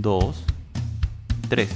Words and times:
2, 0.00 0.44
3. 1.50 1.68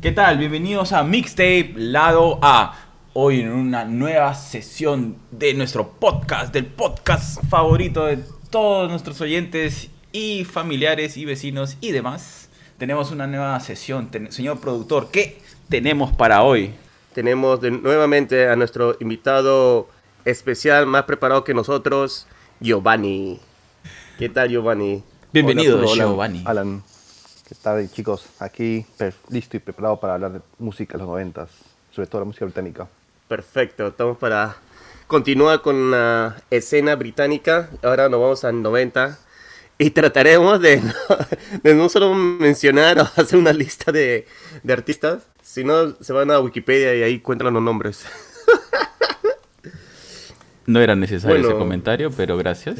¿Qué 0.00 0.12
tal? 0.12 0.38
Bienvenidos 0.38 0.92
a 0.92 1.02
Mixtape 1.02 1.72
Lado 1.74 2.38
A. 2.40 2.78
Hoy 3.14 3.40
en 3.40 3.50
una 3.50 3.84
nueva 3.84 4.34
sesión 4.34 5.16
de 5.32 5.54
nuestro 5.54 5.90
podcast, 5.90 6.54
del 6.54 6.66
podcast 6.66 7.44
favorito 7.48 8.06
de 8.06 8.20
todos 8.50 8.88
nuestros 8.88 9.20
oyentes 9.20 9.90
y 10.12 10.44
familiares 10.44 11.16
y 11.16 11.24
vecinos 11.24 11.78
y 11.80 11.90
demás. 11.90 12.48
Tenemos 12.78 13.10
una 13.10 13.26
nueva 13.26 13.58
sesión. 13.58 14.08
Señor 14.28 14.60
productor, 14.60 15.10
¿qué 15.10 15.42
tenemos 15.68 16.12
para 16.12 16.44
hoy? 16.44 16.74
Tenemos 17.12 17.60
de 17.60 17.72
nuevamente 17.72 18.48
a 18.48 18.54
nuestro 18.54 18.96
invitado 19.00 19.88
especial, 20.24 20.86
más 20.86 21.02
preparado 21.04 21.42
que 21.42 21.54
nosotros, 21.54 22.28
Giovanni. 22.60 23.40
¿Qué 24.16 24.28
tal, 24.28 24.48
Giovanni? 24.48 25.02
Bienvenido, 25.32 25.84
Giovanni. 25.92 26.44
Alan. 26.46 26.84
¿Qué 27.50 27.56
tal 27.60 27.90
chicos? 27.90 28.26
Aquí 28.38 28.86
listo 29.28 29.56
y 29.56 29.60
preparado 29.60 29.98
para 29.98 30.14
hablar 30.14 30.32
de 30.34 30.40
música 30.60 30.92
de 30.92 30.98
los 30.98 31.08
noventas, 31.08 31.50
sobre 31.90 32.06
todo 32.06 32.20
la 32.20 32.26
música 32.26 32.44
británica. 32.44 32.86
Perfecto, 33.26 33.88
estamos 33.88 34.18
para 34.18 34.56
continuar 35.08 35.60
con 35.60 35.90
la 35.90 36.40
escena 36.48 36.94
británica. 36.94 37.68
Ahora 37.82 38.08
nos 38.08 38.20
vamos 38.20 38.44
al 38.44 38.62
90 38.62 39.18
y 39.78 39.90
trataremos 39.90 40.60
de, 40.60 40.80
de 41.64 41.74
no 41.74 41.88
solo 41.88 42.14
mencionar 42.14 43.00
o 43.00 43.02
hacer 43.20 43.36
una 43.36 43.52
lista 43.52 43.90
de, 43.90 44.28
de 44.62 44.72
artistas, 44.72 45.24
sino 45.42 45.96
se 46.00 46.12
van 46.12 46.30
a 46.30 46.38
Wikipedia 46.38 46.94
y 46.94 47.02
ahí 47.02 47.14
encuentran 47.14 47.52
los 47.52 47.62
nombres. 47.64 48.04
No 50.66 50.80
era 50.80 50.94
necesario 50.94 51.34
Bueno. 51.34 51.48
ese 51.48 51.58
comentario, 51.58 52.10
pero 52.12 52.36
gracias. 52.36 52.76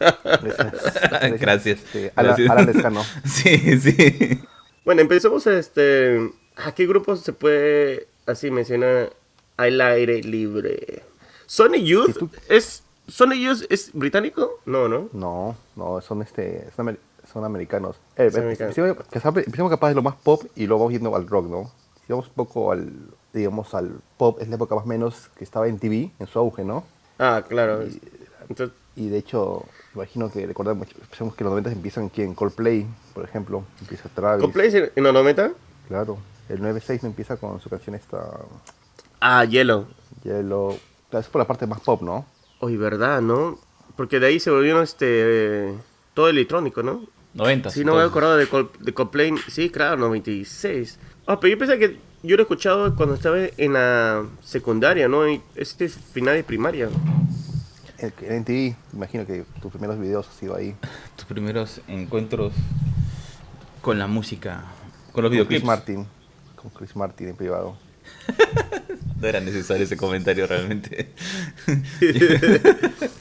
Gracias. 0.00 1.40
Gracias. 1.40 1.78
Este, 1.84 2.12
Alan, 2.16 2.36
Gracias. 2.36 2.50
Alan 2.50 2.66
Lescano. 2.66 3.02
Sí, 3.24 3.80
sí. 3.80 4.40
Bueno, 4.84 5.00
empecemos 5.00 5.46
este. 5.46 6.30
¿A 6.56 6.72
qué 6.74 6.86
grupos 6.86 7.20
se 7.20 7.32
puede 7.32 8.06
así 8.26 8.50
mencionar 8.50 9.12
al 9.56 9.80
aire 9.80 10.22
libre? 10.22 11.02
Sony 11.46 11.82
Youth 11.82 12.16
es. 12.48 12.82
¿Sony 13.08 13.34
Youth 13.34 13.64
es 13.68 13.90
británico? 13.92 14.60
No, 14.64 14.88
¿no? 14.88 15.08
No, 15.12 15.56
no, 15.76 16.00
son 16.00 16.22
este, 16.22 16.66
son, 16.76 16.86
amer- 16.88 16.98
son 17.32 17.44
americanos. 17.44 17.96
Eh, 18.16 18.30
Son 18.30 18.40
eh, 18.40 18.44
americanos. 18.44 18.78
empecemos- 18.78 19.70
capaz 19.70 19.88
de 19.88 19.94
lo 19.96 20.02
más 20.02 20.14
pop 20.16 20.44
y 20.54 20.66
luego 20.66 20.84
vamos 20.84 20.92
yendo 20.94 21.14
al 21.16 21.26
rock, 21.26 21.46
¿no? 21.48 21.70
Vamos 22.08 22.28
un 22.28 22.34
poco 22.34 22.72
al, 22.72 22.92
digamos, 23.32 23.74
al 23.74 23.90
pop, 24.18 24.38
es 24.40 24.48
la 24.48 24.54
época 24.56 24.74
más 24.76 24.84
o 24.84 24.86
menos 24.88 25.30
que 25.36 25.44
estaba 25.44 25.66
en 25.66 25.78
TV, 25.78 26.10
en 26.18 26.26
su 26.26 26.38
auge, 26.38 26.62
¿no? 26.64 26.84
Ah, 27.18 27.42
claro. 27.48 27.82
Entonces, 28.48 28.76
Y 28.96 29.08
de 29.08 29.18
hecho, 29.18 29.64
imagino 29.94 30.30
que 30.30 30.46
recordamos, 30.46 30.86
pensemos 31.08 31.34
que 31.34 31.44
los 31.44 31.50
90 31.52 31.72
empiezan 31.72 32.06
aquí 32.06 32.22
en 32.22 32.34
Coldplay, 32.34 32.86
por 33.14 33.24
ejemplo, 33.24 33.64
empieza 33.80 34.08
Travis. 34.10 34.42
¿Coldplay 34.42 34.68
es 34.68 34.92
en 34.94 35.02
los 35.04 35.14
90? 35.14 35.50
Claro, 35.88 36.18
el 36.48 36.60
96 36.60 37.02
no 37.02 37.08
empieza 37.08 37.36
con 37.36 37.60
su 37.60 37.70
canción 37.70 37.94
esta 37.96 38.22
Ah, 39.20 39.44
Yellow. 39.44 39.86
Yellow. 40.24 40.78
Claro, 41.10 41.20
es 41.24 41.28
por 41.30 41.40
la 41.40 41.46
parte 41.46 41.66
más 41.66 41.80
pop, 41.80 42.02
¿no? 42.02 42.26
Oye, 42.60 42.76
¿verdad, 42.76 43.20
no? 43.22 43.58
Porque 43.96 44.20
de 44.20 44.26
ahí 44.26 44.40
se 44.40 44.50
volvieron 44.50 44.82
este. 44.82 45.06
eh, 45.70 45.74
todo 46.14 46.28
electrónico, 46.28 46.82
¿no? 46.82 47.06
90. 47.34 47.70
Sí, 47.70 47.84
no 47.84 47.94
me 47.94 48.02
he 48.02 48.04
acordado 48.04 48.36
de, 48.36 48.46
Col- 48.46 48.70
de 48.78 48.92
Coldplay. 48.92 49.32
Sí, 49.48 49.70
claro, 49.70 49.96
96. 49.96 50.98
Ah, 51.26 51.40
pero 51.40 51.52
yo 51.52 51.58
pensé 51.58 51.78
que 51.78 51.98
yo 52.22 52.36
lo 52.36 52.42
he 52.42 52.44
escuchado 52.44 52.94
cuando 52.94 53.14
estaba 53.14 53.38
en 53.56 53.72
la 53.72 54.24
secundaria, 54.42 55.08
¿no? 55.08 55.26
Y 55.28 55.40
Este 55.54 55.86
es 55.86 55.94
final 55.96 56.34
de 56.36 56.44
primaria. 56.44 56.88
El, 58.02 58.12
en 58.22 58.44
TV, 58.44 58.76
imagino 58.92 59.24
que 59.24 59.44
tus 59.60 59.70
primeros 59.70 59.98
videos 59.98 60.26
han 60.28 60.34
sido 60.34 60.56
ahí. 60.56 60.74
Tus 61.16 61.24
primeros 61.24 61.80
encuentros 61.86 62.52
con 63.80 63.98
la 63.98 64.06
música, 64.08 64.64
con 65.12 65.22
los 65.22 65.30
Con 65.30 65.32
videoclips. 65.32 65.60
Chris 65.60 65.64
Martin. 65.64 66.06
Con 66.56 66.70
Chris 66.72 66.96
Martin 66.96 67.28
en 67.28 67.36
privado. 67.36 67.76
No 69.20 69.28
era 69.28 69.38
necesario 69.38 69.84
ese 69.84 69.96
comentario 69.96 70.48
realmente. 70.48 71.12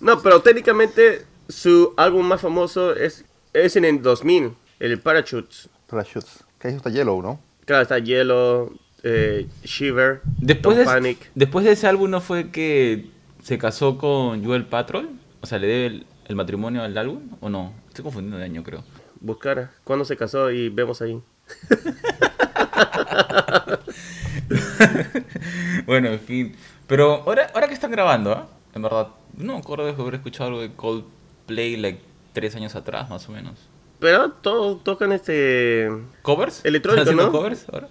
No, 0.00 0.20
pero 0.22 0.42
técnicamente 0.42 1.24
su 1.48 1.94
álbum 1.96 2.26
más 2.26 2.40
famoso 2.40 2.94
es, 2.94 3.24
es 3.54 3.74
en 3.74 3.86
el 3.86 4.02
2000, 4.02 4.54
el 4.78 5.00
Parachutes. 5.00 5.70
Parachutes. 5.86 6.44
Que 6.58 6.68
ahí 6.68 6.74
está 6.74 6.90
Yellow, 6.90 7.22
¿no? 7.22 7.40
Claro, 7.64 7.82
está 7.82 7.98
Yellow, 7.98 8.78
eh, 9.02 9.46
Shiver, 9.64 10.20
Después 10.36 10.76
Don't 10.76 10.88
de, 10.88 10.94
Panic. 10.94 11.30
después 11.34 11.64
de 11.64 11.72
ese 11.72 11.86
álbum 11.86 12.10
no 12.10 12.20
fue 12.20 12.50
que 12.50 13.10
se 13.44 13.58
casó 13.58 13.98
con 13.98 14.42
Joel 14.42 14.64
Patrol, 14.64 15.10
o 15.42 15.46
sea, 15.46 15.58
le 15.58 15.66
debe 15.66 15.86
el, 15.86 16.06
el 16.28 16.34
matrimonio 16.36 16.82
al 16.82 16.96
álbum 16.96 17.28
o 17.40 17.50
no? 17.50 17.74
Estoy 17.88 18.02
confundiendo 18.04 18.38
de 18.38 18.44
año, 18.44 18.62
creo. 18.62 18.82
Buscar 19.20 19.70
cuándo 19.84 20.06
se 20.06 20.16
casó 20.16 20.50
y 20.50 20.70
vemos 20.70 21.02
ahí. 21.02 21.20
bueno, 25.86 26.08
en 26.08 26.20
fin. 26.20 26.56
Pero 26.86 27.22
ahora, 27.26 27.50
ahora 27.54 27.68
que 27.68 27.74
están 27.74 27.90
grabando, 27.90 28.32
¿ah? 28.32 28.48
En 28.74 28.80
verdad, 28.82 29.08
no 29.36 29.52
me 29.54 29.58
acuerdo 29.58 29.84
de 29.84 29.92
haber 29.92 30.14
escuchado 30.14 30.48
algo 30.48 30.60
de 30.62 30.72
Coldplay 30.74 31.76
like 31.76 32.00
tres 32.32 32.56
años 32.56 32.74
atrás, 32.74 33.10
más 33.10 33.28
o 33.28 33.32
menos. 33.32 33.58
Pero 34.00 34.30
todos 34.32 34.82
tocan 34.84 35.12
este... 35.12 35.88
¿Covers? 36.22 36.64
Electrónico, 36.64 37.02
¿Están 37.02 37.14
haciendo 37.20 37.26
¿no? 37.26 37.32
covers 37.38 37.66
ahora? 37.72 37.88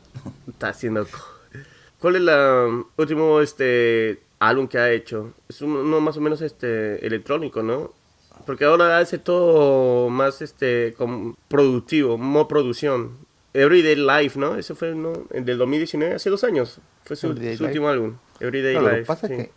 Está 0.48 0.70
haciendo... 0.70 1.06
co- 1.06 1.18
¿Cuál 2.00 2.16
es 2.18 2.22
el 2.24 2.84
último 2.98 3.40
este 3.40 4.22
álbum 4.48 4.68
que 4.68 4.78
ha 4.78 4.92
hecho? 4.92 5.34
Es 5.50 5.62
un- 5.62 5.72
uno 5.76 6.00
más 6.02 6.18
o 6.18 6.22
menos 6.22 6.42
este 6.42 7.06
electrónico, 7.06 7.62
¿no? 7.64 7.92
Porque 8.46 8.66
ahora 8.66 8.98
hace 8.98 9.18
todo 9.20 10.10
más 10.10 10.42
este 10.42 10.94
como 10.98 11.36
productivo, 11.48 12.18
más 12.18 12.46
producción. 12.46 13.12
Everyday 13.54 13.96
Life, 13.96 14.40
¿no? 14.40 14.56
Ese 14.58 14.74
fue 14.76 14.96
¿no? 14.96 15.14
el 15.32 15.46
del 15.46 15.58
2019, 15.60 16.16
hace 16.16 16.30
dos 16.30 16.44
años. 16.44 16.80
Fue 17.06 17.16
su, 17.16 17.28
su 17.28 17.34
Life. 17.36 17.64
último 17.64 17.88
álbum. 17.88 18.16
Everyday 18.40 18.74
Claro, 18.74 18.88
lo 18.88 18.92
que 18.94 18.98
Life. 19.00 19.08
pasa 19.08 19.28
sí. 19.28 19.34
es 19.34 19.40
que 19.46 19.52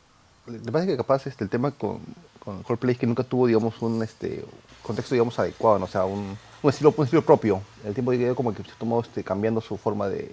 lo 0.53 0.63
que 0.63 0.73
pasa 0.73 0.85
es 0.85 0.91
que 0.91 0.97
capaz 0.97 1.27
este, 1.27 1.43
el 1.45 1.51
tema 1.51 1.71
con, 1.73 1.99
con 2.39 2.63
Coldplay 2.63 2.93
es 2.93 2.99
que 2.99 3.07
nunca 3.07 3.25
tuvo, 3.25 3.47
digamos, 3.49 3.81
un 3.83 4.03
este 4.03 4.45
contexto, 4.83 5.15
digamos, 5.15 5.37
adecuado, 5.39 5.79
¿no? 5.81 5.87
o 5.87 5.89
sea, 5.89 6.05
un, 6.05 6.37
un 6.63 6.71
estilo, 6.71 6.95
un 6.97 7.05
estilo 7.05 7.23
propio. 7.23 7.61
El 7.85 7.95
tiempo 7.95 8.13
que 8.13 8.33
como 8.35 8.55
que 8.55 8.63
se 8.63 8.71
tomó 8.79 9.01
este, 9.01 9.25
cambiando 9.25 9.61
su 9.61 9.77
forma 9.77 10.09
de, 10.09 10.31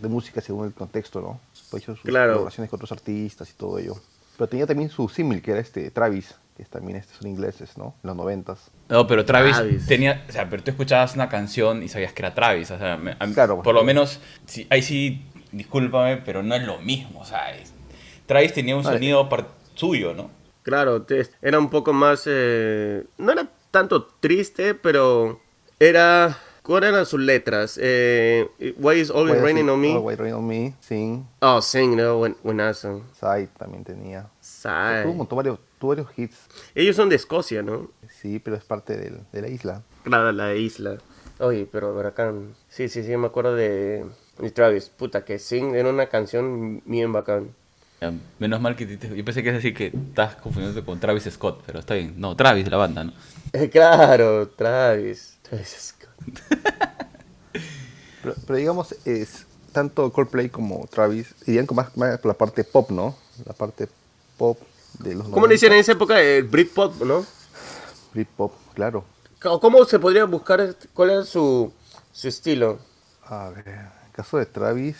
de 0.00 0.08
música 0.08 0.40
según 0.40 0.66
el 0.66 0.72
contexto, 0.74 1.20
¿no? 1.20 1.40
Por 1.70 1.80
hecho 1.80 1.94
sus 1.94 2.04
Claro. 2.04 2.32
colaboraciones 2.32 2.70
con 2.70 2.78
otros 2.78 2.92
artistas 2.92 3.50
y 3.50 3.54
todo 3.54 3.78
ello. 3.78 3.94
Pero 4.36 4.48
tenía 4.48 4.66
también 4.66 4.90
su 4.90 5.08
símil, 5.08 5.40
que 5.40 5.52
era 5.52 5.60
este 5.60 5.90
Travis, 5.90 6.34
que 6.56 6.64
también 6.64 6.98
este, 6.98 7.14
son 7.14 7.26
ingleses, 7.28 7.76
¿no? 7.78 7.94
En 8.02 8.08
los 8.08 8.16
noventas. 8.16 8.70
No, 8.88 9.06
pero 9.06 9.24
Travis, 9.24 9.56
Travis. 9.56 9.86
tenía, 9.86 10.24
o 10.28 10.32
sea, 10.32 10.48
pero 10.50 10.62
tú 10.62 10.70
escuchabas 10.70 11.14
una 11.14 11.28
canción 11.28 11.82
y 11.82 11.88
sabías 11.88 12.12
que 12.12 12.22
era 12.22 12.34
Travis, 12.34 12.70
o 12.70 12.78
sea, 12.78 12.96
me- 12.96 13.16
a 13.18 13.26
mí- 13.26 13.32
Claro. 13.34 13.62
por 13.62 13.74
lo 13.74 13.82
menos, 13.84 14.20
sí, 14.46 14.66
ahí 14.70 14.82
sí, 14.82 15.22
discúlpame, 15.52 16.18
pero 16.18 16.42
no 16.42 16.54
es 16.54 16.62
lo 16.64 16.78
mismo, 16.78 17.20
o 17.20 17.24
sea, 17.24 17.54
es- 17.56 17.72
Travis 18.26 18.52
tenía 18.52 18.76
un 18.76 18.82
Vale. 18.82 18.96
sonido 18.98 19.28
suyo, 19.74 20.12
¿no? 20.14 20.30
Claro, 20.62 21.02
te- 21.02 21.28
era 21.42 21.58
un 21.58 21.70
poco 21.70 21.92
más... 21.92 22.24
eh, 22.26 23.04
no 23.18 23.32
era 23.32 23.48
tanto 23.70 24.06
triste, 24.20 24.74
pero 24.74 25.40
era... 25.78 26.36
¿Cuáles 26.66 26.88
eran 26.90 27.06
sus 27.06 27.20
letras? 27.20 27.78
Eh, 27.80 28.48
Why 28.78 28.96
is 29.00 29.10
always 29.10 29.36
Why 29.36 29.40
raining 29.44 29.68
on 29.68 29.80
me? 29.80 29.94
Oh, 29.94 30.00
Why 30.00 30.16
Raining 30.16 30.34
on 30.34 30.46
Me, 30.48 30.74
Sing, 30.80 31.24
Oh, 31.40 31.62
sing, 31.62 31.94
no, 31.96 32.18
buen- 32.18 32.36
buenazo. 32.42 33.04
Side 33.20 33.48
también 33.56 33.84
tenía. 33.84 34.26
Sigh. 34.40 35.02
Tuvo 35.02 35.12
un 35.12 35.16
montón, 35.18 35.36
varios, 35.36 35.58
tuvo 35.78 35.90
varios 35.90 36.08
hits, 36.18 36.36
Ellos 36.74 36.96
son 36.96 37.08
de 37.08 37.14
Escocia, 37.16 37.62
¿no? 37.62 37.90
sí, 38.20 38.40
pero 38.40 38.56
es 38.56 38.64
parte 38.64 38.96
del- 38.96 39.20
de 39.32 39.42
la 39.42 39.48
isla. 39.48 39.82
Claro, 40.02 40.32
la 40.32 40.54
isla. 40.54 40.98
Oye, 41.38 41.68
pero 41.70 41.94
bacán. 41.94 42.54
Sí, 42.68 42.88
sí, 42.88 43.02
sí, 43.04 43.16
me 43.16 43.26
acuerdo 43.28 43.54
de, 43.54 44.04
de 44.38 44.50
Travis. 44.50 44.88
Puta, 44.88 45.24
que 45.24 45.38
Sing 45.38 45.74
era 45.76 45.88
una 45.90 46.06
canción 46.08 46.82
bien 46.86 47.12
bacán. 47.12 47.54
Menos 48.38 48.60
mal 48.60 48.74
que 48.76 48.86
te- 48.86 49.16
yo 49.16 49.24
pensé 49.24 49.42
que 49.42 49.48
es 49.50 49.54
decir 49.54 49.74
que 49.74 49.86
estás 49.86 50.36
confundiéndote 50.36 50.84
con 50.84 50.98
Travis 51.00 51.24
Scott, 51.30 51.62
pero 51.64 51.78
está 51.78 51.94
bien. 51.94 52.14
No, 52.16 52.34
Travis 52.36 52.64
de 52.64 52.70
la 52.70 52.76
banda, 52.76 53.04
¿no? 53.04 53.12
claro, 53.70 54.48
Travis. 54.48 55.38
Travis 55.42 55.68
Scott. 55.68 55.95
Pero, 58.22 58.34
pero 58.46 58.56
digamos, 58.58 58.94
es 59.04 59.46
tanto 59.72 60.12
Coldplay 60.12 60.48
como 60.48 60.86
Travis 60.88 61.32
irían 61.46 61.66
con 61.66 61.76
más, 61.76 61.96
más 61.96 62.18
por 62.18 62.30
la 62.30 62.34
parte 62.38 62.64
pop, 62.64 62.90
¿no? 62.90 63.14
La 63.44 63.52
parte 63.52 63.88
pop 64.36 64.58
de 64.98 65.14
los 65.14 65.28
¿Cómo 65.28 65.46
le 65.46 65.54
decían 65.54 65.72
en 65.74 65.78
esa 65.78 65.92
época? 65.92 66.20
El 66.20 66.44
Britpop, 66.44 67.00
¿no? 67.02 67.24
Britpop, 68.12 68.52
claro. 68.74 69.04
¿Cómo- 69.40 69.60
¿Cómo 69.60 69.84
se 69.84 69.98
podría 70.00 70.24
buscar 70.24 70.74
cuál 70.92 71.10
es 71.10 71.28
su, 71.28 71.72
su 72.12 72.26
estilo? 72.28 72.78
A 73.26 73.50
ver, 73.50 73.68
en 73.68 73.78
el 73.78 74.12
caso 74.12 74.38
de 74.38 74.46
Travis, 74.46 74.96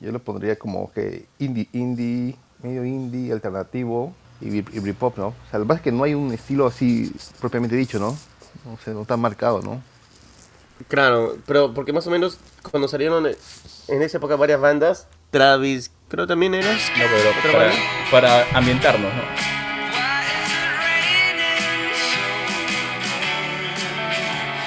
yo 0.00 0.10
lo 0.12 0.18
pondría 0.20 0.56
como 0.58 0.90
que 0.92 1.26
indie, 1.38 1.68
indie, 1.72 2.36
medio 2.62 2.84
indie, 2.84 3.30
alternativo 3.32 4.14
y, 4.40 4.48
y 4.58 4.78
Britpop, 4.78 5.18
¿no? 5.18 5.26
O 5.28 5.34
sea, 5.50 5.58
lo 5.58 5.64
que 5.66 5.68
pasa 5.68 5.78
es 5.80 5.84
que 5.84 5.92
no 5.92 6.04
hay 6.04 6.14
un 6.14 6.32
estilo 6.32 6.66
así 6.66 7.12
propiamente 7.40 7.76
dicho, 7.76 7.98
¿no? 7.98 8.16
No 8.64 8.78
sé, 8.82 8.92
no 8.94 9.04
tan 9.04 9.20
marcado, 9.20 9.60
¿no? 9.60 9.82
Claro, 10.88 11.36
pero 11.46 11.72
porque 11.74 11.92
más 11.92 12.06
o 12.06 12.10
menos 12.10 12.38
cuando 12.70 12.88
salieron 12.88 13.26
eh, 13.26 13.36
en 13.88 14.02
esa 14.02 14.16
época 14.18 14.36
varias 14.36 14.60
bandas, 14.60 15.06
Travis, 15.30 15.90
creo 16.08 16.26
también 16.26 16.54
era. 16.54 16.72
No, 16.72 16.78
pero 16.96 17.30
¿Otra 17.30 17.52
para, 17.52 17.64
banda? 17.66 17.80
para 18.10 18.46
ambientarnos, 18.58 19.12
¿no? 19.14 19.20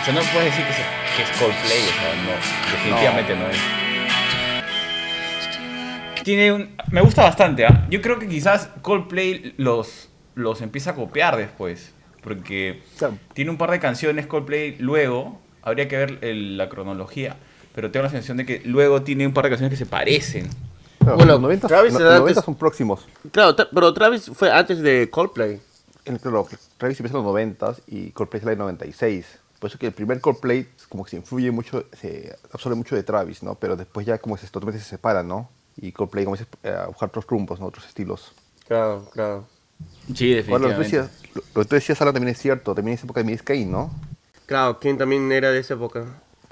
O 0.01 0.05
sea, 0.05 0.13
no 0.13 0.21
puedes 0.33 0.45
decir 0.51 0.65
que, 0.65 0.73
se- 0.73 0.83
que 1.15 1.23
es 1.23 1.29
Coldplay, 1.39 1.79
o 1.81 1.93
sea, 1.93 2.15
no, 2.25 2.31
definitivamente 2.73 3.35
no, 3.35 3.47
es. 3.47 3.57
Tiene 6.23 6.51
un, 6.53 6.75
me 6.91 7.01
gusta 7.01 7.23
bastante, 7.23 7.65
¿ah? 7.65 7.85
Yo 7.89 8.01
creo 8.01 8.19
que 8.19 8.27
quizás 8.27 8.69
Coldplay 8.81 9.53
los, 9.57 10.09
los 10.35 10.61
empieza 10.61 10.91
a 10.91 10.95
copiar 10.95 11.37
después, 11.37 11.93
porque 12.21 12.81
tiene 13.33 13.51
un 13.51 13.57
par 13.57 13.71
de 13.71 13.79
canciones 13.79 14.27
Coldplay 14.27 14.75
luego, 14.79 15.39
habría 15.63 15.87
que 15.87 15.97
ver 15.97 16.19
el- 16.21 16.57
la 16.57 16.69
cronología, 16.69 17.37
pero 17.73 17.89
tengo 17.91 18.03
la 18.03 18.09
sensación 18.09 18.37
de 18.37 18.45
que 18.45 18.61
luego 18.65 19.01
tiene 19.01 19.25
un 19.27 19.33
par 19.33 19.45
de 19.45 19.49
canciones 19.51 19.71
que 19.77 19.83
se 19.83 19.89
parecen. 19.89 20.49
Claro, 20.99 21.17
Bueno, 21.17 21.33
los 21.33 21.41
90, 21.41 21.67
Travis 21.67 21.93
no- 21.93 21.99
era 21.99 22.05
los 22.09 22.13
antes- 22.15 22.21
90 22.21 22.41
son 22.43 22.55
próximos. 22.55 23.05
Claro, 23.31 23.55
tra- 23.55 23.67
pero 23.73 23.93
Travis 23.93 24.31
fue 24.33 24.51
antes 24.51 24.79
de 24.79 25.09
Coldplay. 25.09 25.59
En, 26.05 26.17
claro, 26.17 26.47
Travis 26.77 26.99
empieza 26.99 27.17
en 27.17 27.23
los 27.23 27.31
90 27.33 27.75
y 27.87 28.11
Coldplay 28.11 28.41
sale 28.41 28.53
en 28.53 28.59
el 28.59 28.65
96. 28.65 29.25
Por 29.59 29.69
eso 29.69 29.79
que 29.79 29.87
el 29.87 29.93
primer 29.93 30.19
Coldplay 30.19 30.67
como 30.89 31.03
que 31.05 31.11
se 31.11 31.15
influye 31.17 31.49
mucho, 31.51 31.85
se 31.99 32.35
absorbe 32.51 32.75
mucho 32.75 32.95
de 32.95 33.03
Travis, 33.03 33.41
¿no? 33.43 33.55
Pero 33.55 33.75
después 33.77 34.05
ya 34.05 34.17
como 34.17 34.35
que 34.35 34.41
se, 34.41 34.47
totalmente 34.47 34.81
se 34.83 34.89
separan, 34.89 35.27
¿no? 35.27 35.49
Y 35.77 35.91
Coldplay 35.93 36.25
comienza 36.25 36.45
a 36.63 36.87
buscar 36.87 37.09
otros 37.09 37.25
rumbos, 37.27 37.59
¿no? 37.59 37.67
Otros 37.67 37.85
estilos. 37.87 38.33
Claro, 38.67 39.09
claro. 39.13 39.47
Sí, 40.13 40.33
Ahora, 40.49 40.59
lo 40.59 40.67
que 40.69 40.73
tú 40.75 40.79
definitivamente. 40.81 40.83
decías, 40.83 41.11
lo, 41.35 41.41
lo 41.55 41.61
que 41.63 41.67
tú 41.69 41.75
decías, 41.75 42.01
Alan, 42.01 42.13
también 42.13 42.33
es 42.35 42.41
cierto. 42.41 42.75
También 42.75 42.95
esa 42.95 43.05
época 43.05 43.21
de 43.21 43.25
Miss 43.31 43.41
Kane, 43.41 43.65
¿no? 43.65 43.91
Claro, 44.45 44.79
¿quién 44.79 44.97
también 44.97 45.31
era 45.31 45.51
de 45.51 45.59
esa 45.59 45.73
época? 45.75 46.05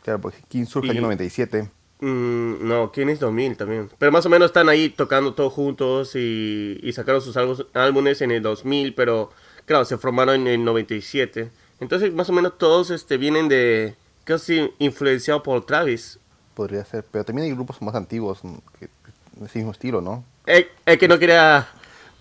Claro, 0.04 0.20
porque 0.22 0.40
King 0.48 0.66
surge 0.66 0.88
en 0.88 0.92
el 0.92 0.96
Y- 0.96 1.00
año 1.00 1.08
97. 1.08 1.70
Mm, 2.00 2.68
no, 2.68 2.92
¿quién 2.92 3.10
es 3.10 3.20
2000 3.20 3.56
también? 3.58 3.90
Pero 4.00 4.12
más 4.12 4.26
o 4.26 4.30
menos 4.30 4.48
están 4.48 4.70
ahí 4.70 4.90
tocando 4.90 5.34
todos 5.36 5.54
juntos 5.54 6.16
y, 6.16 6.80
y 6.82 6.94
sacaron 6.94 7.22
sus 7.22 7.36
álbum- 7.38 7.66
álbumes 7.74 8.22
en 8.22 8.32
el 8.32 8.42
2000, 8.42 8.96
pero 8.96 9.30
claro, 9.66 9.86
se 9.86 9.98
formaron 9.98 10.36
en 10.42 10.48
el 10.48 10.64
97. 10.66 11.52
Entonces, 11.80 12.12
más 12.14 12.30
o 12.30 12.34
menos 12.34 12.58
todos 12.58 12.90
este, 12.90 13.18
vienen 13.18 13.48
de 13.48 13.96
casi 14.24 14.72
influenciados 14.80 15.44
por 15.44 15.64
Travis. 15.66 16.18
Podría 16.56 16.84
ser. 16.86 17.04
Pero 17.12 17.24
también 17.24 17.48
hay 17.50 17.54
grupos 17.54 17.82
más 17.84 17.94
antiguos 17.96 18.44
mm, 18.44 18.56
que, 18.80 18.88
de 19.34 19.46
ese 19.46 19.60
mismo 19.60 19.72
estilo, 19.72 20.02
¿no? 20.02 20.24
Es, 20.48 20.66
es 20.86 20.98
que 20.98 21.08
no 21.08 21.20
quería 21.20 21.68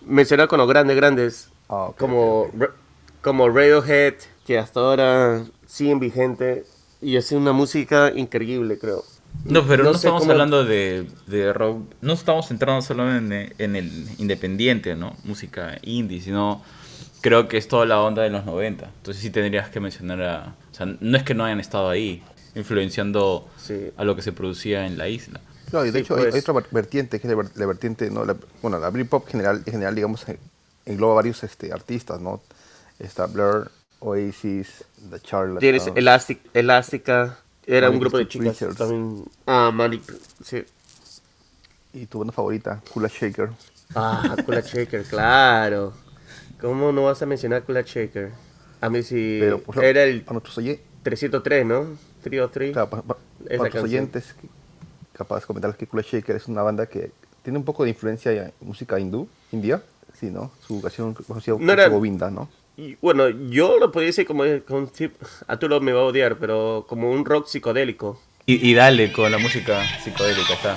mencionar 0.05 0.47
con 0.47 0.59
los 0.59 0.67
grandes, 0.67 0.95
grandes, 0.95 1.47
Ah, 1.69 1.89
como, 1.97 2.51
como 3.21 3.47
Radiohead, 3.49 4.15
que 4.45 4.59
hasta 4.59 4.79
ahora 4.81 5.43
siguen 5.71 5.99
vigente 5.99 6.65
y 7.01 7.15
hacen 7.17 7.37
una 7.37 7.53
música 7.53 8.11
increíble, 8.13 8.77
creo. 8.77 9.03
No, 9.45 9.65
pero 9.65 9.85
no, 9.85 9.91
sé 9.93 9.97
estamos 9.99 10.21
cómo- 10.23 10.31
hablando 10.33 10.65
de, 10.65 11.07
de 11.27 11.53
rock. 11.53 11.83
No 12.01 12.13
estamos 12.13 12.47
centrando 12.49 12.81
solo 12.81 13.09
en, 13.15 13.31
en 13.57 13.75
el 13.77 14.07
independiente, 14.17 14.95
¿no? 14.95 15.15
Música 15.23 15.77
indie, 15.83 16.19
sino 16.21 16.61
creo 17.21 17.47
que 17.47 17.57
es 17.57 17.67
toda 17.69 17.85
la 17.85 18.01
onda 18.01 18.21
de 18.23 18.29
los 18.29 18.45
90. 18.45 18.85
Entonces 18.97 19.23
sí 19.23 19.29
tendrías 19.29 19.69
que 19.69 19.79
mencionar 19.79 20.21
a... 20.21 20.55
O 20.71 20.75
sea, 20.75 20.85
no 20.99 21.17
es 21.17 21.23
que 21.23 21.33
no 21.33 21.45
hayan 21.45 21.59
estado 21.61 21.89
ahí, 21.89 22.21
influenciando 22.55 23.47
Sí. 23.57 23.91
a 23.95 24.03
lo 24.03 24.15
que 24.15 24.21
se 24.21 24.33
producía 24.33 24.85
en 24.85 24.97
la 24.97 25.07
isla. 25.07 25.39
Claro, 25.69 25.85
y 25.85 25.91
de 25.91 25.99
Sí, 25.99 26.03
hecho 26.03 26.15
hay- 26.17 26.23
pues. 26.23 26.33
hay, 26.35 26.41
otra 26.41 26.53
ver- 26.55 26.65
vertiente, 26.71 27.19
que 27.21 27.27
es 27.27 27.31
la, 27.31 27.37
ver- 27.41 27.51
la 27.55 27.65
vertiente, 27.65 28.09
¿no? 28.11 28.25
La- 28.25 28.35
bueno, 28.61 28.79
la 28.79 28.89
Britpop 28.89 29.27
general, 29.29 29.63
en 29.65 29.71
general, 29.71 29.95
digamos, 29.95 30.27
en- 30.27 30.39
engloba 30.85 31.13
varios 31.15 31.41
este, 31.45 31.71
artistas, 31.71 32.19
¿no? 32.19 32.41
Está 32.99 33.27
Blur, 33.27 33.71
Oasis, 34.01 34.83
The 35.09 35.19
Charlatans. 35.21 35.59
Tienes 35.59 35.87
Elastic, 35.95 36.39
Elástica, 36.53 37.37
era 37.65 37.87
un 37.87 37.93
Manic 37.95 38.01
grupo 38.01 38.17
de 38.17 38.27
chicas 38.27 38.57
Preachers. 38.57 38.75
también. 38.77 39.23
Ah, 39.45 39.71
Manic, 39.73 40.01
sí. 40.43 40.63
Y 41.93 42.05
tu 42.07 42.19
banda 42.19 42.33
favorita, 42.33 42.81
Kula 42.93 43.07
Shaker. 43.07 43.51
Ah, 43.95 44.35
Kula 44.45 44.61
Shaker, 44.61 45.03
claro. 45.03 45.93
¿Cómo 46.59 46.91
no 46.91 47.03
vas 47.05 47.21
a 47.21 47.25
mencionar 47.25 47.63
Kula 47.63 47.81
Shaker? 47.81 48.31
A 48.81 48.89
mí 48.89 49.03
sí, 49.03 49.37
Pero, 49.39 49.57
ejemplo, 49.57 49.81
era 49.83 50.03
el 50.03 50.21
para 50.23 50.33
nuestros, 50.33 50.57
oye- 50.57 50.81
303, 51.03 51.65
¿no? 51.65 51.85
303. 52.23 52.73
claro, 52.73 52.89
para, 52.89 53.01
para- 53.03 53.19
para 53.45 53.57
nuestros 53.57 53.83
oyentes, 53.83 54.35
capaz 55.13 55.41
de 55.41 55.45
comentarles 55.45 55.77
que 55.77 55.87
Kula 55.87 56.03
Shaker 56.03 56.35
es 56.35 56.47
una 56.47 56.63
banda 56.63 56.85
que 56.87 57.11
tiene 57.43 57.57
un 57.59 57.65
poco 57.65 57.83
de 57.83 57.89
influencia 57.89 58.31
en 58.31 58.51
música 58.61 58.99
hindú, 58.99 59.27
india, 59.51 59.83
sí, 60.19 60.27
¿no? 60.31 60.51
Su 60.65 60.81
canción 60.81 61.13
conocida 61.13 61.55
No 61.59 61.71
era- 61.73 61.85
como 61.85 61.97
Govinda, 61.97 62.31
¿no? 62.31 62.49
Y, 62.81 62.97
bueno, 62.99 63.29
yo 63.29 63.77
lo 63.77 63.91
podría 63.91 64.07
decir 64.07 64.25
como 64.25 64.43
con 64.67 64.87
tip, 64.87 65.13
Arturo 65.47 65.79
me 65.79 65.91
va 65.91 66.01
a 66.01 66.05
odiar, 66.05 66.37
pero 66.37 66.83
como 66.89 67.11
un 67.11 67.23
rock 67.25 67.45
psicodélico. 67.45 68.19
Y, 68.47 68.71
y 68.71 68.73
dale 68.73 69.11
con 69.11 69.31
la 69.31 69.37
música 69.37 69.83
psicodélica, 70.03 70.53
está. 70.53 70.75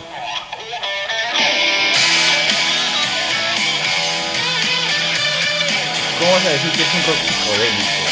¿Cómo 6.18 6.30
vas 6.30 6.44
a 6.44 6.50
decir 6.50 6.70
que 6.72 6.82
es 6.82 6.94
un 6.94 7.02
rock 7.06 7.16
psicodélico? 7.24 8.04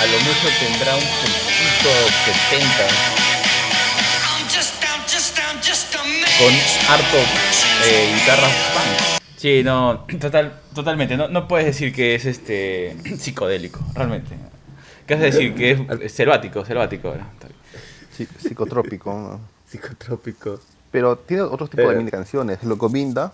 A 0.00 0.06
lo 0.06 0.18
mucho 0.18 0.48
tendrá 0.58 0.96
un 0.96 1.00
poquito 1.00 1.90
70 2.50 3.18
con 6.38 6.54
harto 6.88 7.18
eh, 7.84 8.14
guitarras 8.14 8.52
punk. 8.74 9.07
Sí, 9.38 9.62
no, 9.62 10.04
total, 10.20 10.60
totalmente. 10.74 11.16
No, 11.16 11.28
no 11.28 11.46
puedes 11.46 11.64
decir 11.66 11.92
que 11.94 12.14
es 12.16 12.24
este 12.26 12.96
psicodélico, 13.18 13.80
realmente. 13.94 14.34
¿Qué 15.06 15.14
vas 15.14 15.22
a 15.22 15.26
decir? 15.26 15.54
Que 15.54 15.78
es 16.02 16.12
selvático, 16.12 16.64
selvático. 16.64 17.14
psicotrópico, 18.38 19.12
¿no? 19.12 19.40
Psicotrópico. 19.66 20.60
Pero 20.90 21.16
tiene 21.16 21.42
otros 21.44 21.70
tipos 21.70 21.84
Eh. 21.84 21.88
también 21.88 22.06
de 22.06 22.10
canciones. 22.10 22.62
Lo 22.64 22.76
Govinda, 22.76 23.32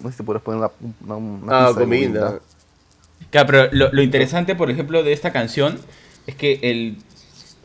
no 0.00 0.08
sé 0.08 0.12
si 0.12 0.16
te 0.18 0.24
puedes 0.24 0.42
poner 0.42 0.58
una, 0.58 0.70
una, 1.04 1.16
una 1.16 1.66
Ah, 1.66 1.72
de. 1.72 2.40
Claro, 3.30 3.46
pero 3.46 3.68
lo, 3.72 3.92
lo 3.92 4.02
interesante, 4.02 4.54
por 4.54 4.70
ejemplo, 4.70 5.02
de 5.02 5.12
esta 5.12 5.32
canción 5.32 5.78
es 6.26 6.34
que 6.34 6.58
el, 6.62 6.98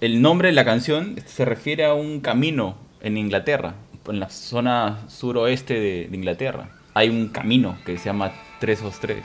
el 0.01 0.21
nombre 0.21 0.49
de 0.49 0.53
la 0.53 0.65
canción 0.65 1.15
se 1.25 1.45
refiere 1.45 1.85
a 1.85 1.93
un 1.93 2.19
camino 2.21 2.77
en 3.01 3.17
Inglaterra, 3.17 3.75
en 4.07 4.19
la 4.19 4.29
zona 4.29 4.99
suroeste 5.09 5.73
de, 5.75 6.07
de 6.09 6.15
Inglaterra. 6.15 6.69
Hay 6.93 7.09
un 7.09 7.29
camino 7.29 7.77
que 7.85 7.97
se 7.97 8.05
llama 8.05 8.31
323. 8.59 9.23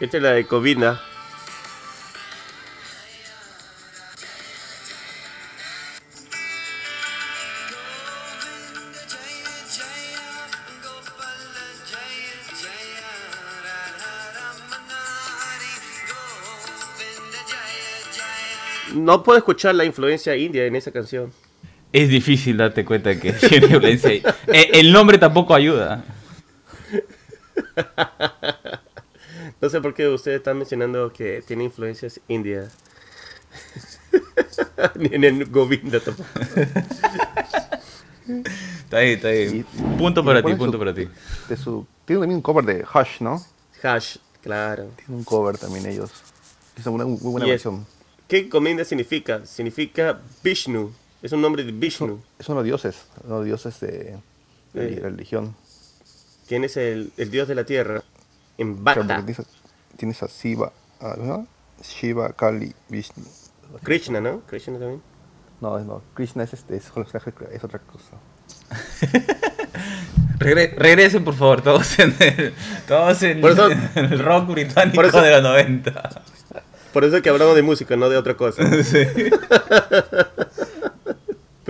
Esta 0.00 0.16
es 0.16 0.22
la 0.22 0.32
de 0.32 0.46
Covina. 0.46 1.00
No 18.94 19.22
puedo 19.22 19.38
escuchar 19.38 19.74
la 19.74 19.84
influencia 19.84 20.36
india 20.36 20.66
en 20.66 20.76
esa 20.76 20.90
canción. 20.90 21.32
Es 21.92 22.08
difícil 22.08 22.56
darte 22.56 22.84
cuenta 22.84 23.18
que 23.18 23.32
tiene 23.32 23.76
ahí. 24.04 24.22
Eh, 24.48 24.70
El 24.74 24.92
nombre 24.92 25.18
tampoco 25.18 25.54
ayuda. 25.54 26.04
No 29.60 29.68
sé 29.68 29.80
por 29.80 29.94
qué 29.94 30.08
ustedes 30.08 30.38
están 30.38 30.58
mencionando 30.58 31.12
que 31.12 31.42
tiene 31.46 31.64
influencias 31.64 32.20
indias. 32.28 32.72
Ni 34.96 35.14
en 35.14 35.24
el 35.24 35.46
Govinda 35.46 36.00
tampoco. 36.00 36.28
Está 38.84 38.98
ahí, 38.98 39.12
está 39.12 39.28
ahí. 39.28 39.64
Punto 39.98 40.24
para 40.24 40.42
ti, 40.42 40.54
punto 40.54 40.72
su- 40.72 40.78
para 40.78 40.94
ti. 40.94 41.08
De 41.48 41.56
su, 41.56 41.86
tiene 42.04 42.20
también 42.20 42.36
un 42.36 42.42
cover 42.42 42.64
de 42.64 42.84
Hush, 42.84 43.20
¿no? 43.20 43.44
Hash, 43.82 44.16
claro. 44.42 44.90
Tiene 44.96 45.16
un 45.16 45.24
cover 45.24 45.58
también 45.58 45.86
ellos. 45.86 46.10
Es 46.78 46.86
una 46.86 47.04
muy 47.04 47.18
buena 47.20 47.46
Y 47.46 47.50
es- 47.50 47.54
versión. 47.64 47.86
¿Qué 48.28 48.42
Govinda 48.44 48.84
significa? 48.84 49.44
Significa 49.44 50.20
Vishnu. 50.42 50.92
Es 51.22 51.32
un 51.32 51.40
nombre 51.42 51.64
de 51.64 51.72
Vishnu. 51.72 52.20
Son 52.40 52.56
los 52.56 52.64
dioses, 52.64 52.96
los 53.28 53.44
dioses 53.44 53.78
de, 53.80 54.16
de 54.72 54.88
Sí. 54.94 55.00
religión. 55.00 55.54
¿Quién 56.52 56.64
es 56.64 56.76
el, 56.76 57.14
el 57.16 57.30
dios 57.30 57.48
de 57.48 57.54
la 57.54 57.64
tierra? 57.64 58.02
En 58.58 58.76
porque 58.84 59.00
tienes, 59.04 59.40
a- 59.40 59.44
tienes 59.96 60.20
Shiva, 60.42 60.70
a- 61.00 61.16
¿no? 61.16 61.46
Shiva, 61.82 62.30
Kali, 62.34 62.74
Vishnu. 62.90 63.24
Krishna, 63.82 64.20
¿no? 64.20 64.40
Krishna 64.40 64.78
también. 64.78 65.00
No, 65.62 65.78
no, 65.78 66.02
Krishna 66.12 66.42
es, 66.42 66.52
este, 66.52 66.76
es, 66.76 66.84
es 66.84 67.64
otra 67.64 67.78
cosa. 67.78 68.18
Regre- 70.40 70.74
regresen, 70.76 71.24
por 71.24 71.32
favor, 71.36 71.62
todos 71.62 71.98
en 71.98 72.14
el, 72.20 72.52
todos 72.86 73.22
en, 73.22 73.40
Por 73.40 73.52
eso- 73.52 73.70
en 73.70 73.80
el 74.12 74.18
rock 74.18 74.48
británico 74.48 74.96
por 74.96 75.06
eso- 75.06 75.22
de 75.22 75.30
los 75.30 75.42
90. 75.42 76.10
Por 76.92 77.04
eso 77.04 77.16
es 77.16 77.22
que 77.22 77.30
hablamos 77.30 77.54
de 77.56 77.62
música, 77.62 77.96
no 77.96 78.10
de 78.10 78.18
otra 78.18 78.36
cosa. 78.36 78.62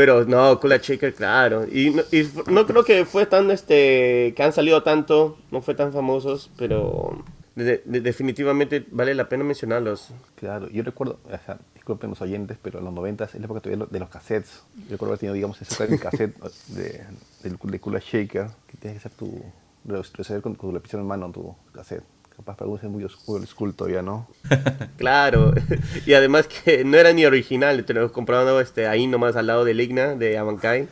Pero 0.02 0.24
no, 0.24 0.58
Kula 0.58 0.78
Shaker, 0.78 1.14
claro. 1.14 1.64
Y, 1.70 1.90
no- 1.90 2.02
y 2.10 2.22
f- 2.22 2.42
no 2.50 2.66
creo 2.66 2.82
que 2.82 3.04
fue 3.04 3.24
tan, 3.24 3.52
este, 3.52 4.32
que 4.34 4.42
han 4.42 4.52
salido 4.52 4.82
tanto, 4.82 5.38
no 5.52 5.62
fue 5.62 5.76
tan 5.76 5.92
famosos, 5.92 6.50
pero 6.58 7.22
de- 7.54 7.82
de- 7.84 8.00
definitivamente 8.00 8.84
vale 8.90 9.14
la 9.14 9.28
pena 9.28 9.44
mencionarlos. 9.44 10.08
Claro, 10.34 10.68
yo 10.70 10.82
recuerdo, 10.82 11.20
o 11.24 11.28
sea, 11.46 11.58
disculpen 11.74 12.10
los 12.10 12.20
oyentes, 12.20 12.58
pero 12.60 12.80
en 12.80 12.86
los 12.86 12.94
90 12.94 13.26
es 13.26 13.34
la 13.36 13.44
época 13.44 13.60
todavía 13.60 13.86
de 13.88 14.00
los 14.00 14.08
cassettes. 14.08 14.64
Yo 14.76 14.90
recuerdo 14.90 15.12
haber 15.12 15.18
tenido, 15.20 15.34
digamos, 15.34 15.62
ese 15.62 15.84
el 15.84 16.00
cassette 16.00 16.34
de, 16.68 17.04
de 17.44 17.78
Kula 17.78 18.00
Shaker, 18.00 18.48
que 18.66 18.76
tienes 18.80 19.00
que 19.00 19.06
hacer 19.08 19.12
tu, 19.16 19.40
retroceder 19.84 20.42
con, 20.42 20.56
con 20.56 20.70
tu 20.70 20.74
lapicero 20.74 21.00
en 21.02 21.06
mano 21.06 21.30
tu 21.30 21.54
cassette. 21.72 22.02
Capaz 22.42 22.56
para 22.56 22.64
algunos 22.64 22.82
es 22.82 22.90
muy 22.90 23.04
oscuro 23.04 23.40
el 23.40 23.46
school 23.46 23.72
todavía, 23.72 24.02
¿no? 24.02 24.26
Claro. 24.98 25.54
Y 26.06 26.14
además 26.14 26.48
que 26.48 26.84
no 26.84 26.96
era 26.96 27.12
ni 27.12 27.24
original, 27.24 27.84
te 27.84 27.94
lo 27.94 28.10
compraban 28.10 28.60
este, 28.60 28.88
ahí 28.88 29.06
nomás 29.06 29.36
al 29.36 29.46
lado 29.46 29.64
del 29.64 29.80
Igna 29.80 30.16
de 30.16 30.36
Abankai. 30.38 30.88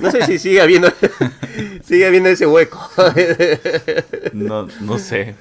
No 0.00 0.10
sé 0.10 0.22
si 0.24 0.38
sigue 0.38 0.62
habiendo, 0.62 0.90
sigue 1.84 2.06
habiendo 2.06 2.30
ese 2.30 2.46
hueco. 2.46 2.80
No, 4.32 4.68
no 4.80 4.98
sé. 4.98 5.34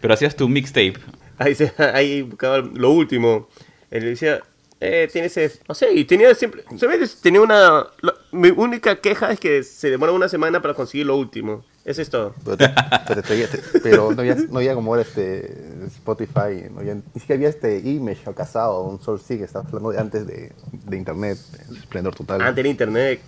Pero 0.00 0.14
hacías 0.14 0.36
tu 0.36 0.48
mixtape. 0.48 0.94
Ahí, 1.38 1.54
se, 1.56 1.72
ahí 1.78 2.22
buscaba 2.22 2.58
lo 2.58 2.90
último. 2.90 3.48
Él 3.90 4.04
decía, 4.04 4.40
eh, 4.80 5.08
tienes 5.12 5.36
ese... 5.36 5.60
O 5.66 5.74
sea, 5.74 5.90
y 5.90 6.04
tenía 6.04 6.32
siempre... 6.36 6.62
¿sabes? 6.78 7.20
Tenía 7.20 7.40
una... 7.40 7.86
lo- 8.00 8.14
mi 8.30 8.50
única 8.50 9.00
queja 9.00 9.32
es 9.32 9.40
que 9.40 9.64
se 9.64 9.90
demora 9.90 10.12
una 10.12 10.28
semana 10.28 10.62
para 10.62 10.74
conseguir 10.74 11.06
lo 11.06 11.16
último. 11.16 11.64
Eso 11.84 12.00
es 12.02 12.10
todo. 12.10 12.34
Pero, 12.44 12.56
te- 12.56 12.70
pero, 13.08 13.22
te- 13.22 13.46
te- 13.48 13.80
pero 13.80 14.12
no, 14.12 14.20
había, 14.20 14.34
no 14.36 14.58
había 14.58 14.74
como 14.74 14.94
era 14.94 15.02
este 15.02 15.52
Spotify, 15.86 16.68
no 16.72 16.80
había, 16.80 16.94
ni 16.94 17.02
siquiera 17.20 17.34
había 17.38 17.48
este 17.48 17.78
Image 17.80 18.20
o 18.26 18.34
Casado, 18.34 18.82
un 18.84 19.02
Source 19.02 19.24
Seek, 19.26 19.40
estaba 19.42 19.64
hablando 19.66 19.90
de 19.90 19.98
antes 19.98 20.26
de, 20.26 20.52
de 20.72 20.96
Internet, 20.96 21.38
el 21.70 21.76
esplendor 21.78 22.14
total. 22.14 22.40
Antes 22.40 22.62
de 22.62 22.70
internet. 22.70 23.20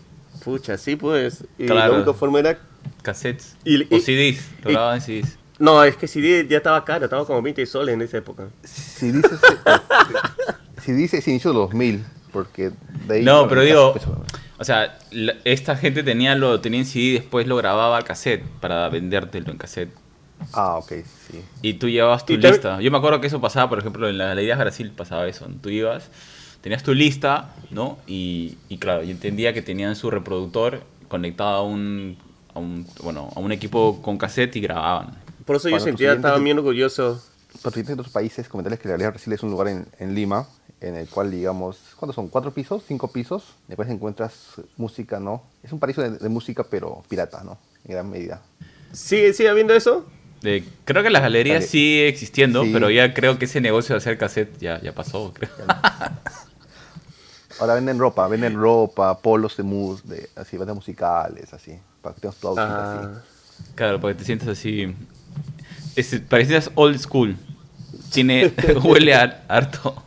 Pucha, 0.44 0.76
sí 0.78 0.94
pues. 0.96 1.44
Y 1.58 1.66
Claro. 1.66 1.92
la 1.92 1.96
única 1.98 2.12
forma 2.14 2.38
era... 2.40 2.58
Cassettes. 3.02 3.56
Y- 3.64 3.82
o 3.92 3.96
y- 3.96 4.00
CDs. 4.00 4.44
Lo 4.62 4.70
y- 4.70 4.72
grababan 4.74 4.96
en 4.96 5.02
CDs. 5.02 5.38
No, 5.58 5.82
es 5.84 5.96
que 5.96 6.06
CD 6.08 6.46
ya 6.48 6.56
estaba 6.58 6.84
caro, 6.84 7.04
estaba 7.04 7.24
como 7.24 7.40
20 7.40 7.64
soles 7.66 7.94
en 7.94 8.02
esa 8.02 8.18
época. 8.18 8.48
Si 8.64 9.10
dices, 9.12 9.38
si 10.84 10.92
dices 10.92 11.26
inicio 11.28 11.50
de 11.50 11.58
los 11.58 11.68
2000, 11.70 12.04
porque 12.32 12.72
de 13.06 13.14
ahí... 13.14 13.22
No, 13.24 13.48
pero 13.48 13.62
digo, 13.62 13.92
pues, 13.92 14.04
o 14.58 14.64
sea, 14.64 14.98
la- 15.10 15.34
esta 15.44 15.76
gente 15.76 16.02
tenía 16.02 16.34
lo 16.34 16.60
tenía 16.60 16.80
en 16.80 16.86
CD 16.86 17.04
y 17.04 17.12
después 17.14 17.46
lo 17.46 17.56
grababa 17.56 17.96
al 17.96 18.04
cassette 18.04 18.44
para 18.60 18.88
vendértelo 18.88 19.50
en 19.50 19.58
cassette. 19.58 19.90
Ah, 20.52 20.76
ok, 20.76 20.92
sí. 21.30 21.40
Y 21.62 21.74
tú 21.74 21.88
llevabas 21.88 22.26
tu 22.26 22.36
lista. 22.36 22.80
Yo 22.80 22.90
me 22.90 22.98
acuerdo 22.98 23.20
que 23.20 23.26
eso 23.28 23.40
pasaba, 23.40 23.68
por 23.68 23.78
ejemplo, 23.78 24.08
en 24.08 24.18
la 24.18 24.26
Galerías 24.26 24.58
Brasil 24.58 24.90
pasaba 24.94 25.26
eso. 25.26 25.46
Tú 25.62 25.68
ibas, 25.70 26.10
tenías 26.60 26.82
tu 26.82 26.92
lista, 26.92 27.50
¿no? 27.70 27.98
Y, 28.06 28.56
y 28.68 28.78
claro, 28.78 29.02
yo 29.02 29.10
entendía 29.10 29.52
que 29.52 29.62
tenían 29.62 29.96
su 29.96 30.10
reproductor 30.10 30.82
conectado 31.08 31.56
a 31.56 31.62
un, 31.62 32.18
a 32.54 32.58
un, 32.58 32.86
bueno, 33.02 33.30
a 33.34 33.40
un 33.40 33.52
equipo 33.52 34.00
con 34.02 34.18
cassette 34.18 34.56
y 34.56 34.60
grababan. 34.60 35.14
Por 35.46 35.56
eso 35.56 35.68
yo 35.68 35.74
Para 35.76 35.84
sentía, 35.84 36.12
estaba 36.12 36.38
bien 36.38 36.58
orgulloso. 36.58 37.22
Para 37.62 37.80
en 37.80 37.92
otros 37.92 38.08
países, 38.08 38.48
comentarles 38.48 38.80
que 38.80 38.88
la 38.88 38.92
Galería 38.92 39.10
Brasil 39.10 39.32
es 39.32 39.42
un 39.42 39.50
lugar 39.50 39.68
en, 39.68 39.86
en 39.98 40.14
Lima, 40.14 40.46
en 40.86 40.96
el 40.96 41.08
cual, 41.08 41.30
digamos, 41.30 41.78
¿cuántos 41.96 42.14
son? 42.14 42.28
¿Cuatro 42.28 42.52
pisos? 42.52 42.82
¿Cinco 42.86 43.08
pisos? 43.08 43.54
Después 43.68 43.88
encuentras 43.88 44.34
música, 44.76 45.18
¿no? 45.20 45.42
Es 45.62 45.72
un 45.72 45.78
paraíso 45.78 46.02
de, 46.02 46.10
de 46.18 46.28
música, 46.28 46.64
pero 46.64 47.02
pirata, 47.08 47.42
¿no? 47.42 47.58
En 47.84 47.92
gran 47.92 48.10
medida. 48.10 48.42
¿Sigue, 48.92 49.32
sigue 49.32 49.48
habiendo 49.48 49.74
eso? 49.74 50.06
Eh, 50.42 50.62
creo 50.84 51.02
que 51.02 51.08
las 51.10 51.22
galerías 51.22 51.60
Vale. 51.60 51.66
sigue 51.68 52.08
existiendo, 52.08 52.64
Sí. 52.64 52.70
pero 52.72 52.90
ya 52.90 53.14
creo 53.14 53.38
que 53.38 53.46
ese 53.46 53.60
negocio 53.62 53.94
de 53.94 53.98
hacer 53.98 54.18
cassette 54.18 54.58
ya, 54.58 54.80
ya 54.82 54.92
pasó. 54.94 55.32
creo. 55.32 55.50
Ahora 57.60 57.74
venden 57.74 57.98
ropa, 57.98 58.26
venden 58.28 58.54
ropa, 58.56 59.16
polos 59.18 59.56
de 59.56 59.62
mus, 59.62 60.06
de, 60.06 60.28
así, 60.36 60.56
bandas 60.56 60.74
musicales, 60.74 61.52
así, 61.54 61.78
para 62.02 62.14
que 62.14 62.20
tengas 62.20 62.36
tu 62.36 62.48
outfit 62.48 62.64
Ah, 62.66 63.00
así. 63.00 63.70
Claro, 63.76 64.00
porque 64.00 64.16
te 64.18 64.24
sientes 64.24 64.48
así. 64.48 64.94
Es, 65.94 66.20
parecías 66.28 66.70
old 66.74 66.98
school. 66.98 67.36
Tiene, 68.12 68.52
huele 68.84 69.14
a 69.14 69.44
harto. 69.48 70.02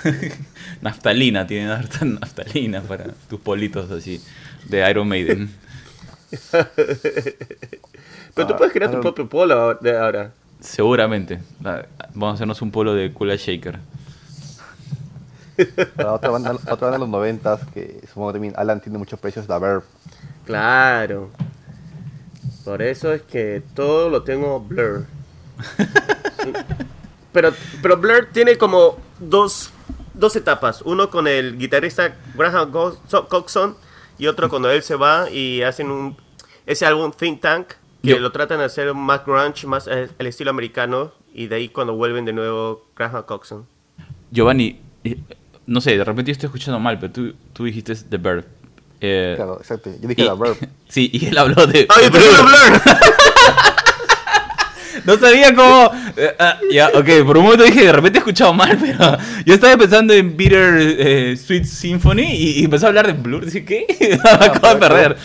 naftalina, 0.80 1.46
tiene 1.46 1.70
harta 1.70 2.04
naftalina 2.04 2.80
para 2.82 3.06
tus 3.28 3.40
politos 3.40 3.90
así 3.90 4.22
de 4.66 4.88
Iron 4.90 5.08
Maiden. 5.08 5.50
Pero 8.34 8.46
tú 8.48 8.54
Ah, 8.54 8.56
puedes 8.56 8.72
crear 8.72 8.90
tu 8.90 8.96
ahora- 8.96 9.02
propio 9.02 9.28
polo 9.28 9.74
de 9.74 9.98
ahora. 9.98 10.32
Seguramente. 10.60 11.40
Ah, 11.64 11.82
Vamos 12.14 12.32
a 12.32 12.34
hacernos 12.34 12.62
un 12.62 12.70
polo 12.70 12.94
de 12.94 13.12
Kula 13.12 13.36
Shaker. 13.36 13.78
Otra 16.06 16.30
banda, 16.30 16.52
otra 16.52 16.74
banda 16.76 16.92
de 16.92 16.98
los 17.00 17.08
noventas, 17.10 17.60
que 17.74 18.00
supongo 18.08 18.28
que 18.28 18.32
también 18.34 18.54
Alan 18.56 18.80
tiene 18.80 18.96
muchos 18.98 19.20
precios, 19.20 19.46
la 19.48 19.58
Verb. 19.58 19.82
Claro. 20.46 21.30
Por 22.64 22.80
eso 22.80 23.12
es 23.12 23.22
que 23.22 23.62
todo 23.74 24.08
lo 24.08 24.22
tengo 24.22 24.60
Blur. 24.60 25.04
pero, 27.32 27.52
pero 27.82 27.96
Blur 27.98 28.28
tiene 28.32 28.56
como 28.56 28.96
dos, 29.20 29.70
dos 30.14 30.36
etapas. 30.36 30.82
Uno 30.82 31.10
con 31.10 31.26
el 31.28 31.58
guitarrista 31.58 32.16
Graham 32.34 32.70
Coxon 33.28 33.76
y 34.18 34.26
otro 34.26 34.48
cuando 34.48 34.70
él 34.70 34.82
se 34.82 34.94
va 34.96 35.30
y 35.30 35.62
hacen 35.62 35.90
un 35.90 36.16
ese 36.66 36.86
álbum 36.86 37.10
Think 37.16 37.40
Tank 37.40 37.68
que 38.02 38.10
Yo- 38.10 38.18
lo 38.18 38.32
tratan 38.32 38.58
de 38.58 38.64
hacer 38.64 38.92
más 38.94 39.24
grunge, 39.24 39.66
más 39.66 39.86
el 39.88 40.26
estilo 40.26 40.50
americano 40.50 41.12
y 41.34 41.46
de 41.46 41.56
ahí 41.56 41.68
cuando 41.68 41.94
vuelven 41.94 42.24
de 42.24 42.32
nuevo 42.32 42.86
Graham 42.96 43.22
Coxon. 43.24 43.66
Giovanni, 44.30 44.80
eh, 45.04 45.18
no 45.66 45.80
sé, 45.80 45.96
de 45.96 46.04
repente 46.04 46.30
yo 46.30 46.32
estoy 46.32 46.46
escuchando 46.48 46.78
mal, 46.80 46.98
pero 46.98 47.12
tú, 47.12 47.34
tú 47.52 47.64
dijiste 47.64 47.94
The 47.94 48.16
Bird. 48.18 48.44
Eh, 49.00 49.32
Claro, 49.36 49.58
exacto. 49.58 49.90
Yo 50.00 50.08
dije 50.08 50.22
y- 50.22 50.24
la 50.24 50.34
Verb. 50.34 50.56
Sí, 50.88 51.10
y 51.12 51.26
él 51.26 51.38
habló 51.38 51.66
de. 51.66 51.86
¡Ay, 51.88 52.04
de 52.04 52.10
pero 52.10 52.24
Blur. 52.42 52.80
No 55.04 55.16
sabía 55.18 55.54
cómo. 55.54 55.90
eh, 56.16 56.34
ah, 56.38 56.58
ya, 56.70 56.88
ok, 56.88 57.26
por 57.26 57.38
un 57.38 57.44
momento 57.44 57.64
dije, 57.64 57.84
de 57.86 57.92
repente 57.92 58.18
he 58.18 58.20
escuchado 58.20 58.52
mal, 58.54 58.78
pero 58.80 59.18
yo 59.44 59.54
estaba 59.54 59.76
pensando 59.76 60.12
en 60.12 60.36
Bitter 60.36 60.74
eh, 60.98 61.36
Sweet 61.36 61.64
Symphony 61.64 62.22
y, 62.22 62.60
y 62.60 62.64
empezó 62.64 62.86
a 62.86 62.88
hablar 62.90 63.06
de 63.06 63.12
Blur. 63.14 63.44
Dije, 63.44 63.64
¿qué? 63.64 63.86
Me 64.22 64.30
acabo 64.46 64.74
de 64.74 64.76
perder. 64.80 65.16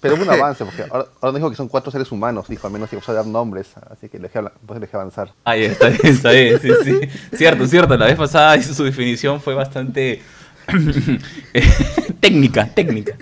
Pero 0.00 0.14
hubo 0.14 0.22
un 0.22 0.30
avance, 0.30 0.64
porque 0.64 0.84
ahora, 0.88 1.06
ahora 1.20 1.36
dijo 1.38 1.50
que 1.50 1.56
son 1.56 1.66
cuatro 1.68 1.90
seres 1.90 2.12
humanos, 2.12 2.46
dijo 2.48 2.66
al 2.68 2.72
menos 2.72 2.88
que 2.88 2.94
vamos 2.94 3.08
a 3.08 3.14
dar 3.14 3.26
nombres, 3.26 3.68
así 3.90 4.08
que 4.08 4.18
le 4.18 4.28
dejé, 4.28 4.40
pues 4.64 4.78
le 4.78 4.86
dejé 4.86 4.96
avanzar. 4.96 5.32
Ahí 5.44 5.64
está 5.64 5.88
bien, 5.88 6.00
está 6.04 6.30
bien, 6.30 6.60
sí, 6.60 6.70
sí. 6.84 7.00
Cierto, 7.36 7.66
cierto, 7.66 7.96
la 7.96 8.06
vez 8.06 8.16
pasada 8.16 8.62
su 8.62 8.84
definición 8.84 9.40
fue 9.40 9.54
bastante. 9.54 10.22
técnica, 12.20 12.68
técnica. 12.72 13.16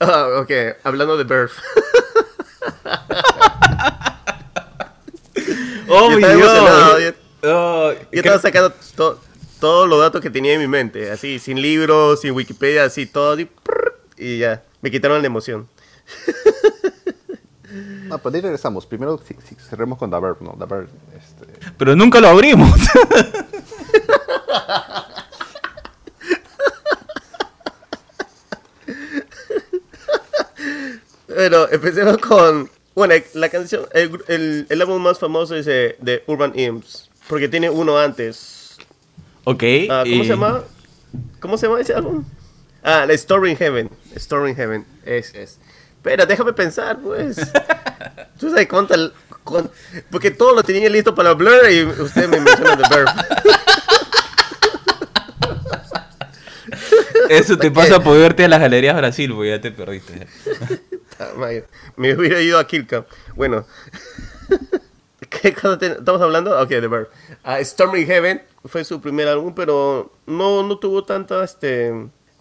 Ah, 0.00 0.40
ok, 0.40 0.50
hablando 0.82 1.16
de 1.16 1.24
Birth. 1.24 1.52
¡Oh, 5.90 6.10
Yo 6.10 6.16
estaba 6.18 6.34
Dios! 6.34 6.48
emocionado, 6.50 7.00
yo- 7.00 7.10
Oh, 7.42 7.92
Yo 7.92 7.98
creo- 8.10 8.34
estaba 8.34 8.38
sacando 8.38 8.72
to- 8.96 9.20
todos 9.60 9.88
los 9.88 9.98
datos 9.98 10.20
que 10.20 10.30
tenía 10.30 10.52
en 10.54 10.60
mi 10.60 10.68
mente, 10.68 11.10
así, 11.10 11.38
sin 11.38 11.60
libros, 11.60 12.20
sin 12.20 12.32
Wikipedia, 12.32 12.84
así, 12.84 13.06
todo, 13.06 13.38
y, 13.38 13.44
prrr, 13.46 13.98
y 14.16 14.38
ya, 14.38 14.62
me 14.82 14.90
quitaron 14.90 15.20
la 15.22 15.26
emoción. 15.26 15.68
No, 18.08 18.18
pero 18.18 18.30
de 18.32 18.38
ahí 18.38 18.42
regresamos. 18.42 18.84
Primero 18.84 19.20
si, 19.26 19.34
si 19.46 19.54
cerremos 19.54 19.96
con 19.98 20.10
The 20.10 20.18
Verb, 20.18 20.38
¿no? 20.40 20.56
The 20.58 20.66
Verb, 20.66 20.88
este, 21.16 21.70
Pero 21.78 21.94
nunca 21.94 22.20
lo 22.20 22.28
abrimos. 22.28 22.68
Pero 31.26 31.70
empecemos 31.70 32.18
con, 32.18 32.68
bueno, 33.06 33.14
la 33.34 33.48
canción, 33.48 33.86
el, 33.92 34.10
el, 34.28 34.66
el 34.68 34.82
álbum 34.82 35.00
más 35.02 35.18
famoso 35.18 35.56
es 35.56 35.64
de, 35.66 35.96
de 36.00 36.22
Urban 36.26 36.52
Imps, 36.58 37.08
porque 37.28 37.48
tiene 37.48 37.70
uno 37.70 37.96
antes. 37.98 38.76
ok. 39.44 39.62
Ah, 39.90 40.02
¿Cómo 40.04 40.22
y- 40.22 40.24
se 40.24 40.28
llama? 40.30 40.62
¿Cómo 41.40 41.56
se 41.58 41.66
llama 41.66 41.80
ese 41.80 41.94
álbum? 41.94 42.24
Ah, 42.82 43.04
la 43.06 43.12
Story 43.14 43.50
in 43.52 43.56
Heaven. 43.56 43.90
Story 44.16 44.50
in 44.50 44.56
Heaven. 44.56 44.86
Es, 45.04 45.34
es. 45.34 45.58
Pero 46.02 46.26
déjame 46.26 46.52
pensar, 46.52 46.98
pues. 47.00 47.36
Tú 48.38 48.50
sabes 48.50 48.68
cuánta. 48.68 48.94
cuán- 49.44 49.70
porque 50.10 50.30
todo 50.30 50.54
lo 50.54 50.62
tenía 50.62 50.88
listo 50.90 51.14
para 51.14 51.32
Blur 51.34 51.70
y 51.70 51.84
usted 51.84 52.28
me 52.28 52.38
menciona 52.40 52.76
The 52.76 52.94
Verb. 52.94 53.08
Eso 57.28 57.56
te 57.56 57.70
pasa 57.72 58.00
por 58.02 58.18
verte 58.18 58.44
a 58.44 58.48
las 58.48 58.60
galerías 58.60 58.96
Brasil, 58.96 59.32
porque 59.34 59.50
ya 59.50 59.60
te 59.60 59.70
perdiste. 59.70 60.26
Me 61.96 62.14
hubiera 62.14 62.40
ido 62.40 62.58
a 62.58 62.66
Kilka. 62.66 63.04
Bueno. 63.36 63.64
¿Qué 65.28 65.52
cosa 65.54 65.78
te- 65.78 65.86
estamos 65.92 66.20
hablando? 66.20 66.58
Ok, 66.60 66.68
The 66.68 66.86
Verb. 66.88 67.08
Ah, 67.44 67.62
Stormy 67.62 68.04
Heaven. 68.04 68.42
fue 68.64 68.84
su 68.84 69.00
primer 69.00 69.28
álbum, 69.28 69.54
pero 69.54 70.12
no, 70.26 70.62
no 70.62 70.78
tuvo 70.78 71.04
tanto 71.04 71.42
este, 71.42 71.92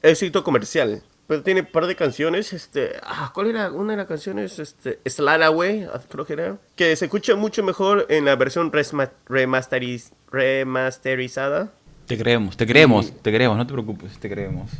éxito 0.02 0.44
comercial. 0.44 1.02
Pero 1.28 1.44
tiene 1.44 1.62
un 1.62 1.68
par 1.68 1.86
de 1.86 1.96
canciones, 1.96 2.54
este, 2.54 2.94
ah, 3.04 3.32
¿cuál 3.36 3.48
era 3.48 3.72
una 3.72 3.94
de 3.94 3.98
las 3.98 4.08
canciones? 4.08 4.58
Este, 4.58 5.00
Slide 5.06 5.44
Away, 5.44 5.88
ah, 5.94 6.02
creo 6.10 6.26
que 6.26 6.34
era, 6.34 6.58
que 6.76 6.96
se 6.96 7.06
escucha 7.06 7.36
mucho 7.36 7.64
mejor 7.64 8.08
en 8.10 8.26
la 8.26 8.36
versión 8.36 8.72
remasteriz- 8.72 10.12
remasterizada. 10.32 11.72
Te 12.08 12.18
creemos, 12.18 12.58
te 12.58 12.66
creemos, 12.66 13.12
te 13.22 13.32
creemos, 13.32 13.56
no 13.58 13.68
te 13.68 13.74
preocupes, 13.74 14.18
te 14.18 14.28
creemos. 14.28 14.72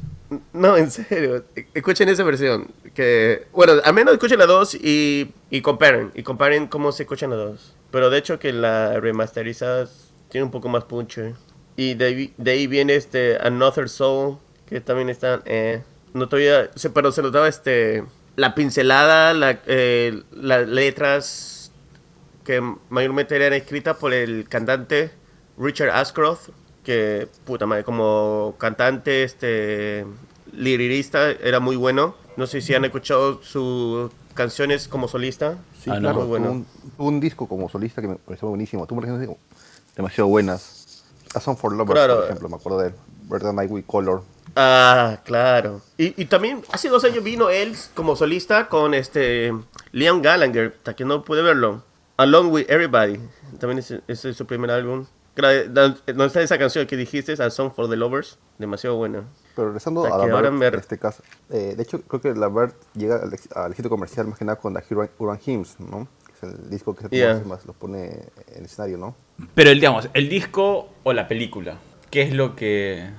No, 0.52 0.76
en 0.76 0.90
serio, 0.90 1.46
escuchen 1.76 2.10
esa 2.10 2.24
versión, 2.24 2.68
que, 3.00 3.48
bueno, 3.54 3.76
al 3.82 3.94
menos 3.94 4.14
escuchen 4.14 4.40
la 4.40 4.46
dos 4.46 4.76
y, 4.76 5.32
y 5.50 5.62
comparen, 5.62 6.12
y 6.16 6.24
comparen 6.24 6.68
cómo 6.68 6.92
se 6.92 7.04
escuchan 7.04 7.30
las 7.30 7.40
dos. 7.40 7.76
Pero 7.92 8.10
de 8.10 8.18
hecho 8.18 8.40
que 8.40 8.52
la 8.52 9.00
remasterizada 9.00 9.88
tiene 10.28 10.44
un 10.44 10.52
poco 10.52 10.68
más 10.68 10.84
punche. 10.84 11.34
Y 11.78 11.94
de, 11.94 12.34
de 12.36 12.52
ahí 12.52 12.68
viene 12.68 12.96
este 12.96 13.38
Another 13.40 13.88
Soul, 13.88 14.38
que 14.68 14.82
también 14.82 15.08
está, 15.08 15.42
eh, 15.46 15.82
no 16.14 16.28
todavía, 16.28 16.72
pero 16.94 17.14
se 17.14 17.22
notaba 17.22 17.48
este, 17.48 18.04
la 18.36 18.54
pincelada, 18.54 19.34
la, 19.34 19.62
eh, 19.66 20.22
las 20.34 20.68
letras 20.68 21.72
que 22.44 22.62
mayormente 22.90 23.34
eran 23.34 23.54
escritas 23.54 23.96
por 23.96 24.14
el 24.14 24.50
cantante 24.50 25.12
Richard 25.58 25.92
Ashcroft, 25.92 26.50
que 26.84 27.30
puta 27.46 27.66
madre, 27.66 27.86
como 27.86 28.56
cantante, 28.58 29.24
este 29.24 30.06
lirista 30.52 31.32
era 31.32 31.62
muy 31.62 31.78
bueno. 31.78 32.28
No 32.40 32.48
sé 32.48 32.62
si 32.62 32.74
han 32.74 32.86
escuchado 32.86 33.44
sus 33.44 34.10
canciones 34.34 34.88
como 34.88 35.10
solista. 35.10 35.58
Sí, 35.84 35.90
Ah, 35.90 35.96
no. 35.96 36.00
claro, 36.00 36.26
bueno. 36.26 36.66
un, 36.98 37.20
disco 37.20 37.50
como 37.50 37.68
solista 37.68 38.02
que 38.02 38.08
me 38.08 38.16
pareció 38.16 38.48
buenísimo. 38.48 38.88
Tuvo 38.88 39.02
canciones 39.02 39.30
demasiado 39.94 40.30
buenas. 40.30 41.04
A 41.36 41.42
Song 41.42 41.58
for 41.58 41.74
Lovers, 41.74 41.92
Claro. 42.00 42.16
por 42.16 42.24
ejemplo, 42.26 42.48
me 42.48 42.56
acuerdo 42.56 42.80
de 42.80 42.88
él. 42.88 42.94
Bird 43.24 43.44
Night 43.54 43.70
with 43.70 43.84
Color. 43.86 44.24
Ah, 44.56 45.20
claro. 45.26 45.82
Y, 45.98 46.20
y 46.22 46.26
también 46.28 46.64
hace 46.72 46.88
dos 46.88 47.04
años 47.04 47.26
vino 47.26 47.50
él 47.50 47.76
como 47.94 48.16
solista 48.16 48.70
con 48.70 48.94
este 48.94 49.54
Liam 49.92 50.22
Gallagher, 50.22 50.76
hasta 50.78 50.96
que 50.96 51.04
no 51.04 51.26
pude 51.26 51.42
verlo. 51.42 51.84
Along 52.16 52.54
with 52.54 52.70
Everybody. 52.70 53.20
También 53.60 53.80
ese 53.80 54.00
ese 54.08 54.30
es 54.30 54.38
su 54.38 54.46
primer 54.46 54.72
álbum. 54.72 55.06
¿Dónde 55.36 56.26
está 56.26 56.42
esa 56.42 56.58
canción 56.58 56.86
que 56.86 56.98
dijiste? 56.98 57.34
A 57.42 57.50
Song 57.50 57.72
for 57.74 57.90
the 57.90 57.96
Lovers. 57.96 58.38
Demasiado 58.58 58.98
buena. 58.98 59.24
Pero 59.56 59.68
regresando 59.70 60.06
a 60.06 60.28
la 60.28 60.52
me- 60.52 60.68
en 60.68 60.76
este 60.76 60.98
caso, 60.98 61.24
eh, 61.50 61.74
de 61.78 61.84
hecho 61.84 62.02
creo 62.02 62.22
que 62.22 62.34
la 62.34 62.48
Bird 62.50 62.74
llega 62.94 63.16
al, 63.16 63.32
al 63.56 63.72
éxito 63.72 63.90
comercial 63.90 64.28
más 64.28 64.38
que 64.38 64.46
nada 64.46 64.58
con 64.58 64.74
la 64.74 64.84
Urban, 64.90 65.10
Urban 65.18 65.40
Hymns, 65.46 65.80
¿no? 65.80 66.08
Que 66.28 66.34
es 66.48 66.54
el 66.54 66.70
disco 66.70 66.96
que 66.96 67.04
se 67.08 67.10
Yeah. 67.16 67.42
más, 67.46 67.66
lo 67.66 67.74
pone 67.74 68.06
en 68.48 68.58
el 68.58 68.66
escenario, 68.66 68.98
¿no? 68.98 69.16
Pero 69.56 69.70
el, 69.70 69.80
digamos, 69.80 70.10
el 70.14 70.28
disco 70.30 70.90
o 71.04 71.14
la 71.14 71.28
película, 71.28 71.78
¿qué 72.10 72.24
es 72.24 72.34
lo 72.34 72.56
que 72.56 73.10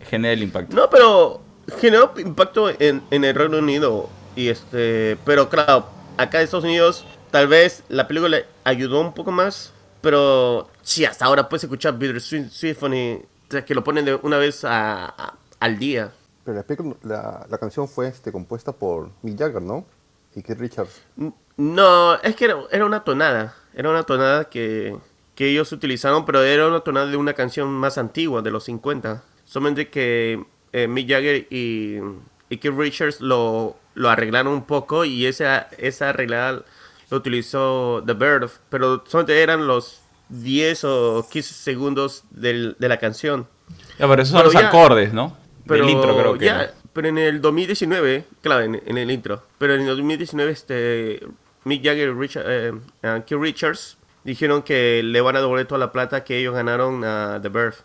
genera 0.00 0.32
el 0.34 0.42
impacto? 0.42 0.74
No, 0.74 0.90
pero 0.90 1.40
generó 1.78 2.12
impacto 2.18 2.70
en, 2.80 3.02
en 3.10 3.24
el 3.24 3.34
Reino 3.34 3.58
Unido. 3.58 4.08
Y 4.34 4.48
este, 4.48 5.16
pero 5.24 5.48
claro, 5.48 5.86
acá 6.16 6.38
en 6.38 6.44
Estados 6.44 6.64
Unidos, 6.64 7.04
tal 7.30 7.46
vez 7.48 7.82
la 7.88 8.06
película 8.08 8.38
ayudó 8.64 9.00
un 9.00 9.12
poco 9.14 9.30
más. 9.32 9.72
Pero 10.00 10.68
sí, 10.88 11.04
hasta 11.04 11.26
ahora 11.26 11.48
puedes 11.48 11.64
escuchar 11.64 11.98
Bittersweet 11.98 12.48
Symphony, 12.50 13.20
que 13.66 13.74
lo 13.74 13.84
ponen 13.84 14.04
de 14.04 14.14
una 14.22 14.38
vez 14.38 14.64
a- 14.64 15.06
a- 15.06 15.34
al 15.60 15.78
día. 15.78 16.12
Pero 16.44 16.64
la, 17.02 17.46
la, 17.50 17.58
canción 17.58 17.88
fue 17.88 18.08
este, 18.08 18.32
compuesta 18.32 18.72
por 18.72 19.10
Mick 19.22 19.38
Jagger, 19.38 19.60
¿no? 19.60 19.84
Y 20.34 20.42
Keith 20.42 20.58
Richards. 20.58 21.02
No, 21.56 22.14
es 22.22 22.34
que 22.36 22.46
era, 22.46 22.56
era 22.70 22.86
una 22.86 23.04
tonada. 23.04 23.54
Era 23.74 23.90
una 23.90 24.04
tonada 24.04 24.44
que, 24.48 24.96
que 25.34 25.50
ellos 25.50 25.70
utilizaron, 25.72 26.24
pero 26.24 26.42
era 26.42 26.66
una 26.66 26.80
tonada 26.80 27.06
de 27.06 27.16
una 27.18 27.34
canción 27.34 27.68
más 27.68 27.98
antigua, 27.98 28.40
de 28.40 28.50
los 28.50 28.64
50. 28.64 29.22
Solamente 29.44 29.90
que 29.90 30.42
eh, 30.72 30.88
Mick 30.88 31.08
Jagger 31.10 31.46
y, 31.50 31.98
y 32.48 32.56
Keith 32.58 32.74
Richards 32.76 33.20
lo, 33.20 33.76
lo 33.94 34.08
arreglaron 34.08 34.52
un 34.54 34.64
poco 34.64 35.04
y 35.04 35.26
esa, 35.26 35.68
esa 35.76 36.10
arreglada 36.10 36.62
lo 37.10 37.16
utilizó 37.16 38.02
The 38.06 38.14
Bird, 38.14 38.50
pero 38.70 39.02
solamente 39.06 39.42
eran 39.42 39.66
los 39.66 40.00
10 40.28 40.84
o 40.84 41.26
15 41.30 41.54
segundos 41.54 42.24
del- 42.30 42.76
de 42.78 42.88
la 42.88 42.98
canción. 42.98 43.46
Ya, 43.98 44.08
pero 44.08 44.22
esos 44.22 44.32
son 44.32 44.38
Pero 44.40 44.52
los 44.52 44.62
ya- 44.62 44.68
acordes, 44.68 45.12
¿no? 45.12 45.36
Pero 45.66 45.84
Del 45.84 45.94
intro 45.94 46.16
creo 46.16 46.38
que. 46.38 46.44
ya, 46.46 46.62
era. 46.62 46.74
pero 46.92 47.08
en 47.08 47.18
el 47.18 47.40
2019, 47.40 48.24
claro, 48.40 48.62
en, 48.64 48.82
en 48.86 48.98
el 48.98 49.10
intro, 49.10 49.42
pero 49.58 49.74
en 49.74 49.82
el 49.82 49.86
2019 49.88 50.50
este 50.52 51.20
Mick 51.64 51.84
Jagger 51.84 52.08
y 52.08 52.12
Richard, 52.12 52.44
eh, 52.48 52.72
eh, 53.02 53.22
Keith 53.26 53.40
Richards 53.40 53.98
dijeron 54.24 54.62
que 54.62 55.02
le 55.02 55.20
van 55.20 55.36
a 55.36 55.40
devolver 55.40 55.66
toda 55.66 55.78
la 55.78 55.92
plata 55.92 56.24
que 56.24 56.38
ellos 56.38 56.54
ganaron 56.54 57.04
a 57.04 57.38
The 57.42 57.48
Birth. 57.50 57.76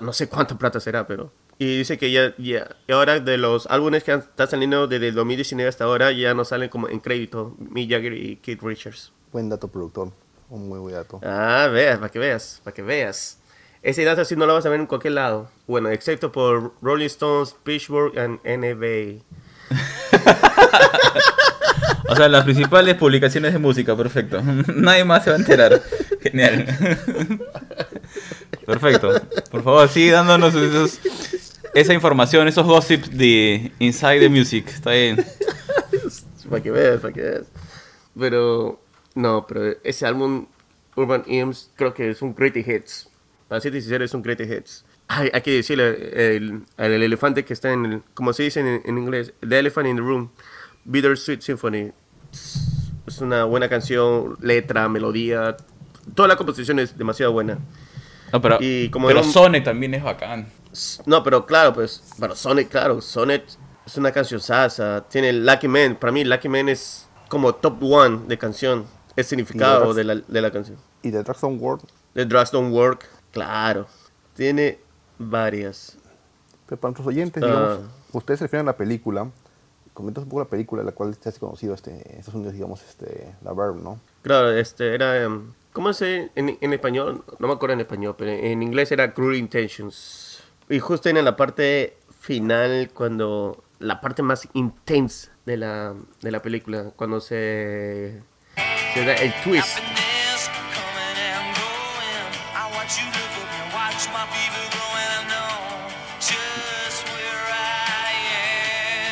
No 0.00 0.12
sé 0.12 0.28
cuánta 0.28 0.56
plata 0.58 0.78
será, 0.80 1.06
pero 1.06 1.32
y 1.58 1.78
dice 1.78 1.96
que 1.98 2.10
ya, 2.12 2.34
ya 2.38 2.68
y 2.86 2.92
ahora 2.92 3.18
de 3.18 3.38
los 3.38 3.66
álbumes 3.68 4.04
que 4.04 4.12
han- 4.12 4.20
están 4.20 4.48
saliendo 4.48 4.86
desde 4.86 5.08
el 5.08 5.14
2019 5.14 5.68
hasta 5.68 5.84
ahora 5.84 6.12
ya 6.12 6.34
no 6.34 6.44
salen 6.44 6.68
como 6.68 6.88
en 6.88 7.00
crédito 7.00 7.56
Mick 7.58 7.90
Jagger 7.90 8.12
y 8.12 8.36
Keith 8.36 8.62
Richards. 8.62 9.12
Buen 9.32 9.48
dato 9.48 9.68
productor. 9.68 10.12
Un 10.48 10.68
muy 10.68 10.78
buen 10.78 10.94
dato. 10.94 11.20
Ah, 11.24 11.68
veas, 11.72 11.98
para 11.98 12.10
que 12.10 12.18
veas, 12.18 12.60
para 12.64 12.74
que 12.74 12.82
veas. 12.82 13.38
Ese 13.82 14.04
dato 14.04 14.24
sí 14.24 14.36
no 14.36 14.46
lo 14.46 14.54
vas 14.54 14.66
a 14.66 14.68
ver 14.68 14.80
en 14.80 14.86
cualquier 14.86 15.14
lado. 15.14 15.48
Bueno, 15.66 15.90
excepto 15.90 16.32
por 16.32 16.72
Rolling 16.82 17.06
Stones, 17.06 17.54
Pitchfork 17.62 18.14
y 18.16 18.56
NBA. 18.56 19.22
O 22.08 22.14
sea, 22.14 22.28
las 22.28 22.44
principales 22.44 22.94
publicaciones 22.94 23.52
de 23.52 23.58
música, 23.58 23.96
perfecto. 23.96 24.40
Nadie 24.74 25.04
más 25.04 25.24
se 25.24 25.30
va 25.30 25.36
a 25.36 25.38
enterar. 25.40 25.82
Genial. 26.22 26.64
Perfecto. 28.64 29.10
Por 29.50 29.62
favor, 29.64 29.88
sigue 29.88 30.12
dándonos 30.12 30.54
esos- 30.54 31.00
esa 31.74 31.92
información, 31.94 32.46
esos 32.48 32.64
gossips 32.64 33.10
de 33.10 33.72
Inside 33.80 34.20
the 34.20 34.28
Music. 34.28 34.68
Está 34.68 34.92
bien. 34.92 35.26
Para 36.48 36.62
que 36.62 36.70
veas, 36.70 37.00
para 37.00 37.12
que 37.12 37.20
veas. 37.22 37.42
Pero, 38.18 38.80
no, 39.16 39.44
pero 39.48 39.74
ese 39.82 40.06
álbum, 40.06 40.46
Urban 40.94 41.24
Hymns, 41.26 41.70
creo 41.74 41.92
que 41.92 42.10
es 42.10 42.22
un 42.22 42.34
Greatest 42.34 42.68
Hits. 42.68 43.08
Para 43.48 43.60
ser 43.60 43.72
sincero, 43.72 44.04
es 44.04 44.14
un 44.14 44.22
Greatest 44.22 44.52
Hits. 44.52 44.84
Ay, 45.08 45.30
hay 45.32 45.40
que 45.40 45.50
decirle 45.52 46.36
el, 46.36 46.62
al 46.76 46.92
el 46.92 47.02
elefante 47.02 47.44
que 47.44 47.52
está 47.52 47.72
en 47.72 47.86
el, 47.86 48.02
como 48.14 48.32
se 48.32 48.42
dice 48.44 48.60
en, 48.60 48.82
en 48.84 48.98
inglés, 48.98 49.32
The 49.46 49.58
Elephant 49.58 49.88
in 49.88 49.96
the 49.96 50.02
Room, 50.02 50.30
Bittersweet 50.84 51.40
Symphony. 51.40 51.92
Es 53.06 53.20
una 53.20 53.44
buena 53.44 53.68
canción, 53.68 54.36
letra, 54.40 54.88
melodía. 54.88 55.56
Toda 56.14 56.28
la 56.28 56.36
composición 56.36 56.78
es 56.78 56.96
demasiado 56.98 57.32
buena. 57.32 57.58
No, 58.32 58.40
pero, 58.42 58.58
Y 58.60 58.88
como 58.90 59.06
pero 59.08 59.20
un- 59.22 59.32
Sonic 59.32 59.64
también 59.64 59.94
es 59.94 60.02
bacán. 60.02 60.48
No, 61.06 61.22
pero 61.22 61.46
claro, 61.46 61.72
pues, 61.72 62.02
pero 62.18 62.34
Sonic, 62.34 62.68
claro, 62.68 63.00
Sonic 63.00 63.44
es 63.86 63.96
una 63.96 64.10
canción 64.12 64.40
sasa. 64.40 65.04
Tiene 65.08 65.32
Lucky 65.32 65.68
Man, 65.68 65.96
para 65.98 66.12
mí 66.12 66.24
Lucky 66.24 66.48
Man 66.48 66.68
es 66.68 67.08
como 67.28 67.54
top 67.54 67.82
one 67.82 68.20
de 68.26 68.36
canción. 68.36 68.84
El 69.16 69.24
significado 69.24 69.94
de 69.94 70.04
la, 70.04 70.14
de 70.16 70.40
la 70.40 70.50
canción. 70.52 70.76
Y 71.02 71.10
The 71.10 71.22
Dragstone 71.22 71.56
World, 71.58 71.82
The 72.14 72.24
Drugs 72.26 72.50
Don't 72.50 72.72
Work, 72.72 73.06
claro. 73.32 73.86
Tiene 74.34 74.78
varias. 75.18 75.96
pero 76.66 76.80
para 76.80 76.90
nuestros 76.90 77.06
oyentes, 77.08 77.42
Ah. 77.42 77.46
digamos, 77.46 77.78
ustedes 78.12 78.38
se 78.40 78.44
refieren 78.44 78.66
a 78.68 78.72
la 78.72 78.76
película. 78.76 79.30
Comentas 79.94 80.24
un 80.24 80.28
poco 80.30 80.42
la 80.42 80.48
película, 80.48 80.82
la 80.82 80.92
cual 80.92 81.14
se 81.18 81.28
hace 81.30 81.38
conocido 81.40 81.72
este, 81.74 81.90
en 81.92 82.18
Estados 82.18 82.34
Unidos, 82.34 82.52
digamos, 82.54 82.82
este, 82.82 83.34
la 83.42 83.52
Verb, 83.54 83.76
¿no? 83.76 83.98
Claro, 84.22 84.50
este 84.52 84.94
era. 84.94 85.22
em, 85.22 85.52
¿Cómo 85.72 85.92
se 85.92 86.30
en, 86.34 86.58
en 86.60 86.72
español? 86.72 87.24
No 87.38 87.46
me 87.48 87.54
acuerdo 87.54 87.74
en 87.74 87.80
español, 87.80 88.14
pero 88.18 88.30
en 88.30 88.62
inglés 88.62 88.90
era 88.92 89.14
Cruel 89.14 89.36
Intentions. 89.36 90.42
Y 90.68 90.80
justo 90.80 91.08
en 91.08 91.24
la 91.24 91.36
parte 91.36 91.96
final, 92.20 92.90
cuando. 92.92 93.62
La 93.78 94.00
parte 94.00 94.22
más 94.22 94.48
intensa 94.54 95.30
de 95.44 95.58
la, 95.58 95.94
de 96.22 96.30
la 96.30 96.40
película, 96.42 96.92
cuando 96.96 97.20
se. 97.20 98.22
Se 98.96 99.04
da 99.04 99.12
el 99.12 99.30
twist. 99.44 99.78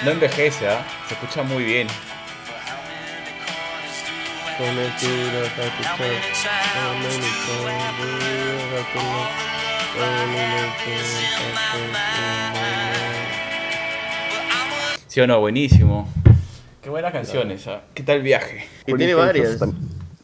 No 0.04 0.10
envejece, 0.10 0.68
¿ah? 0.70 0.82
Se 1.06 1.12
escucha 1.12 1.42
muy 1.42 1.64
bien. 1.64 1.88
¿Sí 15.08 15.20
o 15.20 15.26
no? 15.26 15.40
Buenísimo. 15.40 16.08
Qué 16.84 16.90
buena 16.90 17.10
canción 17.10 17.50
esa. 17.50 17.82
¿Qué 17.94 18.02
tal 18.02 18.18
el 18.18 18.22
viaje? 18.22 18.66
Y 18.86 18.94
tiene 18.94 19.14
varias. 19.14 19.58
Tam- 19.58 19.74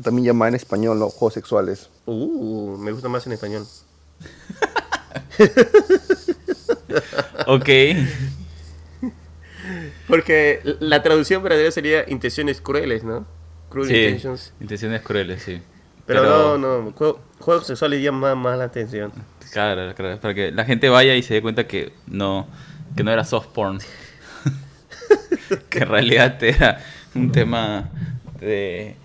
También 0.03 0.27
llama 0.27 0.47
en 0.49 0.55
español, 0.55 0.99
¿no? 0.99 1.09
Juegos 1.09 1.35
sexuales. 1.35 1.89
Uh, 2.07 2.77
me 2.79 2.93
gusta 2.93 3.09
más 3.09 3.27
en 3.27 3.33
español. 3.33 3.65
Ok. 7.47 7.69
Porque 10.09 10.61
la 10.81 11.03
traducción 11.03 11.43
verdadera 11.43 11.71
sería 11.71 12.05
intenciones 12.09 12.61
crueles, 12.61 13.05
¿no? 13.05 13.27
Cruel 13.69 13.89
Sí. 13.89 13.95
intentions. 13.97 14.53
Intenciones 14.61 15.01
crueles, 15.03 15.43
sí. 15.43 15.63
Pero, 16.07 16.23
Pero- 16.23 16.59
no, 16.59 16.83
no, 16.83 16.93
jue- 16.93 17.17
juegos 17.39 17.67
sexuales 17.67 18.03
llaman 18.03 18.37
más 18.39 18.59
la 18.59 18.65
atención. 18.65 19.13
Claro, 19.53 19.95
claro, 19.95 20.21
para 20.21 20.35
que 20.35 20.51
la 20.53 20.65
gente 20.65 20.89
vaya 20.89 21.15
y 21.15 21.23
se 21.23 21.35
dé 21.35 21.43
cuenta 21.43 21.67
que 21.67 21.93
no, 22.07 22.47
que 22.97 23.05
no 23.05 23.13
era 23.13 23.25
soft 23.25 23.49
porn. 23.49 23.79
que 25.69 25.79
en 25.81 25.89
realidad 25.89 26.43
era 26.43 26.81
un 27.15 27.33
tema 27.33 27.91
de, 28.41 28.97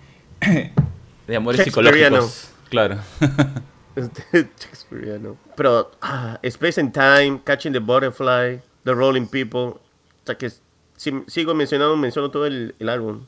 de 1.26 1.36
amores 1.36 1.62
psicológicos. 1.64 2.50
Claro. 2.68 2.98
Este, 3.96 4.50
Shakespeareano. 4.60 5.38
Pero 5.56 5.90
ah, 6.02 6.38
Space 6.42 6.78
and 6.78 6.92
Time, 6.92 7.40
Catching 7.44 7.72
the 7.72 7.78
Butterfly, 7.78 8.60
The 8.84 8.92
Rolling 8.92 9.24
People. 9.26 9.58
O 9.58 9.80
sea 10.26 10.36
que 10.36 10.50
si 10.96 11.12
sigo 11.26 11.54
mencionando, 11.54 11.96
menciono 11.96 12.30
todo 12.30 12.44
el, 12.44 12.74
el 12.78 12.90
álbum. 12.90 13.24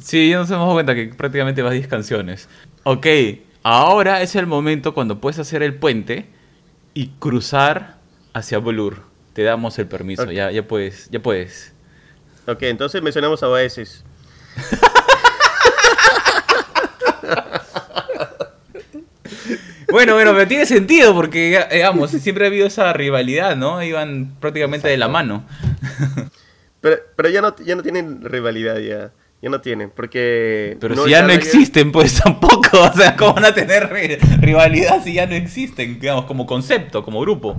Sí, 0.00 0.30
ya 0.30 0.38
nos 0.38 0.48
hemos 0.50 0.60
dado 0.62 0.74
cuenta 0.74 0.94
que 0.94 1.06
prácticamente 1.08 1.60
vas 1.62 1.72
10 1.72 1.88
canciones. 1.88 2.48
Ok, 2.84 3.04
ahora 3.64 4.22
es 4.22 4.36
el 4.36 4.46
momento 4.46 4.94
cuando 4.94 5.20
puedes 5.20 5.40
hacer 5.40 5.64
el 5.64 5.74
puente 5.74 6.26
y 6.94 7.08
cruzar 7.18 7.96
hacia 8.32 8.58
Blur. 8.58 9.02
Te 9.32 9.42
damos 9.42 9.76
el 9.80 9.88
permiso, 9.88 10.22
Ok. 10.22 10.30
ya, 10.30 10.52
ya 10.52 10.68
puedes, 10.68 11.10
ya 11.10 11.20
puedes. 11.20 11.74
Ok, 12.46 12.62
entonces 12.62 13.02
mencionamos 13.02 13.42
a 13.42 13.48
Oasis. 13.48 14.04
Bueno, 19.88 20.14
bueno, 20.14 20.32
pero 20.34 20.48
tiene 20.48 20.66
sentido 20.66 21.14
porque, 21.14 21.64
digamos, 21.72 22.10
siempre 22.10 22.44
ha 22.44 22.48
habido 22.48 22.66
esa 22.66 22.92
rivalidad, 22.92 23.56
¿no? 23.56 23.82
Iban 23.82 24.34
prácticamente 24.40 24.88
de 24.88 24.96
la 24.96 25.08
mano. 25.08 25.44
Pero, 26.80 26.96
pero 27.14 27.28
ya, 27.30 27.40
no, 27.40 27.54
ya 27.64 27.76
no 27.76 27.82
tienen 27.82 28.22
rivalidad, 28.22 28.78
ya. 28.78 29.12
Ya 29.42 29.50
no 29.50 29.60
tienen, 29.60 29.90
porque... 29.90 30.76
Pero 30.80 30.94
si 31.04 31.10
ya 31.10 31.22
no 31.22 31.32
existen, 31.32 31.92
pues 31.92 32.20
tampoco. 32.22 32.80
O 32.82 32.92
sea, 32.92 33.16
¿cómo 33.16 33.34
van 33.34 33.44
a 33.44 33.54
tener 33.54 33.88
ri- 33.90 34.18
rivalidad 34.40 35.02
si 35.04 35.12
ya 35.14 35.26
no 35.26 35.34
existen? 35.34 36.00
Digamos, 36.00 36.24
como 36.24 36.46
concepto, 36.46 37.04
como 37.04 37.20
grupo. 37.20 37.56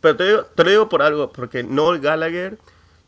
Pero 0.00 0.16
te, 0.16 0.24
digo- 0.24 0.44
te 0.54 0.64
lo 0.64 0.70
digo 0.70 0.88
por 0.88 1.02
algo, 1.02 1.30
porque 1.32 1.62
Noel 1.62 2.00
Gallagher 2.00 2.58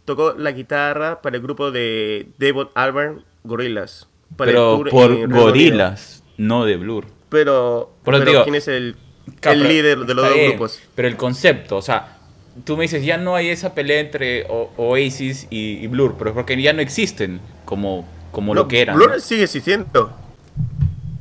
tocó 0.08 0.32
la 0.32 0.52
guitarra 0.52 1.20
para 1.22 1.36
el 1.36 1.42
grupo 1.42 1.70
de 1.70 2.28
David 2.38 2.68
Albarn, 2.74 3.24
Gorillaz. 3.44 4.06
para 4.36 4.50
Pero 4.50 4.82
por 4.90 5.28
gorilas, 5.28 6.24
no 6.36 6.64
de 6.64 6.76
Blur. 6.76 7.06
Pero, 7.28 7.92
pero 8.04 8.20
digo, 8.20 8.42
¿quién 8.44 8.54
es 8.56 8.68
el, 8.68 8.96
líder 9.44 9.98
de 10.06 10.14
los 10.14 10.24
dos 10.24 10.34
bien, 10.34 10.50
grupos? 10.50 10.80
Pero 10.94 11.08
el 11.08 11.16
concepto, 11.16 11.76
o 11.76 11.82
sea, 11.82 12.16
tú 12.64 12.76
me 12.76 12.82
dices, 12.84 13.04
ya 13.04 13.18
no 13.18 13.36
hay 13.36 13.48
esa 13.50 13.74
pelea 13.74 14.00
entre 14.00 14.46
O- 14.48 14.72
Oasis 14.78 15.46
y, 15.50 15.74
y 15.84 15.86
Blur, 15.88 16.16
pero 16.18 16.30
es 16.30 16.34
porque 16.34 16.60
ya 16.60 16.72
no 16.72 16.80
existen 16.80 17.40
como, 17.64 18.08
como 18.32 18.54
No, 18.54 18.62
lo 18.62 18.68
que 18.68 18.80
eran. 18.80 18.96
Blur 18.96 19.10
¿no? 19.12 19.20
sigue 19.20 19.44
existiendo. 19.44 20.12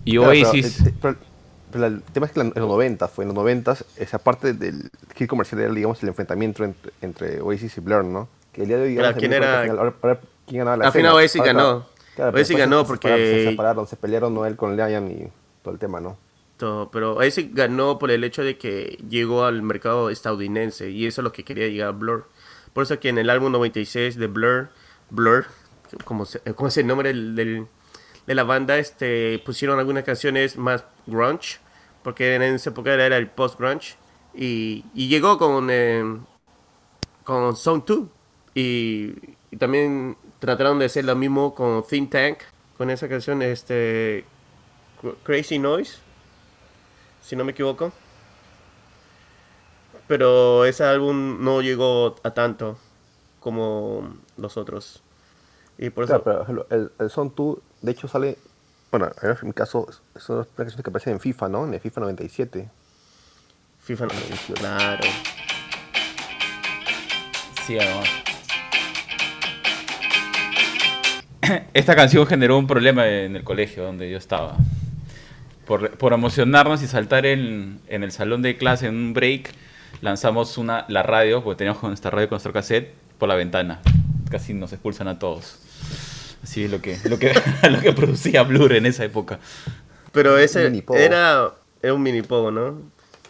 Y 0.06 0.15
Claro, 0.15 0.32
pero, 0.32 0.47
Oasis, 0.50 0.84
pero- 1.02 1.15
pero 1.71 1.86
el 1.88 2.02
tema 2.13 2.26
es 2.26 2.32
que 2.32 2.39
en 2.39 2.54
los 2.56 2.67
90 2.69 3.10
fue 3.10 3.26
en 3.26 3.28
los 3.30 3.36
90 3.36 3.76
esa 3.97 4.17
parte 4.19 4.54
del 4.54 4.89
hit 5.17 5.28
comercial 5.28 5.60
era 5.62 5.73
digamos 5.73 6.02
el 6.02 6.08
enfrentamiento 6.08 6.63
entre, 6.63 6.91
entre 7.02 7.41
Oasis 7.41 7.78
y 7.78 7.82
Blur, 7.82 8.06
¿no? 8.06 8.30
Que 8.58 8.63
el 8.63 8.67
día 8.70 8.78
de 8.78 8.84
hoy 8.86 8.96
Claro, 8.96 9.17
¿quién 9.20 9.34
era? 9.34 9.58
al 9.60 9.62
final, 9.67 9.78
ahora- 9.78 9.96
ahora, 10.02 10.20
¿quién 10.48 10.58
ganaba 10.62 10.78
la 10.78 10.86
Al 10.88 10.91
final? 10.91 11.13
Oasis 11.13 11.43
ganó. 11.43 11.86
claro, 12.15 12.36
Oasis 12.36 12.58
ganó 12.58 12.80
se 12.80 12.88
separaron, 12.88 12.88
porque- 12.88 13.32
se 13.43 13.50
separaron, 13.52 13.88
se 13.88 13.96
pelearon 13.98 14.34
Noel 14.34 14.56
con 14.56 14.76
Liam 14.76 15.12
y 15.12 15.28
todo 15.62 15.76
el 15.76 15.80
tema, 15.80 16.00
¿no? 16.02 16.17
Todo, 16.58 16.89
Pero 16.89 17.22
ese 17.22 17.50
ganó 17.54 18.00
por 18.00 18.10
el 18.10 18.24
hecho 18.24 18.43
de 18.43 18.58
que 18.58 18.98
llegó 19.08 19.46
al 19.46 19.62
mercado 19.62 20.10
estadounidense 20.10 20.89
y 20.89 21.06
eso 21.06 21.22
es 21.22 21.24
lo 21.24 21.32
que 21.32 21.43
quería 21.43 21.67
llegar 21.67 21.89
a 21.89 21.91
Blur. 21.91 22.28
Por 22.74 22.82
eso 22.82 23.00
que 23.00 23.10
en 23.10 23.20
el 23.20 23.30
álbum 23.30 23.52
96 23.52 24.17
de 24.17 24.26
Blur, 24.26 24.70
Blur, 25.12 25.46
como, 26.04 26.26
se- 26.26 26.39
como 26.56 26.70
es 26.70 26.78
el 26.78 26.88
nombre 26.88 27.10
del, 27.10 27.36
del- 27.36 27.67
de 28.26 28.34
la 28.34 28.43
banda, 28.43 28.80
este, 28.80 29.38
pusieron 29.46 29.78
algunas 29.78 30.04
canciones 30.04 30.58
más 30.58 30.84
grunge, 31.06 31.60
porque 32.02 32.34
en 32.34 32.41
esa 32.41 32.72
época 32.72 32.91
era 32.96 33.17
el 33.17 33.30
post-grunge. 33.30 33.96
Y, 34.34 34.84
y 34.96 35.10
llegó 35.10 35.38
con, 35.38 35.67
eh, 35.70 36.04
con 37.24 37.56
Song 37.56 37.84
2 37.86 38.00
y, 38.60 39.13
y 39.52 39.58
también 39.58 40.17
trataron 40.39 40.80
de 40.80 40.86
hacer 40.86 41.06
lo 41.06 41.15
mismo 41.15 41.54
con 41.54 41.84
Think 41.86 42.12
Tank, 42.12 42.39
con 42.78 42.89
esa 42.89 43.08
canción 43.08 43.41
este, 43.41 44.26
Crazy 45.24 45.60
Noise 45.60 46.08
si 47.28 47.36
no 47.36 47.43
me 47.43 47.52
equivoco. 47.52 47.91
Pero 50.08 50.63
ese 50.63 50.86
álbum 50.86 51.43
no 51.43 51.62
llegó 51.62 52.15
a 52.24 52.32
tanto 52.32 52.78
como 53.41 54.15
los 54.38 54.56
otros. 54.56 55.04
Y 55.78 55.89
por 55.89 56.06
eso... 56.06 56.24
Claro, 56.24 56.46
pero 56.48 56.65
el, 56.70 56.91
el 56.98 57.10
Son 57.10 57.34
2, 57.36 57.58
de 57.82 57.91
hecho 57.91 58.08
sale, 58.08 58.38
bueno, 58.89 59.12
en 59.22 59.48
mi 59.48 59.54
caso, 59.54 59.88
son 60.15 60.38
las 60.39 60.48
canciones 60.48 60.82
que 60.82 60.89
aparecen 60.89 61.13
en 61.13 61.20
FIFA, 61.20 61.50
¿no? 61.50 61.65
En 61.65 61.74
el 61.74 61.82
FIFA 61.82 62.02
97. 62.02 62.70
FIFA 63.80 64.06
no, 64.06 64.12
claro. 64.56 65.04
Sí, 67.65 67.78
además. 67.78 68.27
Esta 71.74 71.96
canción 71.96 72.26
generó 72.26 72.58
un 72.58 72.68
problema 72.68 73.08
en 73.08 73.36
el 73.36 73.44
colegio 73.44 73.84
donde 73.84 74.10
yo 74.10 74.18
estaba. 74.18 74.58
Por, 75.66 75.92
por 75.98 76.14
emocionarnos 76.14 76.82
y 76.82 76.88
saltar 76.88 77.26
en, 77.26 77.80
en 77.88 78.04
el 78.04 78.12
salón 78.12 78.42
de 78.42 78.56
clase 78.58 78.88
en 78.88 78.96
un 78.96 79.14
break, 79.14 79.54
lanzamos 80.02 80.58
una, 80.58 80.86
la 80.88 81.04
radio, 81.04 81.44
porque 81.44 81.58
teníamos 81.60 81.82
con 81.82 81.90
nuestra 81.90 82.10
radio 82.12 82.30
con 82.30 82.36
nuestro 82.36 82.54
cassette, 82.54 82.94
por 83.18 83.28
la 83.28 83.36
ventana. 83.36 83.82
Casi 84.30 84.54
nos 84.54 84.72
expulsan 84.72 85.08
a 85.10 85.20
todos. 85.20 85.60
Así 86.44 86.64
es 86.64 86.72
lo 86.72 86.82
que, 86.82 86.98
lo 87.06 87.20
que, 87.20 87.34
lo 87.70 87.80
que 87.82 87.92
producía 87.92 88.44
Blur 88.44 88.74
en 88.74 88.86
esa 88.86 89.04
época. 89.04 89.40
Pero 90.14 90.38
ese 90.38 90.72
era, 90.96 91.52
era 91.82 91.94
un 91.94 92.02
mini 92.02 92.22
pogo, 92.22 92.50
¿no? 92.52 92.82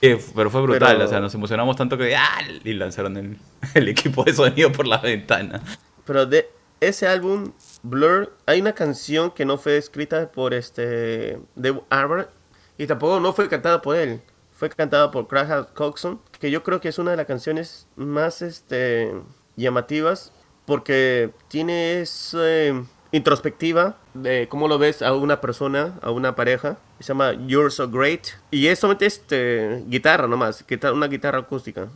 Eh, 0.01 0.19
pero 0.35 0.51
fue 0.51 0.61
brutal, 0.61 0.93
Pero- 0.97 1.05
o 1.05 1.09
sea, 1.09 1.19
nos 1.19 1.33
emocionamos 1.33 1.75
tanto 1.75 1.97
que 1.97 2.15
¡ah! 2.15 2.37
y 2.63 2.73
lanzaron 2.73 3.17
el, 3.17 3.37
el 3.73 3.87
equipo 3.87 4.23
de 4.23 4.33
sonido 4.33 4.71
por 4.71 4.85
la 4.85 4.99
ventana. 4.99 5.59
Pero 6.05 6.27
de 6.27 6.47
ese 6.79 7.07
álbum, 7.07 7.53
Blur, 7.83 8.33
hay 8.45 8.61
una 8.61 8.73
canción 8.73 9.31
que 9.31 9.45
no 9.45 9.57
fue 9.57 9.77
escrita 9.77 10.31
por 10.31 10.53
este 10.53 11.39
Dave 11.55 11.81
Arbor 11.89 12.29
y 12.77 12.85
tampoco 12.87 13.19
no 13.19 13.33
fue 13.33 13.49
cantada 13.49 13.81
por 13.81 13.95
él. 13.95 14.21
Fue 14.51 14.69
cantada 14.69 15.11
por 15.11 15.27
Craig 15.27 15.65
Coxon, 15.73 16.19
que 16.39 16.49
yo 16.49 16.63
creo 16.63 16.79
que 16.81 16.89
es 16.89 16.97
una 16.97 17.11
de 17.11 17.17
las 17.17 17.27
canciones 17.27 17.87
más 17.95 18.41
este, 18.41 19.13
llamativas 19.55 20.31
porque 20.65 21.31
tiene 21.47 22.01
esa 22.01 22.39
eh, 22.41 22.83
introspectiva 23.11 23.97
de 24.13 24.47
cómo 24.49 24.67
lo 24.67 24.77
ves 24.79 25.01
a 25.01 25.13
una 25.13 25.39
persona, 25.41 25.99
a 26.01 26.11
una 26.11 26.35
pareja. 26.35 26.77
Se 26.99 27.05
llama 27.07 27.33
You're 27.47 27.69
So 27.71 27.87
Great. 27.89 28.27
Y 28.51 28.67
es 28.67 28.79
solamente 28.79 29.05
este, 29.05 29.83
guitarra 29.87 30.27
nomás, 30.27 30.65
guitarra- 30.67 30.93
una 30.93 31.07
guitarra 31.07 31.39
acústica. 31.39 31.87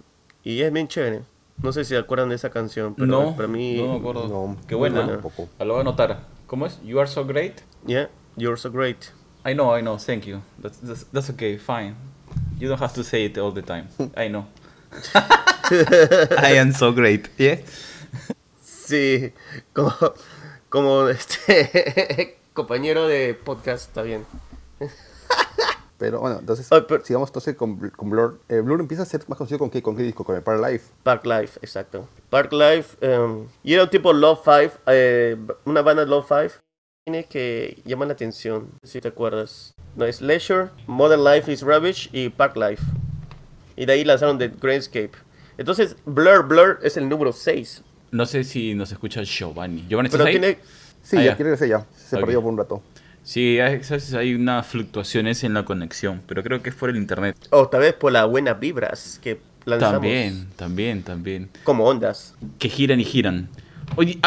Y 0.43 0.61
es 0.61 0.71
bien 0.71 0.87
chévere. 0.87 1.21
No 1.61 1.71
sé 1.71 1.83
si 1.83 1.89
se 1.89 1.97
acuerdan 1.97 2.29
de 2.29 2.35
esa 2.35 2.49
canción, 2.49 2.95
pero 2.95 3.07
no, 3.07 3.35
para 3.35 3.47
mí... 3.47 3.75
no 3.75 3.93
me 3.93 3.99
acuerdo. 3.99 4.27
No, 4.27 4.57
Qué 4.67 4.75
buena. 4.75 5.03
buena. 5.03 5.21
Ah, 5.59 5.65
Lo 5.65 5.73
voy 5.73 5.79
a 5.79 5.81
anotar. 5.81 6.19
¿Cómo 6.47 6.65
es? 6.65 6.79
You 6.83 6.99
are 6.99 7.07
so 7.09 7.23
great. 7.25 7.61
Yeah, 7.85 8.09
you're 8.35 8.57
so 8.57 8.71
great. 8.71 9.11
I 9.45 9.53
know, 9.53 9.75
I 9.77 9.81
know. 9.81 9.97
Thank 9.97 10.25
you. 10.25 10.41
That's, 10.61 10.77
that's, 10.79 11.03
that's 11.11 11.29
okay. 11.31 11.57
Fine. 11.57 11.95
You 12.59 12.67
don't 12.67 12.79
have 12.79 12.93
to 12.93 13.03
say 13.03 13.25
it 13.25 13.37
all 13.37 13.51
the 13.51 13.61
time. 13.61 13.87
I 14.15 14.27
know. 14.27 14.45
I 16.37 16.57
am 16.57 16.71
so 16.73 16.91
great. 16.91 17.29
Yeah. 17.37 17.57
Sí, 18.61 19.31
como, 19.73 19.93
como 20.69 21.07
este 21.07 22.37
compañero 22.53 23.07
de 23.07 23.33
podcast, 23.33 23.87
está 23.87 24.01
bien. 24.03 24.25
Pero 26.01 26.19
bueno, 26.19 26.39
entonces, 26.39 26.67
Ah, 26.71 26.83
pero- 26.87 27.05
sigamos 27.05 27.29
entonces 27.29 27.55
con, 27.55 27.79
Bl- 27.79 27.91
con 27.91 28.09
Blur. 28.09 28.39
Eh, 28.49 28.59
Blur 28.61 28.79
empieza 28.79 29.03
a 29.03 29.05
ser 29.05 29.21
más 29.27 29.37
conocido 29.37 29.59
con 29.59 29.69
qué, 29.69 29.83
con 29.83 29.95
qué 29.95 30.01
disco, 30.01 30.23
con 30.23 30.35
el 30.35 30.41
Park 30.41 30.59
Life. 30.67 30.85
Park 31.03 31.27
Life, 31.27 31.59
exacto. 31.61 32.07
Park 32.31 32.51
Life, 32.53 32.97
em, 33.01 33.45
y 33.63 33.75
era 33.75 33.83
un 33.83 33.89
tipo 33.91 34.11
Love 34.11 34.39
Five, 34.43 34.71
eh, 34.87 35.37
una 35.63 35.83
banda 35.83 36.03
Love 36.03 36.27
Five. 36.27 36.51
Tiene 37.05 37.25
que 37.25 37.83
llama 37.85 38.07
la 38.07 38.13
atención, 38.13 38.69
si 38.81 38.99
te 38.99 39.09
acuerdas. 39.09 39.75
No, 39.95 40.05
es 40.05 40.21
Leisure, 40.21 40.69
Modern 40.87 41.23
Life 41.23 41.51
is 41.53 41.61
Rubbish 41.61 42.09
y 42.11 42.29
Park 42.29 42.57
Life. 42.57 42.83
Y 43.75 43.85
de 43.85 43.93
ahí 43.93 44.03
lanzaron 44.03 44.39
The 44.39 44.47
Greenscape. 44.59 45.11
Entonces, 45.59 45.95
Blur, 46.05 46.47
Blur 46.47 46.79
es 46.81 46.97
el 46.97 47.07
número 47.07 47.31
6. 47.31 47.83
No 48.09 48.25
sé 48.25 48.43
si 48.43 48.73
nos 48.73 48.91
escucha 48.91 49.21
Giovanni. 49.21 49.85
¿Giovanni 49.87 50.07
estás 50.07 50.17
Pero 50.19 50.29
ahí? 50.29 50.39
tiene, 50.39 50.57
Sí, 51.03 51.17
Ah, 51.17 51.23
ya 51.23 51.35
quiere 51.35 51.51
decir 51.51 51.67
ya. 51.67 51.85
Se 51.95 52.17
perdió 52.17 52.41
por 52.41 52.51
un 52.51 52.57
rato. 52.57 52.81
Sí, 53.23 53.59
hay, 53.59 54.33
unas 54.33 54.65
fluctuaciones 54.65 55.43
en 55.43 55.53
la 55.53 55.63
conexión, 55.63 56.21
pero 56.27 56.43
creo 56.43 56.61
que 56.61 56.69
es 56.69 56.75
por 56.75 56.89
el 56.89 56.97
internet. 56.97 57.35
o 57.51 57.67
tal 57.67 57.81
vez 57.81 57.93
por 57.93 58.11
las 58.11 58.27
buenas 58.27 58.59
vibras 58.59 59.19
que 59.21 59.39
lanzamos. 59.65 59.93
También, 59.93 60.47
también, 60.55 61.03
también. 61.03 61.49
Como 61.63 61.85
ondas. 61.85 62.35
que 62.57 62.69
giran 62.69 62.99
y 62.99 63.05
giran. 63.05 63.49
Oye, 63.95 64.19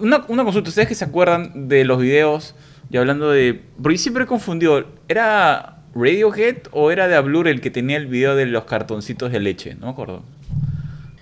una, 0.00 0.24
una 0.28 0.44
consulta, 0.44 0.70
¿ustedes 0.70 0.88
que 0.88 0.94
se 0.94 1.04
acuerdan 1.04 1.68
de 1.68 1.84
los 1.84 2.00
videos 2.00 2.54
y 2.90 2.96
hablando 2.96 3.30
de... 3.30 3.62
Porque 3.82 3.98
siempre 3.98 4.24
he 4.24 4.26
confundido, 4.26 4.86
¿era 5.08 5.78
Radiohead 5.94 6.68
o 6.70 6.90
era 6.90 7.08
de 7.08 7.16
Ablur 7.16 7.48
el 7.48 7.60
que 7.60 7.70
tenía 7.70 7.96
el 7.96 8.06
video 8.06 8.34
de 8.34 8.46
los 8.46 8.64
cartoncitos 8.64 9.30
de 9.32 9.40
leche? 9.40 9.74
No 9.74 9.86
me 9.86 9.92
acuerdo. 9.92 10.22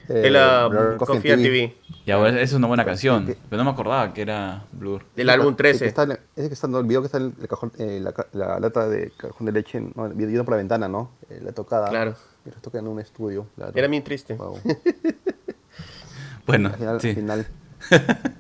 Eh, 0.09 0.23
el 0.25 0.37
ah, 0.37 0.69
Blur 0.69 0.97
Coffee 0.99 1.33
and 1.33 1.43
TV. 1.43 1.77
Y 2.05 2.11
ahora 2.13 2.31
esa 2.31 2.41
es 2.41 2.53
una 2.53 2.69
buena 2.69 2.85
canción. 2.85 3.27
que- 3.27 3.37
Pero 3.49 3.59
no 3.59 3.65
me 3.65 3.71
acordaba 3.73 4.13
que 4.15 4.23
era 4.23 4.65
Blur. 4.73 5.03
Del 5.17 5.31
álbum 5.31 5.49
El 5.49 5.55
que 5.57 5.63
13. 5.63 5.87
está 5.87 6.05
en- 6.05 6.19
ese 6.37 6.49
que 6.49 6.55
está, 6.55 6.69
no, 6.69 6.79
el 6.79 6.87
video 6.87 7.01
que 7.03 7.07
está 7.07 7.19
en 7.19 7.35
el 7.41 7.49
cajón, 7.49 7.73
eh, 7.79 7.99
la, 8.01 8.15
la 8.33 8.61
lata 8.61 8.89
de 8.89 9.11
cajón 9.17 9.47
de 9.47 9.53
leche, 9.53 9.81
no, 9.81 10.09
viendo 10.11 10.45
por 10.45 10.53
la 10.53 10.59
ventana, 10.59 10.89
¿no? 10.89 11.11
Eh, 11.31 11.41
la 11.43 11.53
tocada. 11.53 11.89
Claro. 11.89 12.15
La 12.45 12.53
toca 12.61 12.79
en 12.79 12.87
un 12.87 13.01
estudio. 13.01 13.47
Claro. 13.57 13.73
Era 13.75 13.89
bien 13.89 14.05
triste. 14.05 14.35
Wow. 14.35 14.59
Bueno, 16.47 16.69
Al 16.69 16.77
final, 16.77 17.01
sí. 17.01 17.09
al 17.09 17.15
final. 17.15 17.47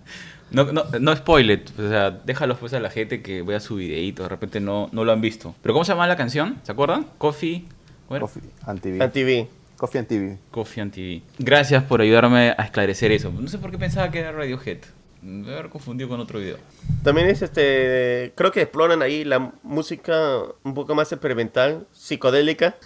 No, 0.53 0.63
no, 0.73 0.85
no 1.01 1.17
spoiler, 1.17 1.65
o 1.77 1.89
sea, 1.89 2.13
déjalos 2.13 2.59
pues 2.59 2.73
a 2.73 2.79
la 2.79 2.89
gente 2.89 3.21
que 3.21 3.43
vea 3.43 3.59
su 3.59 3.75
videíto, 3.75 4.23
de 4.23 4.29
repente 4.29 4.61
no, 4.61 4.89
no 4.93 5.05
lo 5.05 5.11
han 5.11 5.21
visto. 5.21 5.57
¿Pero 5.61 5.75
cómo 5.75 5.85
se 5.85 5.91
llama 5.91 6.07
la 6.07 6.17
canción? 6.17 6.61
¿Se 6.63 6.71
acuerdan? 6.71 7.05
Coffee. 7.19 7.67
Coffee 8.09 8.43
and 8.65 8.81
TV. 8.81 9.49
Coffee 9.77 9.99
and 9.99 10.09
TV. 10.09 10.39
Coffee 10.51 10.81
and 10.81 10.93
TV. 10.93 11.23
Gracias 11.39 11.85
por 11.85 12.01
ayudarme 12.01 12.55
a 12.57 12.63
esclarecer 12.63 13.13
eso. 13.13 13.31
No 13.31 13.49
sé 13.49 13.59
por 13.59 13.71
qué 13.71 13.79
pensaba 13.79 14.11
que 14.11 14.21
era 14.21 14.33
Radiohead. 14.33 14.79
Me 15.23 15.43
voy 15.43 15.53
a 15.53 15.59
haber 15.59 15.71
confundido 15.71 16.09
con 16.09 16.21
otro 16.21 16.39
video. 16.39 16.57
También 17.03 17.29
es 17.29 17.43
este. 17.43 18.33
Creo 18.37 18.53
que 18.53 18.63
exploran 18.63 19.03
ahí 19.03 19.25
la 19.25 19.53
música 19.63 20.43
un 20.63 20.75
poco 20.75 20.95
más 20.95 21.11
experimental, 21.13 21.87
psicodélica. 21.93 22.77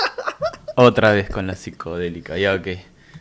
Otra 0.76 1.12
vez 1.12 1.28
con 1.30 1.46
la 1.46 1.54
psicodélica, 1.54 2.38
ya 2.38 2.54
ok. 2.54 2.68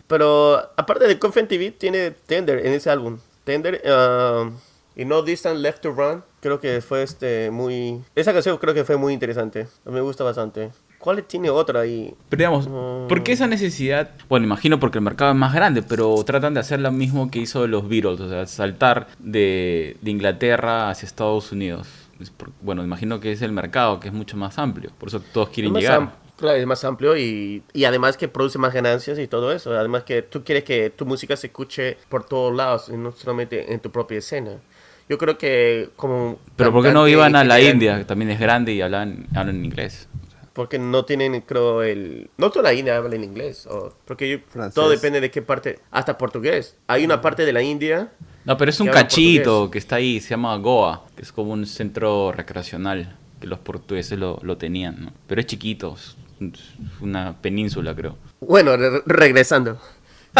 Pero 0.07 0.71
aparte 0.75 1.07
de 1.07 1.19
Coffee 1.19 1.41
and 1.41 1.49
TV, 1.49 1.71
tiene 1.71 2.11
Tender 2.11 2.65
en 2.65 2.73
ese 2.73 2.89
álbum. 2.89 3.19
Tender 3.43 3.81
ah, 3.87 4.49
y 4.95 5.05
No 5.05 5.21
Distant 5.23 5.59
Left 5.59 5.81
to 5.81 5.91
Run. 5.91 6.23
Creo 6.41 6.59
que 6.59 6.81
fue 6.81 7.03
este 7.03 7.49
muy. 7.51 8.01
Esa 8.15 8.33
canción 8.33 8.57
creo 8.57 8.73
que 8.73 8.83
fue 8.83 8.97
muy 8.97 9.13
interesante. 9.13 9.67
Me 9.85 10.01
gusta 10.01 10.23
bastante. 10.23 10.71
¿Cuál 10.99 11.23
tiene 11.23 11.49
otra 11.49 11.79
ahí? 11.81 12.13
Pero 12.27 12.39
digamos, 12.39 12.67
¿por 13.07 13.23
qué 13.23 13.31
esa 13.31 13.47
necesidad? 13.47 14.09
Bueno, 14.27 14.45
imagino 14.45 14.79
porque 14.79 14.97
el 14.97 15.03
mercado 15.03 15.31
es 15.31 15.37
más 15.37 15.53
grande, 15.53 15.81
pero 15.81 16.23
tratan 16.25 16.53
de 16.53 16.59
hacer 16.59 16.81
lo 16.81 16.91
mismo 16.91 17.31
que 17.31 17.39
hizo 17.39 17.65
los 17.67 17.87
Beatles, 17.87 18.19
o 18.19 18.29
sea, 18.29 18.45
saltar 18.47 19.07
de, 19.17 19.95
de 20.01 20.11
Inglaterra 20.11 20.89
hacia 20.89 21.05
Estados 21.05 21.51
Unidos. 21.53 21.87
Es 22.19 22.29
por- 22.31 22.51
bueno, 22.61 22.83
imagino 22.83 23.21
que 23.21 23.31
es 23.31 23.41
el 23.41 23.53
mercado, 23.53 23.99
que 24.01 24.09
es 24.09 24.13
mucho 24.13 24.35
más 24.35 24.59
amplio, 24.59 24.91
por 24.97 25.07
eso 25.07 25.21
todos 25.21 25.49
quieren 25.49 25.73
Es 25.77 25.83
llegar. 25.83 26.11
claro, 26.35 26.57
es 26.57 26.65
más 26.65 26.83
amplio 26.83 27.15
y, 27.17 27.63
y 27.71 27.85
además 27.85 28.17
que 28.17 28.27
produce 28.27 28.59
más 28.59 28.73
ganancias 28.73 29.17
y 29.19 29.27
todo 29.27 29.53
eso. 29.53 29.71
Además 29.77 30.03
que 30.03 30.21
tú 30.21 30.43
quieres 30.43 30.65
que 30.65 30.89
tu 30.89 31.05
música 31.05 31.37
se 31.37 31.47
escuche 31.47 31.95
por 32.09 32.25
todos 32.25 32.53
lados 32.53 32.89
y 32.89 32.97
no 32.97 33.13
solamente 33.13 33.71
en 33.73 33.79
tu 33.79 33.89
propia 33.89 34.17
escena. 34.17 34.51
Yo 35.07 35.17
creo 35.17 35.37
que 35.37 35.89
como... 35.95 36.39
Pero 36.57 36.73
¿por 36.73 36.83
qué 36.83 36.91
no 36.91 37.07
iban 37.07 37.35
a 37.37 37.43
la 37.45 37.61
India, 37.61 37.97
que 37.97 38.05
también 38.05 38.29
es 38.31 38.39
grande 38.39 38.73
y 38.73 38.81
hablan, 38.81 39.25
hablan 39.33 39.55
en 39.55 39.65
inglés? 39.65 40.07
Porque 40.59 40.77
no 40.77 41.05
tienen, 41.05 41.39
creo, 41.39 41.83
el... 41.83 42.29
No 42.37 42.49
toda 42.51 42.63
la 42.63 42.73
India 42.73 42.97
habla 42.97 43.15
en 43.15 43.23
inglés. 43.23 43.65
o- 43.65 43.93
porque 44.03 44.29
yo- 44.29 44.37
Francés. 44.49 44.73
todo 44.75 44.89
depende 44.89 45.21
de 45.21 45.31
qué 45.31 45.41
parte. 45.41 45.79
Hasta 45.89 46.17
portugués. 46.17 46.75
Hay 46.87 47.05
una 47.05 47.21
parte 47.21 47.45
de 47.45 47.53
la 47.53 47.61
India... 47.61 48.11
No, 48.43 48.57
pero 48.57 48.69
es 48.69 48.77
un 48.81 48.87
cachito 48.89 49.43
portugués. 49.51 49.71
que 49.71 49.77
está 49.77 49.95
ahí, 49.95 50.19
se 50.19 50.31
llama 50.31 50.53
Goa, 50.57 51.05
que 51.15 51.21
es 51.21 51.31
como 51.31 51.53
un 51.53 51.65
centro 51.65 52.33
recreacional 52.33 53.15
que 53.39 53.47
los 53.47 53.59
portugueses 53.59 54.19
lo, 54.19 54.37
lo 54.41 54.57
tenían, 54.57 55.05
¿no? 55.05 55.13
Pero 55.27 55.39
es 55.39 55.47
chiquito, 55.47 55.95
es 55.95 56.17
una 56.99 57.37
península, 57.41 57.95
creo. 57.95 58.17
Bueno, 58.41 58.75
re- 58.75 59.01
regresando. 59.05 59.79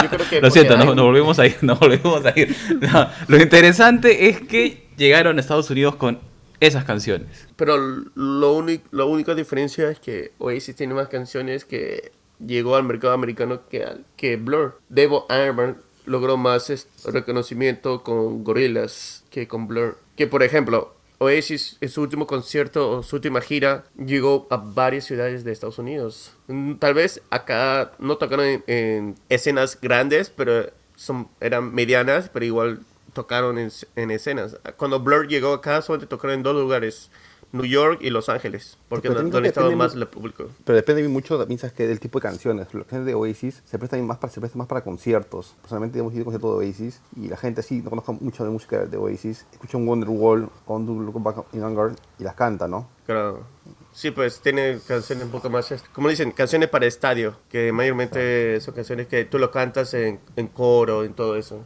Yo 0.04 0.10
creo 0.10 0.30
que 0.30 0.42
Lo 0.42 0.52
siento, 0.52 0.76
no, 0.76 0.96
nos 0.96 1.06
volvemos 1.06 1.40
a 1.40 1.48
ir, 1.48 1.56
nos 1.62 1.80
volvemos 1.80 2.26
a 2.26 2.38
ir. 2.38 2.54
No, 2.82 3.08
lo 3.30 3.42
interesante 3.42 4.28
es 4.28 4.42
que 4.42 4.90
llegaron 4.98 5.38
a 5.38 5.40
Estados 5.40 5.70
Unidos 5.70 5.96
con 5.96 6.20
esas 6.60 6.84
canciones. 6.84 7.48
Pero 7.56 7.78
lo 7.78 8.66
la 8.92 9.06
única 9.06 9.36
diferencia 9.36 9.90
es 9.90 10.00
que 10.00 10.32
Oasis 10.40 10.76
tiene 10.76 10.94
más 10.94 11.08
canciones 11.08 11.66
que 11.66 12.12
llegó 12.46 12.76
al 12.76 12.84
mercado 12.84 13.14
americano 13.14 13.62
que, 13.70 14.36
Blur. 14.38 14.80
Devil 14.90 15.20
Iron 15.30 15.78
logró 16.06 16.38
más 16.38 16.88
reconocimiento 17.06 18.04
con 18.04 18.44
Gorillaz 18.44 19.24
que 19.30 19.48
con 19.48 19.68
Blur. 19.68 19.98
Que 20.16 20.28
por 20.28 20.44
ejemplo, 20.44 20.96
Oasis 21.20 21.78
en 21.82 21.90
su 21.90 22.02
último 22.02 22.28
concierto 22.28 22.90
o 22.90 23.04
su 23.04 23.18
última 23.18 23.42
gira 23.42 23.84
llegó 23.98 24.48
a 24.50 24.58
varias 24.58 25.06
ciudades 25.06 25.44
de 25.44 25.52
Estados 25.52 25.78
Unidos. 25.78 26.32
Mm, 26.48 26.76
Tal 26.76 26.94
vez 26.94 27.22
acá 27.30 27.92
no 28.00 28.18
tocaron 28.18 28.46
en, 28.46 28.64
en 28.68 29.16
escenas 29.30 29.80
grandes, 29.80 30.30
pero 30.30 30.72
son, 30.96 31.30
eran 31.40 31.74
medianas, 31.74 32.30
pero 32.34 32.46
igual 32.46 32.80
tocaron 33.14 33.58
en, 33.58 33.72
en 33.96 34.12
escenas. 34.12 34.58
Cuando 34.78 35.00
Blur 35.00 35.28
llegó 35.28 35.54
acá, 35.54 35.82
solamente 35.82 36.08
tocaron 36.08 36.38
en 36.38 36.44
dos 36.44 36.56
lugares, 36.56 37.10
New 37.52 37.66
York 37.66 38.00
y 38.02 38.12
Los 38.12 38.30
Ángeles, 38.30 38.78
porque 38.90 39.10
no, 39.10 39.16
donde 39.16 39.42
que 39.42 39.48
estaba 39.48 39.72
más 39.72 39.96
el 39.96 40.08
público. 40.08 40.48
Pero 40.64 40.76
depende 40.76 41.08
mucho 41.08 41.38
¿sabes 41.38 41.74
qué? 41.74 41.88
del 41.88 42.00
tipo 42.00 42.20
de 42.20 42.24
canciones. 42.24 42.68
Las 42.74 42.84
canciones 42.84 43.08
de 43.08 43.16
Oasis 43.16 43.64
se 43.66 43.80
prestan 43.80 44.06
más 44.06 44.18
para, 44.18 44.32
se 44.32 44.40
prestan 44.40 44.60
más 44.60 44.68
para 44.68 44.84
conciertos. 44.84 45.56
Personalmente 45.62 45.98
hemos 45.98 46.14
ido 46.14 46.20
a 46.20 46.22
un 46.22 46.26
concierto 46.26 46.60
de 46.60 46.68
Oasis 46.68 47.02
y 47.16 47.28
la 47.28 47.38
gente 47.38 47.62
así 47.62 47.82
no 47.82 47.90
conozco 47.90 48.14
mucho 48.14 48.44
de 48.44 48.52
música 48.52 48.86
de 48.86 48.98
Oasis. 48.98 49.46
Escucha 49.52 49.78
un 49.78 49.88
Wonderwall 49.88 50.50
o 50.66 50.76
un 50.76 51.06
Look 51.06 51.24
Back 51.24 51.46
in 51.54 51.64
Anger 51.64 51.94
y 52.20 52.24
las 52.24 52.36
canta, 52.36 52.68
¿no? 52.68 52.88
Claro. 53.06 53.44
Sí, 53.92 54.12
pues 54.12 54.40
tiene 54.42 54.80
canciones 54.88 55.26
un 55.26 55.32
poco 55.32 55.50
más, 55.50 55.74
como 55.92 56.10
dicen, 56.10 56.32
canciones 56.32 56.70
para 56.70 56.86
estadio, 56.86 57.36
que 57.50 57.72
mayormente 57.72 58.62
son 58.62 58.76
canciones 58.76 59.08
que 59.08 59.26
tú 59.26 59.40
lo 59.40 59.50
cantas 59.50 59.96
en, 59.96 60.20
en 60.36 60.48
coro, 60.48 61.04
en 61.04 61.14
todo 61.14 61.36
eso. 61.36 61.64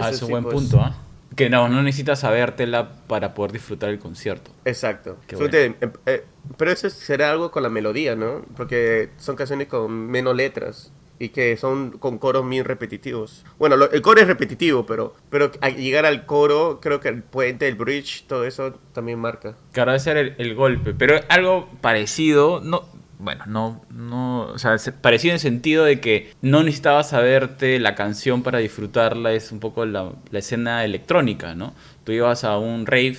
Ah, 0.00 0.10
es 0.10 0.22
un 0.22 0.30
buen 0.30 0.44
pues, 0.44 0.54
punto, 0.54 0.80
¿ah? 0.80 0.94
Que 1.34 1.50
no, 1.50 1.68
no 1.68 1.82
necesitas 1.82 2.20
sabértela 2.20 2.90
para 3.08 3.34
poder 3.34 3.52
disfrutar 3.52 3.90
el 3.90 3.98
concierto. 3.98 4.50
Exacto. 4.64 5.18
Em, 5.28 5.74
eh, 6.06 6.24
pero 6.56 6.70
eso 6.70 6.88
será 6.88 7.30
algo 7.32 7.50
con 7.50 7.62
la 7.62 7.68
melodía, 7.68 8.14
¿no? 8.16 8.42
Porque 8.56 9.10
son 9.18 9.36
canciones 9.36 9.66
con 9.68 9.92
menos 9.92 10.34
letras 10.36 10.92
y 11.18 11.30
que 11.30 11.56
son 11.56 11.92
con 11.92 12.18
coros 12.18 12.44
muy 12.44 12.62
repetitivos. 12.62 13.44
Bueno, 13.58 13.76
lo- 13.76 13.90
el 13.90 14.02
coro 14.02 14.20
es 14.20 14.26
repetitivo, 14.26 14.86
pero, 14.86 15.14
pero 15.30 15.50
al 15.60 15.74
llegar 15.76 16.06
al 16.06 16.26
coro, 16.26 16.78
creo 16.80 17.00
que 17.00 17.08
el 17.08 17.22
puente, 17.22 17.66
el 17.68 17.74
bridge, 17.74 18.26
todo 18.26 18.44
eso 18.44 18.74
también 18.92 19.18
marca. 19.18 19.56
Claro, 19.72 19.92
debe 19.92 20.00
ser 20.00 20.16
el, 20.18 20.34
el 20.38 20.54
golpe, 20.54 20.94
pero 20.94 21.20
algo 21.28 21.68
parecido, 21.80 22.60
no, 22.62 22.84
bueno, 23.18 23.44
no, 23.46 23.80
no, 23.90 24.42
o 24.42 24.58
sea, 24.58 24.78
se- 24.78 24.92
parecido 24.92 25.30
en 25.32 25.34
el 25.36 25.40
sentido 25.40 25.84
de 25.84 26.00
que 26.00 26.32
no 26.42 26.62
necesitabas 26.62 27.10
saberte 27.10 27.78
la 27.80 27.94
canción 27.94 28.42
para 28.42 28.58
disfrutarla, 28.58 29.32
es 29.32 29.52
un 29.52 29.60
poco 29.60 29.86
la, 29.86 30.12
la 30.30 30.38
escena 30.38 30.84
electrónica, 30.84 31.54
¿no? 31.54 31.72
Tú 32.04 32.12
ibas 32.12 32.44
a 32.44 32.58
un 32.58 32.86
rave 32.86 33.18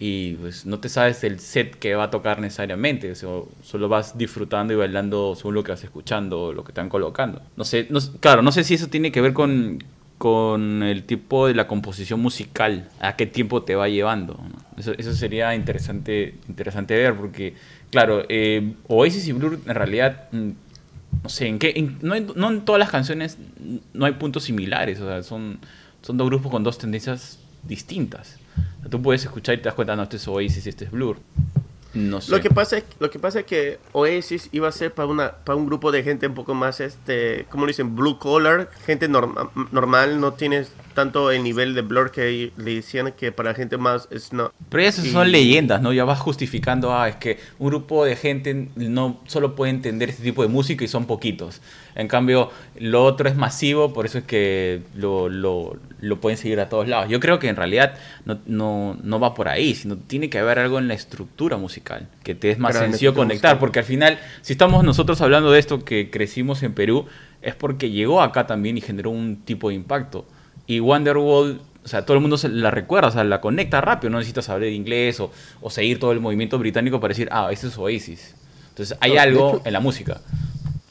y 0.00 0.34
pues 0.34 0.66
no 0.66 0.80
te 0.80 0.88
sabes 0.88 1.22
el 1.24 1.38
set 1.40 1.76
que 1.78 1.94
va 1.94 2.04
a 2.04 2.10
tocar 2.10 2.40
necesariamente, 2.40 3.12
o 3.24 3.48
solo 3.62 3.88
vas 3.88 4.18
disfrutando 4.18 4.72
y 4.72 4.76
bailando 4.76 5.34
según 5.36 5.54
lo 5.54 5.62
que 5.62 5.72
vas 5.72 5.84
escuchando, 5.84 6.52
lo 6.52 6.64
que 6.64 6.72
te 6.72 6.80
van 6.80 6.88
colocando. 6.90 7.40
No 7.56 7.64
sé, 7.64 7.86
no, 7.90 8.00
claro, 8.20 8.42
no 8.42 8.50
sé 8.52 8.64
si 8.64 8.74
eso 8.74 8.88
tiene 8.88 9.12
que 9.12 9.20
ver 9.20 9.32
con, 9.32 9.84
con 10.18 10.82
el 10.82 11.04
tipo 11.04 11.46
de 11.46 11.54
la 11.54 11.66
composición 11.68 12.20
musical, 12.20 12.88
a 13.00 13.14
qué 13.16 13.26
tiempo 13.26 13.62
te 13.62 13.76
va 13.76 13.88
llevando. 13.88 14.38
Eso, 14.76 14.92
eso 14.98 15.12
sería 15.14 15.54
interesante, 15.54 16.34
interesante 16.48 16.96
ver, 16.96 17.14
porque, 17.14 17.54
claro, 17.94 18.24
eh, 18.28 18.74
Oasis 18.88 19.26
y 19.28 19.32
Blur 19.32 19.58
en 19.66 19.74
realidad, 19.74 20.28
mm, 20.32 20.50
no 21.22 21.28
sé, 21.28 21.46
en 21.46 21.58
qué, 21.58 21.72
en- 21.76 21.98
no, 22.02 22.14
en- 22.14 22.32
no 22.36 22.50
en 22.50 22.64
todas 22.64 22.78
las 22.78 22.90
canciones 22.90 23.38
no 23.92 24.04
hay 24.06 24.12
puntos 24.12 24.44
similares, 24.44 25.00
o 25.00 25.06
sea, 25.08 25.22
son, 25.22 25.58
son 26.02 26.16
dos 26.18 26.28
grupos 26.28 26.50
con 26.52 26.62
dos 26.64 26.76
tendencias 26.78 27.38
distintas. 27.62 28.38
Tú 28.90 29.00
puedes 29.00 29.24
escuchar 29.24 29.54
y 29.54 29.58
te 29.58 29.64
das 29.64 29.74
cuenta, 29.74 29.96
no, 29.96 30.02
este 30.02 30.16
es 30.16 30.28
Oasis 30.28 30.66
y 30.66 30.68
este 30.68 30.84
es 30.84 30.90
Blur. 30.90 31.16
No 31.94 32.20
sé. 32.20 32.32
Lo 32.32 32.40
que 32.40 32.50
pasa 32.50 32.76
es, 32.78 32.84
lo 32.98 33.08
que 33.08 33.18
pasa 33.20 33.40
es 33.40 33.46
que 33.46 33.78
Oasis 33.92 34.48
iba 34.52 34.68
a 34.68 34.72
ser 34.72 34.92
para 34.92 35.06
una 35.06 35.30
para 35.30 35.56
un 35.56 35.64
grupo 35.66 35.92
de 35.92 36.02
gente 36.02 36.26
un 36.26 36.34
poco 36.34 36.52
más 36.52 36.80
este, 36.80 37.46
como 37.50 37.66
dicen, 37.66 37.94
blue 37.94 38.18
collar, 38.18 38.68
gente 38.84 39.08
norma- 39.08 39.50
normal, 39.70 40.20
no 40.20 40.32
tienes 40.32 40.72
tanto 40.94 41.30
el 41.30 41.42
nivel 41.42 41.74
de 41.74 41.82
blur 41.82 42.10
que 42.10 42.52
le 42.56 42.74
decían 42.76 43.12
que 43.12 43.32
para 43.32 43.52
gente 43.54 43.76
más 43.76 44.08
snob. 44.16 44.52
Pero 44.68 44.82
ya 44.82 44.88
esas 44.88 45.06
Y- 45.06 45.10
son 45.10 45.30
leyendas, 45.30 45.82
¿no? 45.82 45.92
Ya 45.92 46.04
vas 46.04 46.20
justificando, 46.20 46.94
ah, 46.96 47.08
es 47.08 47.16
que 47.16 47.38
un 47.58 47.68
grupo 47.68 48.04
de 48.04 48.16
gente 48.16 48.68
no 48.76 49.20
solo 49.26 49.54
puede 49.54 49.70
entender 49.70 50.08
este 50.08 50.22
tipo 50.22 50.42
de 50.42 50.48
música 50.48 50.84
y 50.84 50.88
son 50.88 51.06
poquitos. 51.06 51.60
En 51.96 52.08
cambio, 52.08 52.50
lo 52.78 53.04
otro 53.04 53.28
es 53.28 53.36
masivo, 53.36 53.92
por 53.92 54.06
eso 54.06 54.18
es 54.18 54.24
que 54.24 54.82
lo, 54.96 55.28
lo, 55.28 55.76
lo 56.00 56.20
pueden 56.20 56.36
seguir 56.38 56.58
a 56.60 56.68
todos 56.68 56.88
lados. 56.88 57.08
Yo 57.08 57.20
creo 57.20 57.38
que 57.38 57.48
en 57.48 57.56
realidad 57.56 57.94
no, 58.24 58.38
no, 58.46 58.96
no 59.02 59.20
va 59.20 59.34
por 59.34 59.48
ahí, 59.48 59.74
sino 59.74 59.96
tiene 59.96 60.28
que 60.30 60.38
haber 60.38 60.58
algo 60.58 60.78
en 60.78 60.88
la 60.88 60.94
estructura 60.94 61.56
musical, 61.56 62.08
que 62.24 62.34
te 62.34 62.50
es 62.50 62.58
más 62.58 62.76
sencillo 62.76 63.14
conectar, 63.14 63.58
porque 63.58 63.78
al 63.80 63.84
final, 63.84 64.18
si 64.42 64.52
estamos 64.54 64.82
nosotros 64.84 65.20
hablando 65.20 65.52
de 65.52 65.58
esto 65.60 65.84
que 65.84 66.10
crecimos 66.10 66.62
en 66.62 66.72
Perú, 66.74 67.06
es 67.42 67.54
porque 67.54 67.90
llegó 67.90 68.22
acá 68.22 68.46
también 68.46 68.76
y 68.78 68.80
generó 68.80 69.10
un 69.10 69.36
tipo 69.44 69.68
de 69.68 69.74
impacto. 69.76 70.26
Y 70.66 70.80
Wonderwall, 70.80 71.60
o 71.84 71.88
sea, 71.88 72.04
todo 72.04 72.16
el 72.16 72.20
mundo 72.20 72.38
se 72.38 72.48
la 72.48 72.70
recuerda, 72.70 73.08
o 73.08 73.12
sea, 73.12 73.24
la 73.24 73.40
conecta 73.40 73.80
rápido, 73.80 74.10
no 74.10 74.18
necesitas 74.18 74.46
saber 74.46 74.72
inglés 74.72 75.20
o, 75.20 75.30
o 75.60 75.70
seguir 75.70 75.98
todo 76.00 76.12
el 76.12 76.20
movimiento 76.20 76.58
británico 76.58 77.00
para 77.00 77.10
decir, 77.10 77.28
ah, 77.30 77.48
ese 77.52 77.66
es 77.68 77.76
Oasis. 77.78 78.34
Entonces 78.70 78.96
hay 79.00 79.10
No, 79.10 79.14
de 79.14 79.20
algo 79.20 79.48
hecho- 79.56 79.62
en 79.66 79.72
la 79.72 79.80
música. 79.80 80.20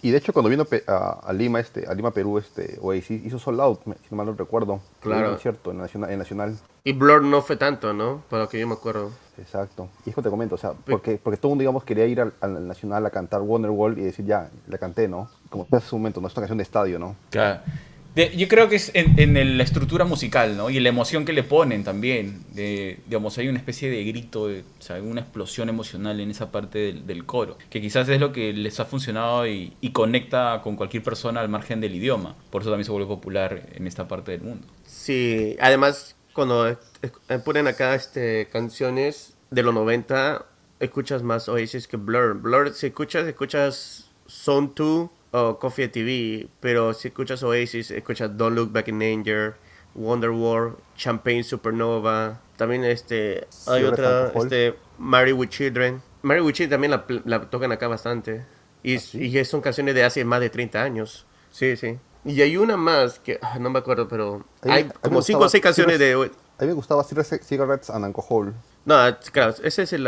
Y 0.04 0.12
de 0.12 0.18
hecho 0.18 0.34
cuando 0.34 0.50
vino 0.50 0.68
a, 0.88 1.20
a 1.24 1.32
Lima, 1.34 1.62
este, 1.62 1.88
a 1.88 1.94
Lima, 1.94 2.12
Perú, 2.12 2.38
este, 2.38 2.78
Oasis 2.82 3.26
hizo 3.26 3.40
Sold 3.40 3.62
Out, 3.62 3.84
si 3.86 3.92
no 4.12 4.18
mal 4.18 4.26
no 4.26 4.34
recuerdo. 4.34 4.82
Claro. 5.00 5.28
Un 5.28 5.34
concierto 5.36 5.72
en 5.72 5.78
Nacional, 5.78 6.12
en 6.12 6.20
Nacional. 6.20 6.58
Y 6.84 6.92
blur 6.92 7.24
no 7.24 7.42
fue 7.42 7.56
tanto, 7.56 7.94
¿no? 7.94 8.22
Para 8.30 8.44
lo 8.44 8.50
que 8.50 8.60
yo 8.60 8.68
me 8.68 8.74
acuerdo. 8.74 9.12
Exacto. 9.38 9.88
Y 10.06 10.10
es 10.10 10.16
que 10.16 10.22
te 10.22 10.30
comento, 10.30 10.56
o 10.56 10.58
sea, 10.58 10.74
porque, 10.74 11.18
porque 11.24 11.38
todo 11.38 11.48
el 11.48 11.52
mundo, 11.52 11.62
digamos, 11.62 11.86
quería 11.86 12.06
ir 12.06 12.20
al, 12.20 12.34
al 12.42 12.68
Nacional 12.68 13.06
a 13.06 13.12
cantar 13.12 13.40
Wonderwall 13.42 13.98
y 13.98 14.02
decir, 14.02 14.26
ya, 14.26 14.50
la 14.68 14.78
canté, 14.78 15.08
¿no? 15.08 15.30
Como 15.50 15.68
en 15.72 15.80
su 15.82 15.98
momento, 15.98 16.20
no 16.20 16.28
es 16.28 16.34
una 16.34 16.42
canción 16.42 16.58
de 16.58 16.64
estadio, 16.64 17.00
¿no? 17.00 17.16
Claro. 17.30 17.62
De- 18.16 18.32
yo 18.38 18.48
creo 18.48 18.70
que 18.70 18.76
es 18.76 18.92
en, 18.94 19.20
en 19.20 19.38
el- 19.38 19.58
la 19.58 19.64
estructura 19.64 20.06
musical, 20.06 20.56
¿no? 20.56 20.70
Y 20.70 20.80
la 20.80 20.90
emoción 20.90 21.26
que 21.26 21.34
le 21.34 21.42
ponen 21.44 21.84
también. 21.84 22.44
De, 22.54 23.00
digamos, 23.08 23.38
hay 23.40 23.48
una 23.48 23.58
especie 23.58 23.90
de 23.90 24.04
grito, 24.04 24.48
de- 24.48 24.62
o 24.62 24.82
sea, 24.82 25.02
una 25.02 25.22
explosión 25.22 25.68
emocional 25.70 26.20
en 26.20 26.30
esa 26.30 26.52
parte 26.52 26.78
del, 26.80 27.08
del 27.08 27.26
coro. 27.26 27.58
Que 27.72 27.82
quizás 27.82 28.08
es 28.10 28.20
lo 28.20 28.32
que 28.32 28.54
les 28.54 28.80
ha 28.80 28.86
funcionado 28.86 29.48
y, 29.48 29.74
y 29.82 29.92
conecta 29.92 30.62
con 30.64 30.76
cualquier 30.76 31.02
persona 31.04 31.42
al 31.42 31.50
margen 31.50 31.82
del 31.82 31.96
idioma. 31.96 32.36
Por 32.52 32.62
eso 32.62 32.70
también 32.70 32.86
se 32.86 32.92
vuelve 32.92 33.08
popular 33.08 33.68
en 33.74 33.88
esta 33.88 34.08
parte 34.08 34.32
del 34.34 34.42
mundo. 34.42 34.68
Sí, 34.86 35.56
además 35.60 36.16
cuando 36.34 36.68
eh, 36.68 36.78
ponen 37.44 37.68
acá 37.68 37.96
este 37.96 38.48
canciones 38.52 39.36
de 39.52 39.64
los 39.64 39.74
90, 39.74 40.46
escuchas 40.80 41.24
más 41.24 41.48
Oasis 41.50 41.88
que 41.88 41.98
Blur. 41.98 42.36
Blur, 42.42 42.74
si 42.74 42.88
escuchas, 42.88 43.26
escuchas 43.28 44.10
Zone 44.28 44.72
2 44.76 45.10
o 45.34 45.58
Coffee 45.58 45.88
TV, 45.88 46.48
pero 46.60 46.94
si 46.94 47.08
escuchas 47.10 47.42
Oasis, 47.44 47.92
escuchas 47.92 48.38
Don't 48.38 48.56
Look 48.56 48.72
Back 48.72 48.88
in 48.88 49.02
Anger, 49.02 49.56
Wonderwall, 49.96 50.78
Champagne 50.96 51.44
Supernova, 51.44 52.40
también 52.56 52.84
este, 52.84 53.48
hay 53.68 53.84
otra, 53.84 54.32
este, 54.36 54.76
Marry 55.00 55.34
with 55.34 55.50
Children. 55.50 56.02
Marry 56.22 56.42
with 56.42 56.54
Children 56.54 56.70
también 56.70 56.92
la, 56.92 57.06
la 57.26 57.50
tocan 57.50 57.72
acá 57.72 57.88
bastante. 57.88 58.46
Y, 58.84 58.94
y 58.94 59.46
son 59.46 59.62
canciones 59.62 59.96
de 59.96 60.04
hace 60.04 60.24
más 60.24 60.40
de 60.40 60.50
30 60.50 60.82
años. 60.82 61.26
Sí, 61.52 61.76
sí. 61.78 61.98
Y 62.26 62.42
hay 62.42 62.56
una 62.56 62.78
más 62.78 63.20
que 63.20 63.40
ah, 63.42 63.58
no 63.60 63.70
me 63.70 63.80
acuerdo, 63.80 64.08
pero 64.08 64.46
hay 64.62 64.86
me 64.86 64.92
como 64.92 65.22
5 65.22 65.38
o 65.38 65.42
gustaba 65.42 65.50
6 65.50 65.64
canciones 65.64 66.00
de... 66.00 66.14
A 66.14 66.62
mí 66.62 66.68
me 66.68 66.74
gustaba 66.74 67.04
Cigarettes 67.04 67.90
and 67.90 68.06
Alcohol. 68.06 68.54
No, 68.86 68.96
claro, 69.32 69.54
ese 69.64 69.84
es 69.84 69.94
el... 69.94 70.04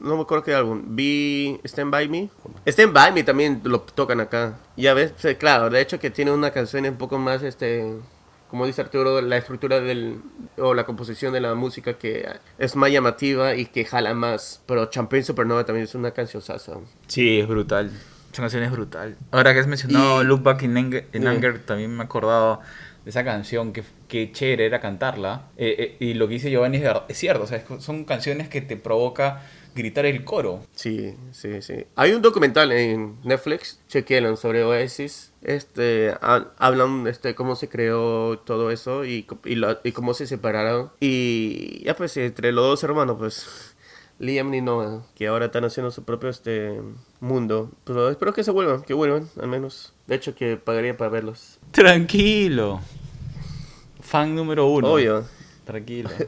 No 0.00 0.16
me 0.16 0.22
acuerdo 0.22 0.44
qué 0.44 0.54
álbum. 0.54 0.82
Vi 0.94 1.60
Stand 1.64 1.90
By 1.90 2.08
Me. 2.08 2.28
Stand 2.66 2.92
By 2.92 3.12
Me 3.12 3.24
también 3.24 3.60
lo 3.64 3.80
tocan 3.80 4.20
acá. 4.20 4.56
Ya 4.76 4.94
ves, 4.94 5.12
sí, 5.16 5.34
claro, 5.34 5.68
de 5.68 5.80
hecho 5.80 5.98
que 5.98 6.10
tiene 6.10 6.30
una 6.30 6.50
canción 6.52 6.84
un 6.86 6.96
poco 6.96 7.18
más, 7.18 7.42
este... 7.42 7.92
Como 8.48 8.66
dice 8.66 8.80
Arturo, 8.82 9.20
la 9.20 9.36
estructura 9.36 9.80
del... 9.80 10.20
O 10.58 10.74
la 10.74 10.84
composición 10.84 11.32
de 11.32 11.40
la 11.40 11.54
música 11.54 11.94
que 11.94 12.28
es 12.58 12.74
más 12.76 12.90
llamativa 12.90 13.54
y 13.54 13.66
que 13.66 13.84
jala 13.84 14.12
más. 14.14 14.60
Pero 14.66 14.86
Champagne 14.86 15.22
Supernova 15.22 15.64
también 15.64 15.84
es 15.84 15.94
una 15.94 16.10
canción 16.12 16.42
sasa. 16.42 16.74
Sí, 17.06 17.38
es 17.40 17.46
brutal. 17.48 17.90
Esa 18.32 18.42
canción 18.42 18.62
es 18.64 18.70
brutal. 18.72 19.16
Ahora 19.32 19.52
que 19.54 19.60
has 19.60 19.66
mencionado 19.68 20.22
Y- 20.22 20.26
Look 20.26 20.42
Back 20.42 20.62
in 20.62 20.76
Anger, 20.76 21.06
in 21.12 21.22
Sí. 21.22 21.28
Anger, 21.28 21.60
también 21.64 21.94
me 21.96 22.02
he 22.02 22.06
acordado 22.06 22.60
esa 23.06 23.24
canción, 23.24 23.72
que, 23.72 23.82
que 24.08 24.32
chévere 24.32 24.66
era 24.66 24.80
cantarla. 24.80 25.48
Eh, 25.56 25.76
eh, 25.78 25.96
y 26.00 26.14
lo 26.14 26.28
que 26.28 26.34
dice 26.34 26.50
Giovanni 26.50 26.78
es, 26.78 26.84
es 27.08 27.18
cierto, 27.18 27.44
o 27.44 27.46
sea, 27.46 27.58
es- 27.58 27.84
son 27.84 28.04
canciones 28.04 28.48
que 28.48 28.60
te 28.60 28.76
provoca 28.76 29.42
gritar 29.74 30.04
el 30.04 30.24
coro. 30.24 30.64
Sí, 30.74 31.14
sí, 31.30 31.62
sí. 31.62 31.86
Hay 31.94 32.12
un 32.12 32.22
documental 32.22 32.72
en 32.72 33.16
Netflix, 33.22 33.80
chequenlo, 33.88 34.36
sobre 34.36 34.64
Oasis. 34.64 35.32
Este, 35.42 36.12
ha- 36.20 36.48
hablan 36.58 37.06
este 37.06 37.34
cómo 37.34 37.54
se 37.56 37.68
creó 37.68 38.38
todo 38.40 38.70
eso 38.72 39.04
y, 39.04 39.26
y, 39.44 39.60
y 39.84 39.92
cómo 39.92 40.12
se 40.12 40.26
separaron. 40.26 40.90
Y 41.00 41.84
ya 41.84 41.94
pues 41.94 42.16
entre 42.16 42.52
los 42.52 42.64
dos 42.64 42.82
hermanos, 42.84 43.16
pues 43.18 43.69
Liam 44.20 44.52
y 44.52 44.60
Noah, 44.60 45.02
que 45.14 45.28
ahora 45.28 45.46
están 45.46 45.64
haciendo 45.64 45.90
su 45.90 46.04
propio 46.04 46.28
este 46.28 46.78
mundo. 47.20 47.70
Pero 47.84 48.10
espero 48.10 48.34
que 48.34 48.44
se 48.44 48.50
vuelvan, 48.50 48.82
que 48.82 48.92
vuelvan, 48.92 49.28
al 49.40 49.48
menos. 49.48 49.94
De 50.06 50.14
hecho 50.14 50.34
que 50.34 50.58
pagaría 50.58 50.94
para 50.94 51.10
verlos. 51.10 51.58
Tranquilo. 51.70 52.80
Fan 54.00 54.34
número 54.34 54.66
uno. 54.66 54.92
Obvio. 54.92 55.24
Tranquilo. 55.64 56.10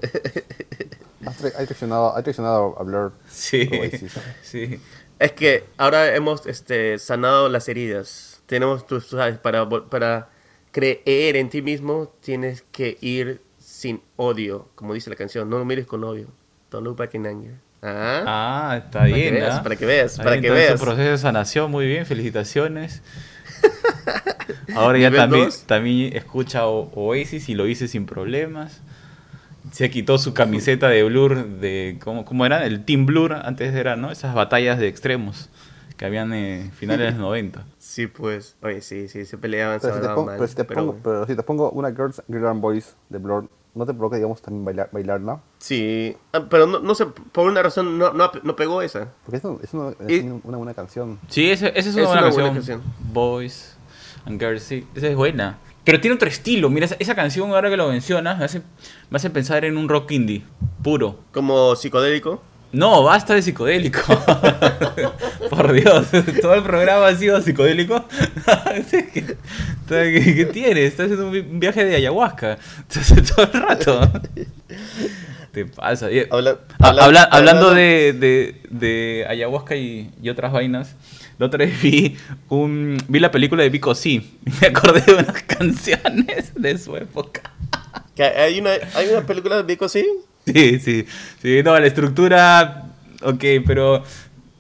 Hay 1.57 1.67
traicionado, 1.67 2.17
hay 2.17 2.23
traicionado 2.25 2.77
a 2.79 2.83
Blur. 2.83 3.13
Sí. 3.29 3.69
Sí. 4.43 4.81
Es 5.21 5.33
que 5.33 5.65
ahora 5.77 6.17
hemos 6.17 6.47
este, 6.47 6.99
sanado 6.99 7.49
las 7.49 7.69
heridas. 7.69 8.43
Tenemos, 8.47 8.87
tú 8.87 9.01
sabes, 9.01 9.39
para, 9.39 9.69
para 9.69 10.31
creer 10.73 11.37
en 11.37 11.49
ti 11.49 11.63
mismo, 11.63 12.13
tienes 12.21 12.63
que 12.73 12.99
ir 13.01 13.41
sin 13.59 14.03
odio, 14.17 14.69
como 14.75 14.95
dice 14.95 15.11
la 15.11 15.17
canción. 15.17 15.49
No 15.49 15.59
lo 15.59 15.65
mires 15.65 15.87
con 15.87 16.03
odio. 16.03 16.27
Don't 16.71 16.85
look 16.85 16.97
back 16.97 17.15
in 17.15 17.27
anger. 17.27 17.61
Ah, 17.83 18.23
Ah, 18.27 18.77
está 18.85 19.01
Para 19.01 19.09
que 19.09 19.15
bien. 19.15 19.35
veas, 19.35 19.55
¿ah? 19.59 19.63
para 19.63 19.77
que 19.77 19.87
veas, 19.87 20.19
Ahí 20.19 20.25
para 20.25 20.41
que 20.41 20.51
veas. 20.51 20.81
proceso 20.81 21.11
de 21.11 21.19
sanación, 21.19 21.71
muy 21.71 21.87
bien, 21.87 22.07
felicitaciones. 22.07 23.03
Ahora 24.75 24.99
ya 24.99 25.11
también, 25.11 25.47
dos. 25.47 25.65
también 25.67 26.17
escucha 26.17 26.67
O- 26.67 26.91
Oasis 26.95 27.49
y 27.49 27.55
lo 27.55 27.67
hice 27.67 27.89
sin 27.89 28.07
problemas. 28.07 28.81
Se 29.73 29.91
quitó 29.91 30.19
su 30.19 30.35
camiseta 30.35 30.89
de 30.89 31.03
Blur, 31.05 31.47
de 31.61 31.99
¿cómo, 32.03 32.25
cómo 32.25 32.45
era? 32.47 32.67
El 32.67 32.85
Team 32.85 33.07
Blur, 33.07 33.33
antes 33.35 33.75
era, 33.75 33.97
¿no? 33.97 34.11
Esas 34.11 34.35
batallas 34.35 34.79
de 34.79 34.89
extremos 34.89 35.49
que 35.97 36.05
habían 36.05 36.33
en 36.33 36.73
finales 36.73 37.07
de 37.07 37.11
los 37.13 37.21
90. 37.21 37.65
sí, 37.79 38.07
pues. 38.07 38.57
Oye, 38.63 38.81
sí, 38.81 39.09
sí, 39.09 39.25
se 39.25 39.39
peleaban, 39.39 39.81
se 39.81 39.87
Pero 39.87 39.95
si, 39.95 40.01
te 40.01 40.07
hablaban 40.07 40.15
pongo, 40.17 40.27
mal. 40.27 40.37
pero, 40.39 40.49
si 40.49 40.55
te 40.57 40.65
pero 40.65 40.81
pongo, 40.81 40.97
pero 41.03 41.27
si 41.27 41.37
te 41.37 41.43
pongo 41.43 41.71
una 41.71 41.91
Girls, 41.91 42.23
Girl 42.29 42.47
and 42.47 42.61
Boys 42.61 42.97
de 43.09 43.19
Blur, 43.19 43.49
¿no 43.75 43.87
te 43.87 43.93
provoca, 43.95 44.17
digamos, 44.17 44.43
también 44.43 44.65
bailar, 44.65 44.89
bailarla? 44.93 45.41
Sí, 45.59 46.15
Ah, 46.33 46.45
pero 46.51 46.67
no, 46.67 46.79
no 46.81 46.95
sé, 46.95 47.07
por 47.07 47.47
una 47.49 47.63
razón 47.63 47.99
no, 47.99 48.13
no, 48.13 48.31
no 48.43 48.57
pegó 48.57 48.83
esa. 48.83 49.09
Porque 49.25 49.39
es, 49.39 49.45
una- 49.45 49.59
es 49.63 49.75
una, 49.75 49.91
es 50.09 50.23
Y- 50.25 50.41
una 50.45 50.57
buena 50.59 50.75
canción. 50.75 51.19
Sí, 51.29 51.51
esa, 51.51 51.69
esa 51.69 51.89
es 51.89 51.95
una, 51.95 52.03
Es 52.05 52.09
buena, 52.09 52.21
una 52.21 52.31
canción. 52.31 52.45
buena 52.45 52.53
canción. 52.55 52.83
Boys 53.13 53.77
and 54.27 54.41
Girls, 54.41 54.63
sí, 54.63 54.87
esa 54.95 55.09
es 55.09 55.17
buena. 55.17 55.59
Pero 55.85 56.01
tiene 56.01 56.15
otro 56.15 56.29
estilo. 56.29 56.71
Mira, 56.71 56.87
esa, 56.87 56.97
esa 57.01 57.15
canción, 57.17 57.51
ahora 57.51 57.69
que 57.69 57.77
lo 57.77 57.89
mencionas, 57.89 58.39
me 58.39 58.45
hace, 58.45 58.63
me 59.11 59.17
hace 59.17 59.31
pensar 59.31 59.65
en 59.65 59.77
un 59.77 59.89
rock 59.89 60.13
indie, 60.13 60.45
puro. 60.83 61.19
Como 61.33 61.75
psicodélico. 61.75 62.41
No, 62.73 63.03
basta 63.03 63.35
de 63.35 63.43
psicodélico. 63.43 64.01
Por 65.51 65.73
Dios, 65.73 66.07
todo 66.41 66.55
el 66.55 66.63
programa 66.63 67.09
ha 67.09 67.15
sido 67.17 67.41
psicodélico. 67.43 68.05
¿Qué, 68.91 69.09
qué, 69.13 70.35
qué 70.35 70.45
tienes? 70.53 70.85
Estás 70.85 71.05
haciendo 71.07 71.27
un 71.27 71.33
vi- 71.33 71.41
un 71.41 71.61
viaje 71.61 71.85
de 71.85 71.97
ayahuasca. 71.97 72.59
todo 73.37 73.45
el 73.45 73.53
rato. 73.53 74.11
Te 75.53 75.67
pasa. 75.67 76.09
Habla- 76.31 76.61
Ah, 76.79 76.89
habla- 76.89 77.05
habla- 77.05 77.29
hablando 77.31 77.71
de, 77.75 78.15
de- 78.15 78.57
de 78.71 79.27
ayahuasca 79.29 79.77
y, 79.77 80.11
y 80.23 80.31
otras 80.31 80.51
vainas, 80.53 80.95
la 81.39 81.47
otra 81.47 81.59
vez 81.59 81.81
vi, 81.83 82.17
un, 82.49 82.97
vi 83.09 83.21
la 83.21 83.31
película 83.31 83.63
de 83.63 83.69
Vico 83.71 83.95
Sí 83.95 84.39
me 84.61 84.69
acordé 84.69 85.01
de 85.03 85.13
unas 85.15 85.43
canciones 85.43 86.53
de 86.55 86.79
su 86.79 86.97
época. 86.97 87.43
Hay 88.19 88.61
una, 88.61 88.71
hay 88.95 89.09
una 89.11 89.27
película 89.27 89.57
de 89.57 89.63
Vico, 89.65 89.89
sí. 89.89 90.07
Sí, 90.53 90.81
sí, 90.81 91.07
sí, 91.41 91.63
no, 91.63 91.79
la 91.79 91.87
estructura, 91.87 92.87
ok, 93.23 93.45
pero 93.65 94.03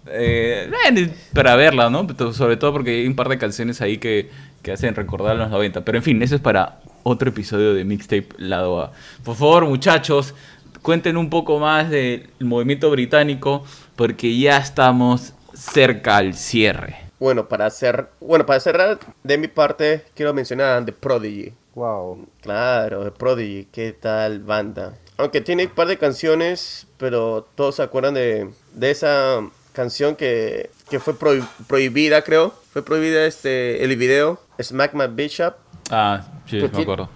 eh, 0.06 0.70
bueno, 0.70 1.12
para 1.32 1.56
verla, 1.56 1.90
¿no? 1.90 2.06
Pero 2.06 2.32
Sobre 2.32 2.56
todo 2.56 2.72
porque 2.72 3.00
hay 3.00 3.06
un 3.06 3.16
par 3.16 3.28
de 3.28 3.38
canciones 3.38 3.80
ahí 3.80 3.98
que, 3.98 4.30
que 4.62 4.72
hacen 4.72 4.94
recordar 4.94 5.32
a 5.32 5.38
los 5.38 5.50
90. 5.50 5.84
Pero 5.84 5.98
en 5.98 6.04
fin, 6.04 6.22
eso 6.22 6.34
es 6.34 6.40
para 6.40 6.80
otro 7.02 7.30
episodio 7.30 7.74
de 7.74 7.84
Mixtape 7.84 8.28
Lado 8.38 8.80
A. 8.80 8.92
Por 9.24 9.36
favor, 9.36 9.66
muchachos, 9.66 10.34
cuenten 10.82 11.16
un 11.16 11.30
poco 11.30 11.58
más 11.58 11.90
del 11.90 12.28
movimiento 12.40 12.90
británico 12.90 13.64
porque 13.96 14.36
ya 14.36 14.58
estamos 14.58 15.34
cerca 15.54 16.16
al 16.16 16.34
cierre. 16.34 16.96
Bueno, 17.18 17.48
para 17.48 17.66
hacer, 17.66 18.08
bueno, 18.20 18.44
para 18.46 18.58
cerrar 18.58 18.98
de 19.22 19.38
mi 19.38 19.46
parte, 19.46 20.04
quiero 20.14 20.34
mencionar 20.34 20.82
a 20.82 20.84
The 20.84 20.92
Prodigy. 20.92 21.52
Wow. 21.74 22.26
Claro, 22.40 23.04
The 23.04 23.12
Prodigy, 23.12 23.68
qué 23.70 23.92
tal 23.92 24.40
banda. 24.40 24.94
Aunque 25.18 25.40
tiene 25.40 25.66
un 25.66 25.70
par 25.70 25.86
de 25.88 25.98
canciones, 25.98 26.86
pero 26.96 27.46
todos 27.54 27.76
se 27.76 27.82
acuerdan 27.82 28.14
de, 28.14 28.50
de 28.74 28.90
esa 28.90 29.40
canción 29.72 30.16
que, 30.16 30.70
que 30.90 30.98
fue 31.00 31.14
prohi- 31.14 31.46
prohibida, 31.66 32.22
creo. 32.22 32.54
Fue 32.72 32.82
prohibida 32.84 33.24
este 33.26 33.84
el 33.84 33.96
video, 33.96 34.40
Smack 34.60 34.94
My 34.94 35.06
Bishop. 35.08 35.54
Ah, 35.90 36.22
sí, 36.46 36.56
Pero 36.56 36.68
me 36.68 36.74
ti- 36.76 36.82
acuerdo. 36.82 37.10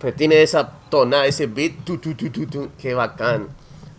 Pero 0.00 0.14
tiene 0.16 0.42
esa 0.42 0.70
tona, 0.90 1.24
ese 1.26 1.46
beat, 1.46 1.84
tu, 1.84 1.98
tu, 1.98 2.14
tu, 2.14 2.28
tu, 2.30 2.46
tu, 2.46 2.68
qué 2.78 2.92
bacán. 2.94 3.46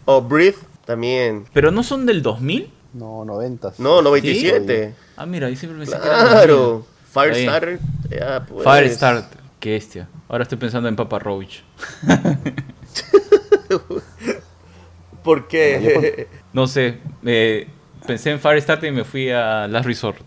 O 0.06 0.22
Breathe 0.22 0.58
también. 0.86 1.46
¿Pero 1.54 1.72
no 1.72 1.82
son 1.82 2.06
del 2.06 2.22
2000? 2.22 2.72
No, 2.94 3.26
noventas. 3.26 3.80
No, 3.80 4.02
97. 4.02 4.94
Ah, 5.18 5.26
mira, 5.26 5.48
ahí 5.48 5.56
siempre 5.56 5.80
pensé 5.80 5.98
que 6.00 6.06
era 6.08 6.18
2000. 6.18 6.32
Claro. 6.38 6.86
Está 7.08 7.24
bien. 7.24 7.34
Firestarter. 7.36 7.80
pues. 8.48 8.64
Firestarter, 8.64 9.40
qué 9.60 9.72
bestia. 9.72 10.08
Ahora 10.28 10.44
estoy 10.44 10.58
pensando 10.58 10.88
en 10.90 10.96
Papa 10.96 11.18
Roach. 11.20 11.60
¿Por 15.24 15.48
qué? 15.48 16.28
No 16.54 16.68
sé, 16.68 17.00
eh, 17.26 17.68
pensé 18.06 18.32
en 18.32 18.40
Firestarter 18.40 18.92
y 18.92 18.96
me 18.96 19.04
fui 19.04 19.30
a 19.32 19.68
Last 19.68 19.86
Resort. 19.86 20.22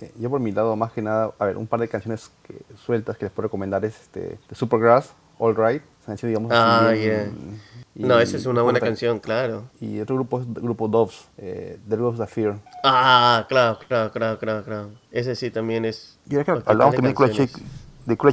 Eh, 0.00 0.12
Yo 0.18 0.30
por 0.30 0.40
mi 0.40 0.52
lado, 0.52 0.76
más 0.76 0.92
que 0.92 1.02
nada, 1.02 1.32
a 1.38 1.44
ver, 1.46 1.56
un 1.56 1.66
par 1.66 1.80
de 1.80 1.88
canciones 1.88 2.30
que, 2.46 2.54
sueltas 2.84 3.16
que 3.16 3.24
les 3.24 3.32
puedo 3.32 3.48
recomendar 3.48 3.84
es 3.84 4.00
este, 4.00 4.20
de 4.48 4.54
Supergrass, 4.54 5.12
All 5.38 5.54
Right. 5.56 5.82
Canción, 6.06 6.30
digamos, 6.30 6.52
Ah, 6.54 6.90
así 6.90 7.00
yeah. 7.00 7.22
bien- 7.24 7.60
No, 7.94 8.18
esa 8.20 8.36
es 8.36 8.44
una 8.46 8.60
buena 8.62 8.76
otra- 8.78 8.88
canción, 8.88 9.18
claro. 9.18 9.64
Y 9.80 9.98
otro 10.00 10.16
grupo 10.16 10.40
es 10.40 10.46
el 10.46 10.62
grupo 10.62 10.86
Doves, 10.86 11.26
eh, 11.38 11.78
The 11.88 11.96
Doves 11.96 12.20
of 12.20 12.30
Fear. 12.30 12.56
Ah, 12.84 13.46
claro, 13.48 13.78
claro, 13.88 14.12
claro, 14.12 14.38
claro, 14.38 14.64
claro. 14.64 14.90
Ese 15.10 15.34
sí 15.34 15.50
también 15.50 15.84
es. 15.86 16.18
Y 16.28 16.34
ahora 16.34 16.44
que 16.44 16.50
hablamos 16.70 16.94
también 16.94 17.14
de 17.14 17.18
canciones. 17.18 17.52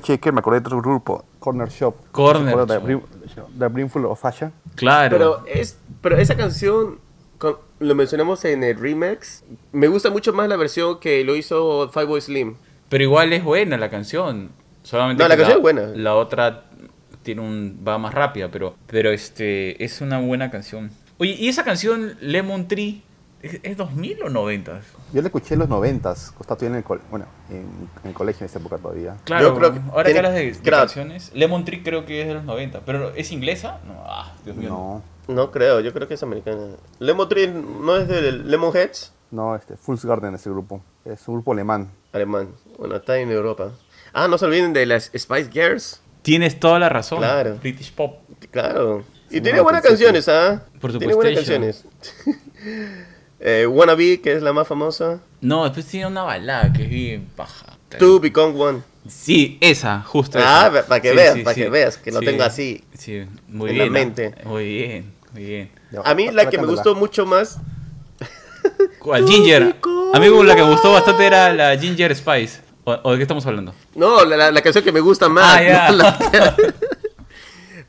Shaker, 0.04 0.34
me 0.34 0.40
acordé 0.40 0.60
de 0.60 0.68
otro 0.68 0.82
grupo, 0.82 1.24
Corner 1.40 1.70
Shop. 1.70 1.96
Corner 2.12 2.44
¿Se 2.44 2.50
acuerdan 2.74 3.00
Shop. 3.00 3.04
The 3.58 3.68
Brimful 3.68 4.06
of 4.06 4.20
Fashion. 4.22 4.54
Claro. 4.76 5.18
Pero, 5.18 5.44
es, 5.48 5.78
pero 6.02 6.18
esa 6.18 6.36
canción, 6.36 7.00
con- 7.38 7.58
lo 7.80 7.96
mencionamos 7.96 8.44
en 8.46 8.64
el 8.64 8.78
remix, 8.80 9.44
me 9.72 9.88
gusta 9.88 10.10
mucho 10.10 10.34
más 10.34 10.48
la 10.48 10.56
versión 10.58 11.00
que 11.00 11.24
lo 11.24 11.36
hizo 11.36 11.90
Boy 11.94 12.22
Slim. 12.22 12.56
Pero 12.90 13.04
igual 13.04 13.32
es 13.34 13.44
buena 13.44 13.78
la 13.78 13.90
canción. 13.90 14.52
Solamente 14.84 15.24
No, 15.24 15.30
la 15.30 15.38
canción 15.38 15.58
es 15.58 15.62
buena. 15.62 15.82
La 15.96 16.16
otra 16.16 16.66
tiene 17.24 17.42
un 17.42 17.84
va 17.88 17.98
más 17.98 18.14
rápida, 18.14 18.50
pero 18.52 18.76
pero 18.88 19.12
este 19.12 19.84
es 19.84 20.02
una 20.02 20.20
buena 20.20 20.50
canción. 20.50 20.92
Oye, 21.20 21.36
¿y 21.40 21.48
esa 21.50 21.64
canción 21.64 22.16
Lemon 22.20 22.68
Tree 22.68 23.04
es, 23.42 23.60
es 23.64 23.78
2000 23.78 24.24
o 24.24 24.30
90? 24.30 24.82
Yo 25.14 25.22
la 25.22 25.28
escuché 25.28 25.54
en 25.56 25.60
los 25.62 25.70
noventas, 25.70 26.28
estaba 26.40 26.58
todavía 26.58 26.70
en 26.70 26.76
el, 26.76 26.84
col- 26.84 27.02
bueno, 27.10 27.26
en, 27.50 27.58
en 28.04 28.10
el 28.10 28.14
colegio 28.14 28.44
en 28.44 28.50
esa 28.50 28.60
época 28.60 28.78
todavía. 28.78 29.18
Claro, 29.24 29.48
Yo 29.50 29.56
creo 29.58 29.74
que 29.74 29.80
ahora 29.92 30.04
tiene- 30.04 30.14
que 30.14 30.18
hablas 30.20 30.34
de, 30.34 30.46
de 30.54 30.60
claro. 30.60 30.84
canciones, 30.84 31.32
Lemon 31.34 31.66
Tree 31.66 31.84
creo 31.84 32.06
que 32.06 32.22
es 32.22 32.28
de 32.28 32.34
los 32.36 32.44
90, 32.44 32.82
pero 32.86 33.10
¿es 33.16 33.32
inglesa? 33.32 33.80
No, 33.88 34.04
ah, 34.06 34.34
Dios 34.46 34.56
mío. 34.56 34.70
No, 34.70 35.34
No 35.34 35.52
creo, 35.52 35.80
yo 35.80 35.94
creo 35.94 36.08
que 36.08 36.16
es 36.16 36.24
americana. 36.24 36.76
Lemon 37.00 37.30
Tree 37.30 37.48
no 37.48 37.96
es 37.98 38.08
del 38.08 38.50
Lemonheads, 38.50 39.14
no, 39.32 39.56
este, 39.56 39.78
Fool's 39.78 40.04
Garden 40.04 40.36
es 40.36 40.46
el 40.46 40.52
grupo. 40.52 40.82
Es 41.06 41.28
un 41.28 41.36
grupo 41.36 41.54
alemán. 41.54 41.90
alemán. 42.12 42.50
Bueno, 42.78 42.98
está 42.98 43.18
en 43.18 43.32
Europa. 43.32 43.72
Ah, 44.14 44.28
no 44.28 44.38
se 44.38 44.46
olviden 44.46 44.74
de 44.74 44.86
las 44.86 45.10
Spice 45.18 45.50
Girls. 45.52 46.02
Tienes 46.22 46.60
toda 46.60 46.78
la 46.80 46.90
razón. 46.90 47.20
Claro. 47.20 47.56
British 47.62 47.94
Pop. 47.94 48.18
Claro. 48.52 49.04
Y 49.30 49.36
Sí, 49.36 49.42
tiene 49.42 49.62
buenas 49.62 49.82
canciones, 49.82 50.28
¿ah? 50.28 50.66
Por 50.82 50.92
Tiene 50.98 51.14
buenas 51.16 51.36
canciones. 51.36 51.86
eh, 53.42 53.66
Wannabe, 53.68 54.22
que 54.22 54.34
es 54.34 54.42
la 54.42 54.54
más 54.54 54.68
famosa. 54.68 55.20
No, 55.42 55.64
después 55.66 55.86
tiene 55.88 56.08
una 56.08 56.24
balada 56.24 56.72
que 56.74 56.84
es 56.84 56.90
bien 56.90 57.28
paja. 57.36 57.66
Two 58.00 58.20
Become 58.20 58.62
One. 58.62 58.80
Sí, 59.08 59.58
esa, 59.62 60.02
justo 60.04 60.38
Ah, 60.42 60.70
esa. 60.72 60.86
para 60.88 61.02
que 61.02 61.10
Sí, 61.10 61.16
veas, 61.16 61.34
sí, 61.36 61.42
para 61.44 61.56
sí. 61.56 61.62
que 61.62 61.70
veas, 61.70 61.98
que 61.98 62.12
lo 62.12 62.20
tengo 62.22 62.44
así. 62.44 62.84
Sí, 62.98 63.24
muy 63.48 63.72
en 63.72 63.78
la 63.80 63.84
bien. 63.86 63.94
mente. 63.94 64.36
ah, 64.38 64.42
Muy 64.48 64.66
bien, 64.66 65.12
muy 65.34 65.44
bien. 65.44 65.72
A 66.06 66.14
mí 66.14 66.30
la 66.32 66.50
que 66.50 66.58
me 66.60 66.68
gustó 66.68 66.96
mucho 66.96 67.26
más. 67.26 67.58
¿Cuál? 69.00 69.28
Ginger. 69.28 69.76
A 70.14 70.20
mí 70.20 70.28
la 70.46 70.56
que 70.56 70.64
me 70.64 70.70
gustó 70.70 70.94
bastante 70.94 71.26
era 71.26 71.52
la 71.54 71.76
Ginger 71.78 72.16
Spice. 72.16 72.60
¿O, 72.84 72.98
o 73.04 73.12
de 73.12 73.18
qué 73.18 73.24
estamos 73.24 73.46
hablando? 73.46 73.74
No, 73.96 74.24
la, 74.26 74.38
la- 74.38 74.52
la 74.52 74.62
canción 74.62 74.84
que 74.84 74.92
me 74.92 75.00
gusta 75.02 75.28
más. 75.30 75.58
Ah, 75.58 75.64
ya. 75.68 75.92
no 75.92 75.98
la 75.98 76.56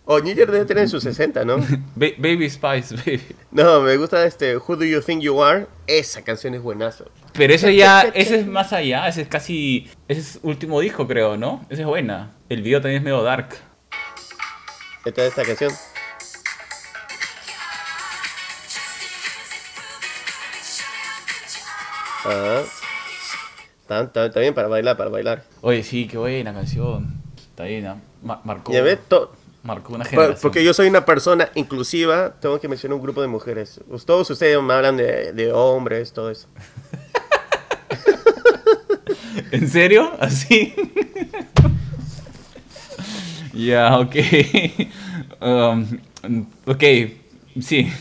o 0.05 0.19
Ginger 0.21 0.51
debe 0.51 0.65
tener 0.65 0.89
sus 0.89 1.03
60, 1.05 1.45
¿no? 1.45 1.57
Ba- 1.95 2.07
Baby 2.19 2.51
Spice, 2.51 2.97
baby. 2.97 3.23
No, 3.51 3.81
me 3.83 3.97
gusta 3.97 4.25
este 4.27 4.57
Who 4.57 4.77
Do 4.77 4.85
You 4.85 5.01
Think 5.01 5.23
You 5.23 5.43
Are. 5.43 5.67
Esa 5.87 6.23
canción 6.23 6.55
es 6.55 6.63
buenazo. 6.63 7.07
Pero 7.35 7.55
eso 7.55 7.71
ya, 7.71 8.03
ese 8.15 8.41
es 8.41 8.47
más 8.47 8.73
allá, 8.73 9.07
ese 9.09 9.23
es 9.23 9.29
casi, 9.29 9.89
ese 10.09 10.21
es 10.21 10.39
último 10.43 10.81
disco 10.81 11.07
creo, 11.07 11.37
¿no? 11.37 11.65
Esa 11.71 11.83
es 11.83 11.87
buena. 11.87 12.33
El 12.49 12.63
video 12.63 12.81
también 12.81 12.99
es 12.99 13.05
medio 13.05 13.23
dark. 13.23 13.55
Esta 15.05 15.25
esta 15.25 15.45
canción. 15.45 15.73
Ah. 22.25 22.63
Está, 23.83 24.03
está- 24.03 24.27
está 24.27 24.41
bien 24.41 24.55
para 24.55 24.69
bailar, 24.69 24.97
para 24.97 25.11
bailar. 25.11 25.45
Oye, 25.61 25.83
sí, 25.83 26.07
qué 26.07 26.17
buena 26.19 26.53
canción. 26.55 27.21
Está 27.37 27.65
bien, 27.65 27.87
¿ah? 27.87 27.97
Ma- 28.23 28.41
marcó, 28.45 28.73
Ya 28.73 28.83
ves, 28.83 28.99
to- 29.09 29.33
marcó 29.63 29.95
una 29.95 30.05
generación. 30.05 30.39
porque 30.43 30.65
yo 30.65 30.75
soy 30.75 30.89
una 30.89 31.05
persona 31.05 31.49
inclusiva, 31.55 32.35
tengo 32.41 32.59
que 32.61 32.69
mencionar 32.69 32.97
un 32.97 33.03
grupo 33.03 33.23
de 33.23 33.29
mujeres. 33.29 33.81
Todos 34.05 34.29
ustedes 34.31 34.61
me 34.63 34.73
hablan 34.75 34.97
de, 34.97 35.33
de 35.33 35.53
hombres, 35.53 36.13
todo 36.13 36.31
eso. 36.31 36.49
¿En 39.51 39.69
serio? 39.69 40.13
¿Así? 40.19 40.75
ya, 43.53 43.99
ok. 43.99 44.17
Um, 45.41 45.87
ok, 46.67 46.83
sí. 47.61 47.93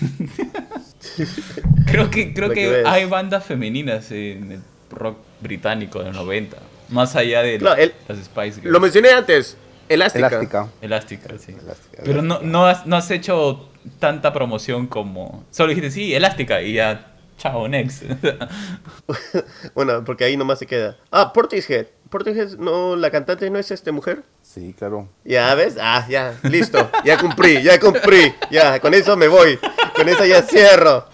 creo 1.87 2.09
que, 2.09 2.33
creo 2.33 2.51
que 2.51 2.83
hay 2.85 3.05
bandas 3.05 3.45
femeninas 3.45 4.11
en 4.11 4.51
el 4.53 4.61
rock 4.91 5.17
británico 5.41 5.99
de 5.99 6.05
los 6.05 6.15
90. 6.15 6.57
Más 6.89 7.15
allá 7.15 7.41
de 7.41 7.57
Claro, 7.57 7.81
el- 7.81 7.93
las 8.07 8.17
Spice 8.19 8.55
Girls. 8.61 8.71
Lo 8.71 8.79
mencioné 8.79 9.09
antes, 9.11 9.57
Elástica. 9.93 10.27
Elástica. 10.27 10.67
Elástica, 10.81 11.29
sí. 11.37 11.55
Elástica, 11.61 12.03
Pero 12.03 12.21
no, 12.21 12.39
no, 12.41 12.65
has, 12.65 12.85
no 12.85 12.95
has 12.95 13.11
hecho 13.11 13.69
tanta 13.99 14.31
promoción 14.33 14.87
como... 14.87 15.43
Solo 15.51 15.69
dijiste, 15.69 15.91
sí, 15.91 16.15
Elástica, 16.15 16.61
y 16.61 16.73
ya, 16.73 17.13
chao, 17.37 17.67
next. 17.67 18.03
Bueno, 19.75 20.03
porque 20.03 20.23
ahí 20.25 20.37
nomás 20.37 20.59
se 20.59 20.65
queda. 20.65 20.97
Ah, 21.11 21.33
Portishead. 21.33 21.87
Portishead, 22.09 22.57
no, 22.57 22.95
la 22.95 23.09
cantante 23.09 23.49
no 23.49 23.57
es 23.57 23.71
este 23.71 23.91
mujer. 23.91 24.23
Sí, 24.41 24.75
claro. 24.77 25.07
Ya 25.23 25.53
ves, 25.55 25.77
ah, 25.79 26.05
ya, 26.09 26.37
listo, 26.43 26.89
ya 27.05 27.17
cumplí, 27.17 27.63
ya 27.63 27.79
cumplí, 27.79 28.33
ya, 28.49 28.79
con 28.81 28.93
eso 28.93 29.15
me 29.15 29.29
voy, 29.29 29.57
con 29.95 30.09
eso 30.09 30.25
ya 30.25 30.41
cierro. 30.41 31.05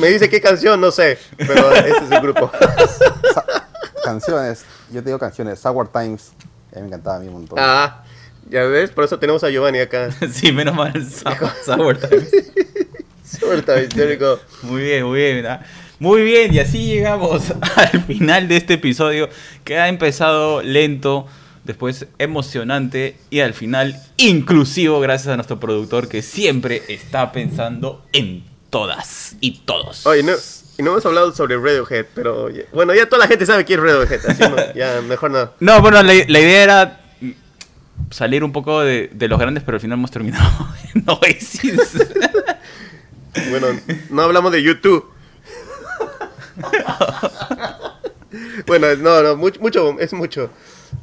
Me 0.00 0.08
dice 0.08 0.28
qué 0.28 0.40
canción, 0.40 0.80
no 0.80 0.90
sé, 0.90 1.18
pero 1.36 1.72
ese 1.72 2.04
es 2.04 2.10
el 2.10 2.20
grupo. 2.20 2.50
Canciones, 4.02 4.64
yo 4.90 5.02
te 5.02 5.10
digo 5.10 5.18
canciones. 5.18 5.60
Sour 5.60 5.88
Times, 5.88 6.32
mí 6.78 6.82
me 6.82 6.88
encantaba 6.88 7.16
a 7.16 7.20
mí 7.20 7.28
un 7.28 7.34
montón. 7.34 7.58
Ah, 7.60 8.04
ya 8.50 8.62
ves, 8.64 8.90
por 8.90 9.04
eso 9.04 9.18
tenemos 9.18 9.44
a 9.44 9.50
Giovanni 9.50 9.78
acá. 9.78 10.10
sí, 10.32 10.52
menos 10.52 10.74
mal, 10.74 10.92
Sour, 11.64 11.98
Sour 13.24 13.62
Times. 13.62 14.18
Muy 14.62 14.82
bien, 14.82 15.04
muy 15.04 15.18
bien. 15.18 15.36
¿verdad? 15.36 15.66
Muy 15.98 16.22
bien, 16.22 16.54
y 16.54 16.60
así 16.60 16.86
llegamos 16.86 17.52
al 17.76 18.04
final 18.04 18.46
de 18.46 18.56
este 18.56 18.74
episodio 18.74 19.28
que 19.64 19.78
ha 19.78 19.88
empezado 19.88 20.62
lento, 20.62 21.26
después 21.64 22.06
emocionante 22.18 23.16
y 23.30 23.40
al 23.40 23.52
final 23.52 24.00
inclusivo 24.16 25.00
gracias 25.00 25.32
a 25.32 25.36
nuestro 25.36 25.58
productor 25.58 26.08
que 26.08 26.22
siempre 26.22 26.82
está 26.88 27.32
pensando 27.32 28.04
en 28.12 28.44
todas 28.70 29.36
y 29.40 29.58
todos. 29.60 30.06
Oye, 30.06 30.22
no, 30.22 30.34
y 30.78 30.82
no 30.82 30.92
hemos 30.92 31.04
hablado 31.04 31.32
sobre 31.34 31.56
Radiohead, 31.56 32.06
pero 32.14 32.48
bueno, 32.72 32.94
ya 32.94 33.06
toda 33.06 33.18
la 33.24 33.28
gente 33.28 33.44
sabe 33.44 33.64
quién 33.64 33.80
es 33.80 33.84
Radiohead, 33.86 34.26
así 34.26 34.42
no, 34.42 34.56
ya 34.74 35.00
mejor 35.02 35.30
no. 35.30 35.50
No, 35.60 35.80
bueno, 35.82 36.02
la, 36.02 36.14
la 36.14 36.40
idea 36.40 36.62
era 36.62 37.00
salir 38.10 38.42
un 38.44 38.52
poco 38.52 38.80
de, 38.80 39.10
de 39.12 39.28
los 39.28 39.38
grandes, 39.38 39.64
pero 39.64 39.76
al 39.76 39.80
final 39.80 39.98
hemos 39.98 40.10
terminado 40.10 40.50
en 40.94 41.04
Oasis. 41.08 41.98
Bueno, 43.50 43.68
no 44.10 44.22
hablamos 44.22 44.50
de 44.50 44.62
YouTube. 44.62 45.04
bueno, 48.66 48.94
no, 48.96 49.22
no, 49.22 49.36
mucho, 49.36 49.60
mucho, 49.60 49.96
es 50.00 50.12
mucho. 50.12 50.50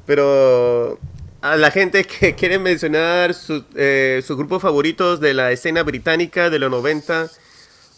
Pero 0.06 1.00
a 1.42 1.56
la 1.56 1.72
gente 1.72 2.04
que 2.06 2.36
quiere 2.36 2.60
mencionar 2.60 3.34
su- 3.34 3.64
eh, 3.76 4.22
sus 4.26 4.38
grupos 4.38 4.62
favoritos 4.62 5.20
de 5.20 5.34
la 5.34 5.52
escena 5.52 5.84
británica 5.84 6.50
de 6.50 6.60
los 6.60 6.70
90 6.72 7.28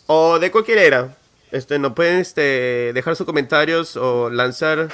o 0.07 0.39
de 0.39 0.51
cualquier 0.51 0.77
era, 0.79 1.15
este, 1.57 1.79
nos 1.79 1.93
pueden 1.93 2.19
este, 2.19 2.91
dejar 2.93 3.15
sus 3.15 3.25
comentarios 3.25 3.95
o 3.97 4.29
lanzar 4.29 4.89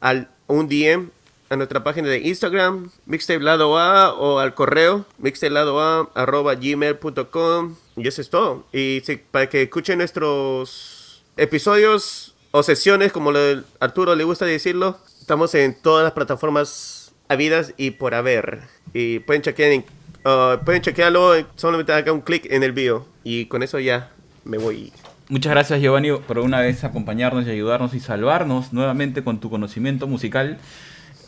al, 0.00 0.28
un 0.46 0.68
DM 0.68 1.10
a 1.50 1.56
nuestra 1.56 1.82
página 1.82 2.08
de 2.08 2.18
Instagram, 2.18 2.90
mixtape 3.06 3.42
o 3.44 4.38
al 4.38 4.54
correo, 4.54 5.06
mixtape 5.18 5.50
lado 5.50 5.80
A, 5.80 6.10
arroba 6.14 6.54
gmail.com. 6.54 7.76
Y 7.96 8.06
eso 8.06 8.20
es 8.20 8.30
todo. 8.30 8.66
Y 8.72 9.02
si- 9.04 9.16
para 9.16 9.48
que 9.48 9.62
escuchen 9.62 9.98
nuestros 9.98 11.22
episodios 11.36 12.34
o 12.50 12.62
sesiones, 12.62 13.12
como 13.12 13.32
le- 13.32 13.62
Arturo 13.80 14.14
le 14.14 14.24
gusta 14.24 14.44
decirlo, 14.44 14.98
estamos 15.20 15.54
en 15.54 15.74
todas 15.80 16.04
las 16.04 16.12
plataformas 16.12 17.12
habidas 17.28 17.72
y 17.76 17.92
por 17.92 18.14
haber. 18.14 18.60
Y 18.92 19.20
pueden 19.20 19.42
chequear 19.42 19.70
en- 19.72 19.84
uh, 20.24 20.62
pueden 20.64 20.82
chequearlo, 20.82 21.32
solamente 21.56 21.92
hagan 21.92 22.14
un 22.16 22.20
clic 22.20 22.46
en 22.50 22.62
el 22.62 22.72
bio. 22.72 23.06
Y 23.24 23.46
con 23.46 23.62
eso 23.62 23.78
ya 23.78 24.12
me 24.44 24.58
voy. 24.58 24.92
Muchas 25.30 25.50
gracias 25.50 25.80
Giovanni 25.82 26.10
por 26.26 26.38
una 26.38 26.60
vez 26.60 26.84
acompañarnos 26.84 27.46
y 27.46 27.50
ayudarnos 27.50 27.92
y 27.92 28.00
salvarnos 28.00 28.72
nuevamente 28.72 29.22
con 29.22 29.40
tu 29.40 29.50
conocimiento 29.50 30.06
musical. 30.06 30.58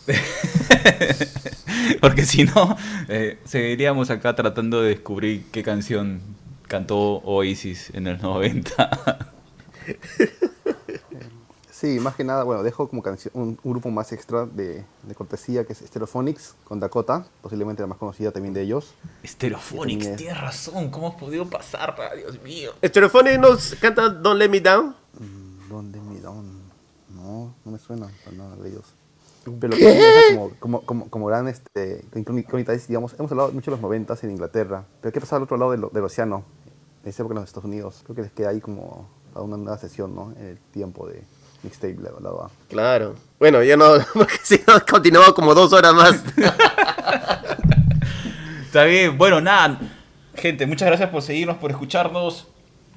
Porque 2.00 2.24
si 2.24 2.44
no, 2.44 2.78
eh, 3.08 3.38
seguiríamos 3.44 4.08
acá 4.08 4.34
tratando 4.34 4.80
de 4.80 4.88
descubrir 4.88 5.44
qué 5.52 5.62
canción 5.62 6.22
cantó 6.66 7.16
Oasis 7.24 7.90
en 7.92 8.06
el 8.06 8.22
90. 8.22 9.28
Sí, 11.80 11.98
más 11.98 12.14
que 12.14 12.24
nada, 12.24 12.42
bueno, 12.44 12.62
dejo 12.62 12.88
como 12.90 13.02
canción 13.02 13.32
un, 13.34 13.58
un 13.62 13.72
grupo 13.72 13.88
más 13.90 14.12
extra 14.12 14.44
de, 14.44 14.84
de 15.02 15.14
cortesía 15.14 15.64
que 15.64 15.72
es 15.72 15.78
Stereophonics 15.78 16.54
con 16.64 16.78
Dakota, 16.78 17.24
posiblemente 17.40 17.80
la 17.82 17.86
más 17.86 17.96
conocida 17.96 18.32
también 18.32 18.52
de 18.52 18.60
ellos. 18.60 18.92
Stereophonics, 19.24 20.06
es- 20.08 20.16
tienes 20.16 20.38
razón, 20.38 20.90
¿cómo 20.90 21.08
has 21.08 21.14
podido 21.14 21.48
pasarla? 21.48 22.14
Dios 22.14 22.38
mío. 22.42 22.72
Estereophonics 22.82 23.38
nos 23.38 23.74
canta 23.76 24.10
Don't 24.10 24.38
Let 24.38 24.50
Me 24.50 24.60
Down. 24.60 24.94
¿Dónde 25.70 26.00
me 26.00 26.20
down? 26.20 26.60
No, 27.14 27.54
no 27.64 27.72
me 27.72 27.78
suena 27.78 28.10
para 28.24 28.36
nada 28.36 28.56
de 28.56 28.68
ellos. 28.68 28.84
Pero 29.58 29.72
pasa 29.72 30.20
como, 30.28 30.50
como, 30.60 30.80
como, 30.82 31.08
como 31.08 31.26
gran 31.26 31.48
este, 31.48 32.04
incógnita 32.14 32.74
es, 32.74 32.88
digamos, 32.88 33.14
hemos 33.18 33.30
hablado 33.30 33.52
mucho 33.52 33.70
de 33.70 33.76
los 33.76 33.80
noventas 33.80 34.22
en 34.24 34.32
Inglaterra, 34.32 34.84
pero 35.00 35.12
¿qué 35.12 35.20
pasa 35.20 35.36
al 35.36 35.44
otro 35.44 35.56
lado 35.56 35.70
del, 35.70 35.86
del 35.92 36.04
océano? 36.04 36.44
En 37.04 37.08
esa 37.08 37.22
época 37.22 37.32
en 37.34 37.40
los 37.40 37.48
Estados 37.48 37.64
Unidos. 37.64 38.00
Creo 38.04 38.16
que 38.16 38.22
les 38.22 38.32
queda 38.32 38.50
ahí 38.50 38.60
como 38.60 39.08
a 39.34 39.40
una 39.40 39.56
nueva 39.56 39.78
sesión, 39.78 40.14
¿no? 40.14 40.32
En 40.32 40.44
el 40.44 40.58
tiempo 40.58 41.08
de 41.08 41.22
mixtape, 41.62 41.96
lado, 42.02 42.20
lado 42.20 42.44
A. 42.44 42.50
Claro. 42.68 43.14
Bueno, 43.38 43.62
ya 43.62 43.76
no, 43.76 43.92
porque 44.14 44.38
si 44.42 44.60
no 44.66 44.84
continuamos 44.88 45.32
como 45.34 45.54
dos 45.54 45.72
horas 45.72 45.94
más. 45.94 46.22
Está 48.66 48.84
bien, 48.84 49.18
bueno, 49.18 49.40
nada. 49.40 49.80
Gente, 50.34 50.66
muchas 50.66 50.86
gracias 50.86 51.10
por 51.10 51.22
seguirnos, 51.22 51.56
por 51.56 51.70
escucharnos 51.70 52.46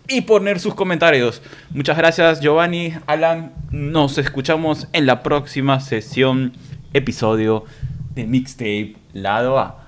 y 0.07 0.21
poner 0.21 0.59
sus 0.59 0.75
comentarios. 0.75 1.41
Muchas 1.71 1.97
gracias, 1.97 2.39
Giovanni, 2.41 2.93
Alan. 3.07 3.53
Nos 3.71 4.17
escuchamos 4.17 4.87
en 4.93 5.05
la 5.05 5.23
próxima 5.23 5.79
sesión, 5.79 6.53
episodio 6.93 7.65
de 8.13 8.25
Mixtape 8.25 8.95
Lado 9.13 9.57
A. 9.57 9.87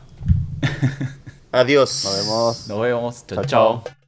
Adiós. 1.51 2.03
Nos 2.03 2.17
vemos. 2.17 2.67
Nos 2.67 2.81
vemos. 2.81 3.27
Chao, 3.27 3.45
chao. 3.45 3.83
chao. 3.83 4.04